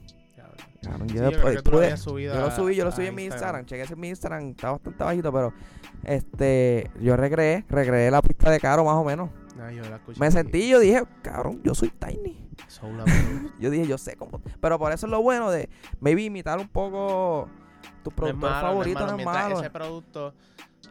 Cabrón, 0.91 1.09
Sí, 1.09 1.14
yo 1.16 1.22
yo 1.22 1.30
lo 1.30 1.43
pude- 1.43 1.91
yo 1.91 1.97
subí, 2.51 2.74
yo 2.76 2.85
lo 2.85 2.93
subí 2.93 3.07
en 3.07 3.14
mi 3.14 3.24
Instagram. 3.24 3.61
Instagram. 3.62 3.66
Chequé 3.66 3.82
ese 3.82 3.95
en 3.95 4.01
mi 4.01 4.09
Instagram, 4.09 4.49
está 4.51 4.70
bastante 4.72 5.05
bajito, 5.05 5.32
pero 5.32 5.53
este, 6.05 6.91
yo 7.01 7.16
recreé, 7.16 7.64
recreé 7.68 8.11
la 8.11 8.22
pista 8.22 8.51
de 8.51 8.61
Caro 8.61 8.85
más 8.85 8.95
o 8.95 9.05
menos. 9.05 9.30
No, 9.57 9.70
yo 9.70 9.82
la 9.89 9.97
escuché 9.97 10.18
Me 10.20 10.28
y- 10.28 10.32
sentí, 10.32 10.68
yo 10.68 10.80
dije, 10.80 11.03
cabrón, 11.22 11.61
yo 11.62 11.74
soy 11.74 11.91
Tiny. 11.91 12.41
Yo 13.61 13.70
dije, 13.70 13.87
yo 13.87 13.99
sé 13.99 14.16
cómo. 14.16 14.41
Pero 14.61 14.78
por 14.78 14.93
eso 14.93 15.07
es 15.07 15.11
lo 15.11 15.22
bueno 15.22 15.51
de, 15.51 15.68
maybe 16.01 16.22
imitar 16.22 16.59
un 16.59 16.68
poco 16.68 17.49
tu 18.03 18.11
No 18.11 18.11
es 18.11 18.14
productor 18.16 18.51
malo, 18.51 18.66
favorito, 18.68 19.01
no 19.01 19.07
no 19.12 19.18
es 19.18 19.24
malo. 19.24 19.39
Malo. 19.49 19.61
ese 19.61 19.70
producto 19.70 20.35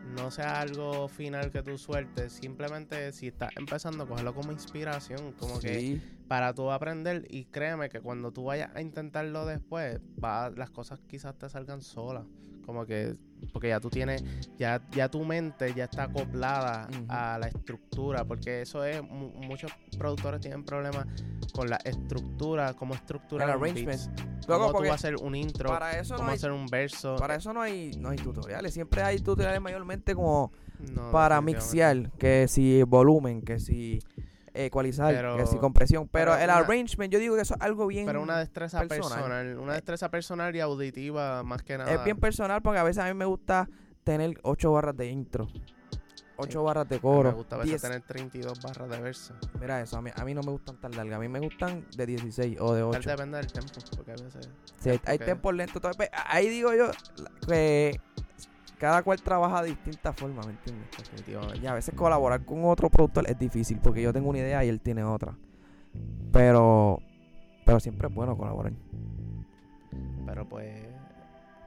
no 0.02 0.32
sea 0.32 0.62
algo 0.62 1.08
final 1.08 1.52
que 1.52 1.62
tú 1.62 1.78
sueltes, 1.78 2.34
simplemente 2.34 3.12
si 3.12 3.28
estás 3.28 3.52
empezando, 3.56 4.08
cógelo 4.08 4.34
como 4.34 4.52
inspiración, 4.52 5.34
como 5.34 5.60
que 5.60 6.00
para 6.28 6.54
tú 6.54 6.72
aprender 6.72 7.26
y 7.30 7.46
créeme 7.46 7.90
que 7.90 8.02
cuando 8.02 8.32
tú 8.32 8.46
vayas 8.46 8.72
a 8.76 8.82
intentarlo 8.82 9.46
después, 9.46 10.00
va, 10.24 10.50
las 10.50 10.70
cosas 10.70 11.00
quizás 11.08 11.38
te 11.38 11.50
salgan 11.50 11.82
solas. 11.82 12.26
Como 12.66 12.86
que, 12.86 13.16
porque 13.52 13.70
ya 13.70 13.80
tú 13.80 13.90
tienes, 13.90 14.24
ya, 14.58 14.82
ya 14.92 15.10
tu 15.10 15.24
mente 15.26 15.74
ya 15.74 15.84
está 15.86 16.04
acoplada 16.04 16.88
a 17.10 17.38
la 17.40 17.48
estructura, 17.48 18.24
porque 18.26 18.62
eso 18.62 18.84
es, 18.86 19.02
mu- 19.04 19.32
muchos 19.34 19.72
productores 19.98 20.40
tienen 20.42 20.64
problemas 20.64 21.06
con 21.52 21.70
la 21.70 21.76
estructura, 21.84 22.74
cómo 22.74 22.94
estructurar 22.96 23.50
El 23.50 23.56
arrangement. 23.56 24.02
Luego, 24.48 24.64
Cómo 24.64 24.68
tú 24.68 24.72
porque 24.74 24.90
vas 24.90 25.04
a 25.06 25.08
hacer 25.08 25.16
un 25.18 25.36
intro, 25.36 25.70
para 25.70 26.00
eso 26.00 26.14
no 26.14 26.18
cómo 26.18 26.30
hay, 26.32 26.36
hacer 26.38 26.52
un 26.52 26.66
verso. 26.68 27.16
para 27.18 27.36
eso 27.36 27.54
no 27.54 27.62
hay, 27.62 27.92
no 28.00 28.10
hay 28.10 28.18
tutoriales. 28.18 28.74
Siempre 28.74 29.02
hay 29.02 29.20
tutoriales 29.20 29.62
mayormente 29.62 30.16
como 30.16 30.52
No, 30.80 31.12
para 31.12 31.40
mixear, 31.42 32.12
que 32.18 32.48
si 32.48 32.82
volumen, 32.84 33.42
que 33.42 33.60
si 33.60 34.02
ecualizar, 34.54 35.14
Pero- 35.14 35.38
que 35.38 35.46
si 35.48 35.58
compresión. 35.58 36.08
Pero, 36.08 36.32
pero 36.32 36.44
el 36.44 36.50
una- 36.50 36.58
arrangement, 36.60 37.12
yo 37.12 37.20
digo 37.20 37.36
que 37.36 37.42
eso 37.42 37.56
es 37.56 37.62
algo 37.62 37.88
bien. 37.88 38.06
Pero 38.06 38.22
una 38.22 38.38
destreza 38.40 38.80
personal. 38.82 39.10
personal, 39.20 39.58
una 39.60 39.74
destreza 39.74 40.10
personal 40.10 40.56
y 40.56 40.60
auditiva 40.60 41.44
más 41.44 41.64
que 41.64 41.78
nada. 41.78 41.92
Es 41.94 42.04
bien 42.04 42.18
personal 42.20 42.62
porque 42.62 42.80
a 42.80 42.84
veces 42.84 43.04
a 43.04 43.08
mí 43.08 43.14
me 43.14 43.26
gusta 43.26 43.68
tener 44.04 44.38
8 44.44 44.72
barras 44.72 44.96
de 44.98 45.08
intro, 45.08 45.48
8 46.38 46.60
Sí. 46.60 46.66
barras 46.66 46.90
de 46.90 46.96
Me 46.96 47.02
coro. 47.02 47.32
gusta 47.34 47.56
a 47.56 47.60
veces 47.60 47.72
10. 47.72 47.82
tener 47.82 48.02
32 48.02 48.60
barras 48.62 48.90
de 48.90 49.00
verso. 49.02 49.34
Mira 49.60 49.82
eso, 49.82 49.98
a 49.98 50.02
mí, 50.02 50.12
a 50.16 50.26
mí 50.26 50.34
no 50.34 50.42
me 50.42 50.52
gustan 50.52 50.80
tan 50.80 50.92
largas, 50.92 51.16
a 51.18 51.20
mí 51.20 51.28
me 51.30 51.40
gustan 51.40 51.86
de 51.96 52.06
16 52.06 52.58
o 52.60 52.74
de 52.74 52.82
Tal 52.82 52.90
8. 53.00 53.10
depende 53.12 53.38
del 53.38 53.52
tempo, 53.52 53.72
porque 53.96 54.12
a 54.12 54.16
veces... 54.16 54.50
Sí, 54.80 54.90
hay, 54.90 55.00
hay 55.06 55.18
tempos 55.20 55.54
lentos. 55.54 55.82
pe- 55.96 56.10
Ahí 56.28 56.50
digo 56.50 56.74
yo 56.74 56.92
que 57.48 58.00
cada 58.80 59.02
cual 59.04 59.22
trabaja 59.22 59.62
de 59.64 59.70
distinta 59.70 60.12
forma, 60.14 60.42
¿me 60.44 60.52
entiendes? 60.52 60.88
Definitivamente. 60.98 61.60
Y 61.60 61.68
a 61.68 61.74
veces 61.74 61.94
colaborar 61.96 62.44
con 62.46 62.66
otro 62.66 62.90
productor 62.90 63.30
es 63.30 63.38
difícil 63.40 63.80
porque 63.82 64.02
yo 64.02 64.12
tengo 64.14 64.30
una 64.30 64.40
idea 64.40 64.64
y 64.66 64.70
él 64.70 64.80
tiene 64.82 65.04
otra. 65.04 65.36
Pero, 66.32 67.00
pero 67.66 67.80
siempre 67.80 68.08
es 68.08 68.14
bueno 68.14 68.36
colaborar. 68.38 68.74
Pero 70.26 70.48
pues... 70.48 70.74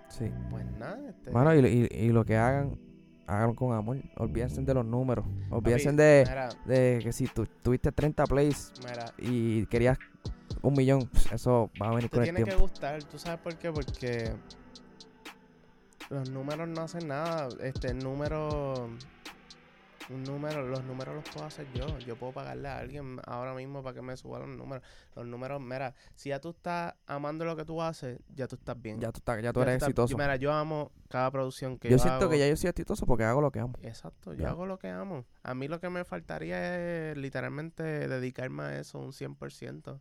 Sí. 0.09 0.31
Pues 0.51 0.65
nada, 0.79 0.99
este... 1.09 1.31
Mano, 1.31 1.55
y, 1.55 1.59
y- 1.91 1.97
y 2.07 2.09
lo 2.09 2.25
que 2.25 2.37
hagan, 2.37 2.79
hagan 3.27 3.55
con 3.55 3.73
amor. 3.77 3.99
Olvídense 4.17 4.63
de 4.63 4.75
los 4.75 4.85
números. 4.85 5.25
Olvídense 5.51 5.87
papi, 5.91 5.97
de, 5.97 6.25
Mira, 6.29 6.49
de 6.65 7.01
que 7.03 7.13
si 7.13 7.27
tú 7.27 7.47
tuviste 7.63 7.93
30 7.93 8.25
plays 8.25 8.73
mira, 8.83 9.05
y 9.19 9.67
querías 9.67 9.99
un 10.63 10.75
millón, 10.75 11.09
eso 11.33 11.71
va 11.81 11.89
a 11.89 11.91
venir 11.91 12.05
te 12.05 12.17
con 12.17 12.21
el 12.21 12.25
tiene 12.25 12.39
que 12.41 12.45
tiempo. 12.47 12.63
gustar, 12.63 13.03
¿tú 13.05 13.19
sabes 13.19 13.41
por 13.41 13.55
qué? 13.57 13.71
Porque... 13.71 14.33
Los 16.11 16.31
números 16.31 16.69
no 16.69 16.83
hacen 16.83 17.09
nada. 17.09 17.49
Este, 17.61 17.89
el 17.89 17.99
número... 17.99 18.89
Un 20.09 20.23
número, 20.23 20.65
los 20.65 20.85
números 20.85 21.17
los 21.17 21.25
puedo 21.35 21.47
hacer 21.47 21.67
yo. 21.75 21.99
Yo 22.07 22.15
puedo 22.15 22.33
pagarle 22.33 22.69
a 22.69 22.79
alguien 22.79 23.19
ahora 23.27 23.55
mismo 23.55 23.83
para 23.83 23.93
que 23.93 24.03
me 24.03 24.17
suba 24.17 24.39
los 24.39 24.49
números. 24.57 24.85
Los 25.17 25.27
números, 25.27 25.61
mira, 25.61 25.95
si 26.15 26.29
ya 26.29 26.41
tú 26.41 26.51
estás 26.51 26.95
amando 27.09 27.45
lo 27.45 27.57
que 27.57 27.65
tú 27.65 27.83
haces, 27.83 28.21
ya 28.33 28.47
tú 28.47 28.55
estás 28.55 28.81
bien. 28.81 29.01
Ya 29.01 29.11
tú, 29.11 29.19
estás, 29.19 29.43
ya 29.43 29.53
tú 29.53 29.59
Ya 29.59 29.63
eres 29.65 29.75
estás- 29.75 29.89
exitoso. 29.89 30.13
yo- 30.13 30.17
mira, 30.17 30.37
yo 30.37 30.53
amo 30.53 30.93
cada 31.09 31.29
producción 31.33 31.77
que 31.77 31.89
yo 31.91 31.97
yo 31.97 32.03
siento 32.05 32.21
hago. 32.27 32.31
que 32.31 32.39
ya 32.39 32.47
yo 32.47 32.57
soy 32.57 32.71
exitoso 32.71 33.05
porque 33.05 33.25
hago 33.25 33.41
lo 33.41 33.51
que 33.51 33.59
amo. 33.59 33.73
Exacto, 33.83 34.33
yo 34.33 34.47
hago 34.49 34.65
lo 34.65 34.79
que 34.79 34.91
amo. 34.91 35.25
A 35.43 35.55
mí 35.55 35.67
lo 35.67 35.81
que 35.81 35.91
me 35.91 36.05
faltaría 36.05 37.11
es 37.11 37.17
literalmente 37.19 37.83
dedicarme 37.83 38.63
a 38.63 38.79
eso 38.79 39.01
un 39.01 39.13
100%. 39.13 39.99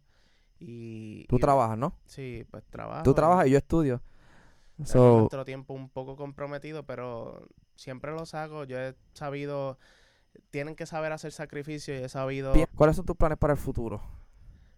Y, 0.60 1.26
Tú 1.30 1.38
y- 1.38 1.40
trabajas, 1.40 1.80
¿no? 1.80 1.98
Sí, 2.06 2.46
pues 2.52 2.64
trabajo. 2.70 3.02
Tú 3.02 3.16
trabajas 3.16 3.48
y 3.48 3.50
yo 3.50 3.58
estudio. 3.58 4.04
So, 4.84 5.20
nuestro 5.20 5.46
tiempo 5.46 5.74
un 5.74 5.90
poco 5.90 6.18
comprometido, 6.18 6.84
pero 6.84 7.48
siempre 7.76 8.12
los 8.12 8.34
hago. 8.34 8.66
Yo 8.66 8.80
he 8.80 8.96
sabido, 9.14 9.80
tienen 10.50 10.76
que 10.76 10.86
saber 10.86 11.12
hacer 11.14 11.32
sacrificio 11.32 11.98
y 11.98 12.04
he 12.04 12.10
sabido, 12.10 12.54
¿cuáles 12.76 12.96
son 12.98 13.06
tus 13.06 13.16
planes 13.16 13.38
para 13.38 13.54
el 13.54 13.60
futuro? 13.60 14.02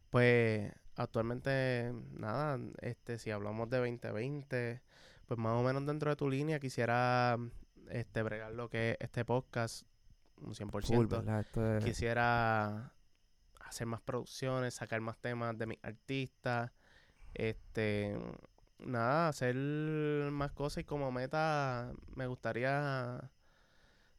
pues 0.10 0.72
actualmente, 0.96 1.94
nada, 2.14 2.60
este, 2.82 3.20
si 3.20 3.32
hablamos 3.32 3.70
de 3.70 3.78
2020, 3.78 4.82
pues 5.28 5.40
más 5.40 5.54
o 5.54 5.64
menos 5.64 5.86
dentro 5.86 6.10
de 6.10 6.16
tu 6.16 6.30
línea 6.30 6.60
quisiera 6.60 7.38
este 7.90 8.22
bregar 8.24 8.54
lo 8.54 8.70
que 8.70 8.92
es 8.92 8.98
este 9.00 9.26
podcast 9.26 9.86
un 10.38 10.54
100%. 10.54 11.82
Full, 11.82 11.84
quisiera 11.84 12.94
hacer 13.60 13.88
más 13.88 14.02
producciones, 14.02 14.76
sacar 14.76 15.02
más 15.02 15.18
temas 15.18 15.58
de 15.58 15.66
mis 15.66 15.80
artistas, 15.84 16.72
este, 17.34 18.18
nada, 18.80 19.30
hacer 19.30 19.56
más 20.32 20.52
cosas 20.52 20.80
y 20.80 20.84
como 20.84 21.12
meta 21.12 21.92
me 22.16 22.28
gustaría 22.28 23.30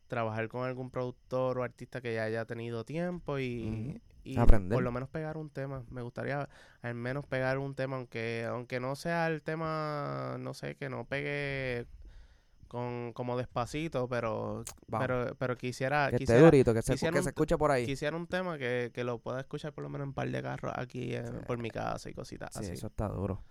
trabajar 0.09 0.49
con 0.49 0.65
algún 0.67 0.91
productor 0.91 1.59
o 1.59 1.63
artista 1.63 2.01
que 2.01 2.15
ya 2.15 2.25
haya 2.25 2.45
tenido 2.47 2.85
tiempo 2.85 3.39
y, 3.39 4.01
y 4.25 4.39
Aprender. 4.39 4.75
por 4.77 4.83
lo 4.83 4.91
menos 4.91 5.09
pegar 5.11 5.37
un 5.37 5.51
tema. 5.51 5.85
Me 5.91 6.01
gustaría 6.03 6.49
al 6.83 6.95
menos 6.95 7.27
pegar 7.27 7.59
un 7.59 7.75
tema, 7.75 7.97
aunque 7.97 8.47
aunque 8.49 8.81
no 8.81 8.97
sea 8.97 9.27
el 9.27 9.43
tema, 9.43 10.37
no 10.41 10.55
sé, 10.55 10.77
que 10.77 10.89
no 10.89 11.05
pegue 11.05 11.87
con 12.69 13.13
como 13.15 13.37
despacito, 13.39 14.09
pero 14.09 14.65
pero 14.91 15.35
pero 15.39 15.57
quisiera 15.57 16.09
que 16.11 16.17
esté 16.17 16.25
quisiera 16.25 16.43
durito, 16.43 16.75
que 16.75 16.83
se, 16.83 16.93
quisiera 16.93 17.13
que 17.13 17.19
un 17.19 17.25
se 17.25 17.31
escuche 17.31 17.57
por 17.57 17.71
ahí. 17.71 17.87
Quisiera 17.87 18.17
un 18.17 18.27
tema 18.27 18.59
que, 18.59 18.91
que 18.93 19.05
lo 19.05 19.19
pueda 19.19 19.41
escuchar 19.41 19.73
por 19.73 19.85
lo 19.85 19.89
menos 19.91 20.05
en 20.05 20.09
un 20.09 20.15
par 20.15 20.31
de 20.31 20.43
carros 20.43 20.73
aquí 20.77 21.13
Sí. 21.15 21.23
por 21.47 21.59
mi 21.59 21.71
casa 21.71 22.09
y 22.11 22.15
cositas 22.15 22.51
Sí, 22.55 22.61
así. 22.61 22.73
eso 22.73 22.87
está 22.89 23.09
duro. 23.09 23.43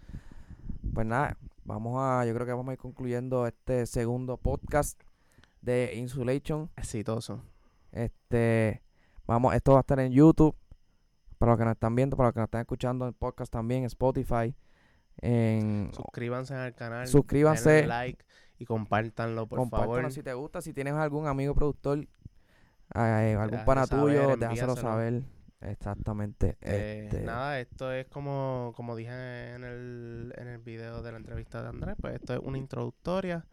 Pues 0.93 1.05
nada, 1.05 1.37
vamos 1.63 1.95
a, 1.99 2.25
yo 2.25 2.33
creo 2.33 2.45
que 2.45 2.53
vamos 2.53 2.69
a 2.69 2.73
ir 2.73 2.79
concluyendo 2.79 3.45
este 3.45 3.85
segundo 3.85 4.37
podcast 4.37 5.01
de 5.61 5.93
Insulation. 5.95 6.71
Exitoso. 6.75 7.43
Este, 7.91 8.81
vamos, 9.25 9.53
esto 9.53 9.73
va 9.73 9.79
a 9.79 9.81
estar 9.81 9.99
en 9.99 10.11
YouTube. 10.11 10.55
Para 11.37 11.51
los 11.51 11.59
que 11.59 11.65
nos 11.65 11.73
están 11.73 11.93
viendo, 11.95 12.17
para 12.17 12.29
los 12.29 12.33
que 12.33 12.39
nos 12.39 12.47
están 12.47 12.61
escuchando 12.61 13.07
en 13.07 13.13
podcast 13.13 13.51
también, 13.51 13.83
Spotify. 13.83 14.55
En, 15.17 15.91
Suscríbanse 15.93 16.55
al 16.55 16.73
canal. 16.73 17.07
Suscríbanse. 17.07 17.69
denle 17.69 17.87
like 17.87 18.25
y 18.57 18.65
compártanlo, 18.65 19.47
por 19.47 19.69
favor. 19.69 20.11
si 20.11 20.23
te 20.23 20.33
gusta. 20.33 20.61
Si 20.61 20.73
tienes 20.73 20.93
algun 20.93 21.27
amigo 21.27 21.53
productor, 21.53 22.07
eh, 22.95 23.37
algún 23.39 23.65
pana 23.65 23.85
saber, 23.85 24.03
tuyo, 24.03 24.37
déjaselo 24.37 24.75
saber. 24.75 25.23
Exactamente. 25.61 26.57
Eh, 26.61 27.03
este, 27.05 27.21
Nada, 27.23 27.59
esto 27.59 27.91
es 27.91 28.07
como, 28.07 28.73
como 28.75 28.95
dije 28.95 29.53
en 29.55 29.63
el, 29.63 30.33
en 30.37 30.47
el 30.47 30.59
video 30.59 31.01
de 31.01 31.11
la 31.11 31.17
entrevista 31.17 31.61
de 31.61 31.69
Andrés, 31.69 31.95
pues 31.99 32.15
esto 32.15 32.33
es 32.33 32.39
una 32.43 32.57
introductoria. 32.57 33.45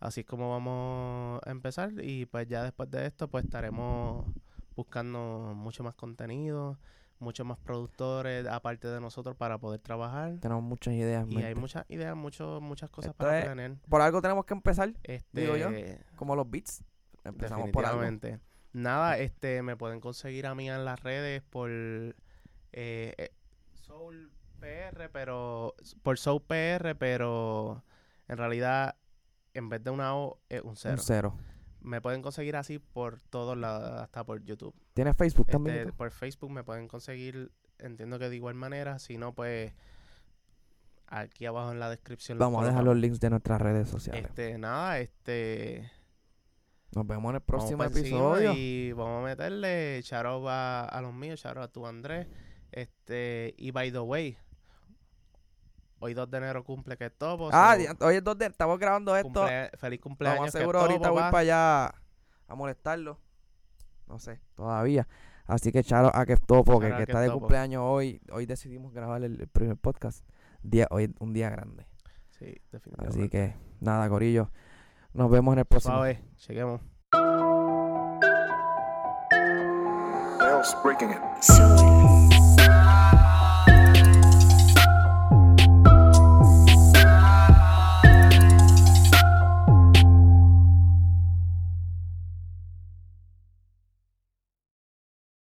Así 0.00 0.20
es 0.20 0.26
como 0.26 0.50
vamos 0.50 1.40
a 1.44 1.50
empezar 1.50 1.92
y 2.02 2.26
pues 2.26 2.46
ya 2.48 2.62
después 2.64 2.90
de 2.90 3.06
esto 3.06 3.28
pues 3.28 3.44
estaremos 3.44 4.26
buscando 4.74 5.52
mucho 5.56 5.82
más 5.84 5.94
contenido, 5.94 6.78
muchos 7.18 7.46
más 7.46 7.56
productores 7.58 8.46
aparte 8.46 8.88
de 8.88 9.00
nosotros 9.00 9.36
para 9.36 9.56
poder 9.56 9.80
trabajar. 9.80 10.38
Tenemos 10.40 10.62
muchas 10.62 10.92
ideas. 10.94 11.26
Y 11.30 11.42
hay 11.42 11.54
muchas 11.54 11.86
ideas, 11.88 12.14
mucho, 12.14 12.60
muchas 12.60 12.90
cosas 12.90 13.12
Esto 13.12 13.24
para 13.24 13.38
es- 13.38 13.44
planear. 13.46 13.76
Por 13.88 14.02
algo 14.02 14.20
tenemos 14.20 14.44
que 14.44 14.52
empezar, 14.52 14.92
Este, 15.02 15.40
digo 15.40 15.56
yo, 15.56 15.70
como 16.16 16.36
los 16.36 16.50
beats. 16.50 16.84
Empezamos 17.24 17.70
por 17.70 17.86
algo. 17.86 18.02
Nada, 18.76 19.16
este, 19.18 19.62
me 19.62 19.74
pueden 19.74 20.00
conseguir 20.00 20.46
a 20.46 20.54
mí 20.54 20.68
en 20.68 20.84
las 20.84 21.02
redes 21.02 21.42
por 21.42 21.70
eh, 21.70 22.14
eh, 22.72 23.30
Soul 23.72 24.30
PR, 24.60 25.08
pero 25.10 25.74
por 26.02 26.18
Soul 26.18 26.42
PR, 26.42 26.94
pero 26.98 27.82
en 28.28 28.36
realidad 28.36 28.96
en 29.54 29.70
vez 29.70 29.82
de 29.82 29.88
una 29.88 30.14
O 30.14 30.40
es 30.50 30.60
un 30.60 30.76
cero. 30.76 30.96
Un 30.98 31.02
cero. 31.02 31.38
me 31.80 32.02
pueden 32.02 32.20
conseguir 32.20 32.54
así 32.56 32.78
por 32.78 33.22
todos 33.22 33.56
lados, 33.56 33.98
hasta 34.02 34.24
por 34.24 34.44
YouTube. 34.44 34.74
¿Tienes 34.92 35.16
Facebook 35.16 35.46
Este, 35.48 35.52
también? 35.52 35.92
por 35.92 36.10
Facebook 36.10 36.50
me 36.50 36.62
pueden 36.62 36.86
conseguir, 36.86 37.52
entiendo 37.78 38.18
que 38.18 38.28
de 38.28 38.36
igual 38.36 38.56
manera, 38.56 38.98
si 38.98 39.16
no, 39.16 39.32
pues 39.32 39.72
aquí 41.06 41.46
abajo 41.46 41.72
en 41.72 41.80
la 41.80 41.88
descripción. 41.88 42.38
Vamos 42.38 42.62
a 42.62 42.66
dejar 42.66 42.84
los 42.84 42.96
links 42.98 43.20
de 43.20 43.30
nuestras 43.30 43.58
redes 43.58 43.88
sociales. 43.88 44.26
Este, 44.26 44.58
nada, 44.58 44.98
este... 44.98 45.90
Nos 46.94 47.06
vemos 47.06 47.30
en 47.30 47.36
el 47.36 47.40
próximo 47.42 47.84
episodio. 47.84 48.52
Y 48.54 48.92
vamos 48.92 49.22
a 49.22 49.26
meterle 49.26 50.00
charo 50.02 50.48
a, 50.48 50.84
a 50.84 51.00
los 51.02 51.12
míos, 51.12 51.40
charo 51.40 51.62
a 51.62 51.68
tu 51.68 51.86
Andrés. 51.86 52.26
Este, 52.72 53.54
y 53.58 53.70
by 53.70 53.90
the 53.92 54.00
way, 54.00 54.36
hoy 55.98 56.14
2 56.14 56.30
de 56.30 56.38
enero 56.38 56.64
cumple 56.64 56.96
que 56.96 57.10
topo. 57.10 57.50
Ah, 57.52 57.76
hoy 58.00 58.16
es 58.16 58.24
donde 58.24 58.46
estamos 58.46 58.78
grabando 58.78 59.16
esto. 59.16 59.44
cumple- 59.44 59.70
feliz 59.78 60.00
cumpleaños. 60.00 60.38
Vamos 60.38 60.52
seguro 60.52 60.80
ahorita 60.80 61.10
voy 61.10 61.22
para 61.22 61.38
allá 61.38 61.86
a 62.48 62.54
molestarlo. 62.54 63.20
No 64.06 64.18
sé, 64.18 64.40
todavía. 64.54 65.06
Así 65.46 65.70
que 65.72 65.84
charo 65.84 66.10
a 66.14 66.26
que 66.26 66.36
topo, 66.36 66.80
que, 66.80 66.88
está 67.02 67.20
de 67.20 67.30
cumpleaños 67.30 67.82
hoy. 67.84 68.20
Hoy 68.32 68.46
decidimos 68.46 68.92
grabar 68.92 69.22
el, 69.22 69.40
el 69.40 69.48
primer 69.48 69.76
podcast. 69.76 70.24
Día, 70.62 70.86
hoy 70.90 71.14
un 71.20 71.32
día 71.32 71.50
grande. 71.50 71.86
Sí, 72.30 72.60
definitivamente. 72.72 73.20
Así 73.20 73.28
que 73.28 73.54
nada, 73.80 74.08
Corillo. 74.08 74.50
Nos 75.16 75.30
vemos 75.30 75.54
en 75.54 75.60
el 75.60 75.64
próximo. 75.64 75.94
Suave, 75.94 76.20
chequemos. 76.36 76.80
Breaking 80.82 81.10
it. 81.10 81.95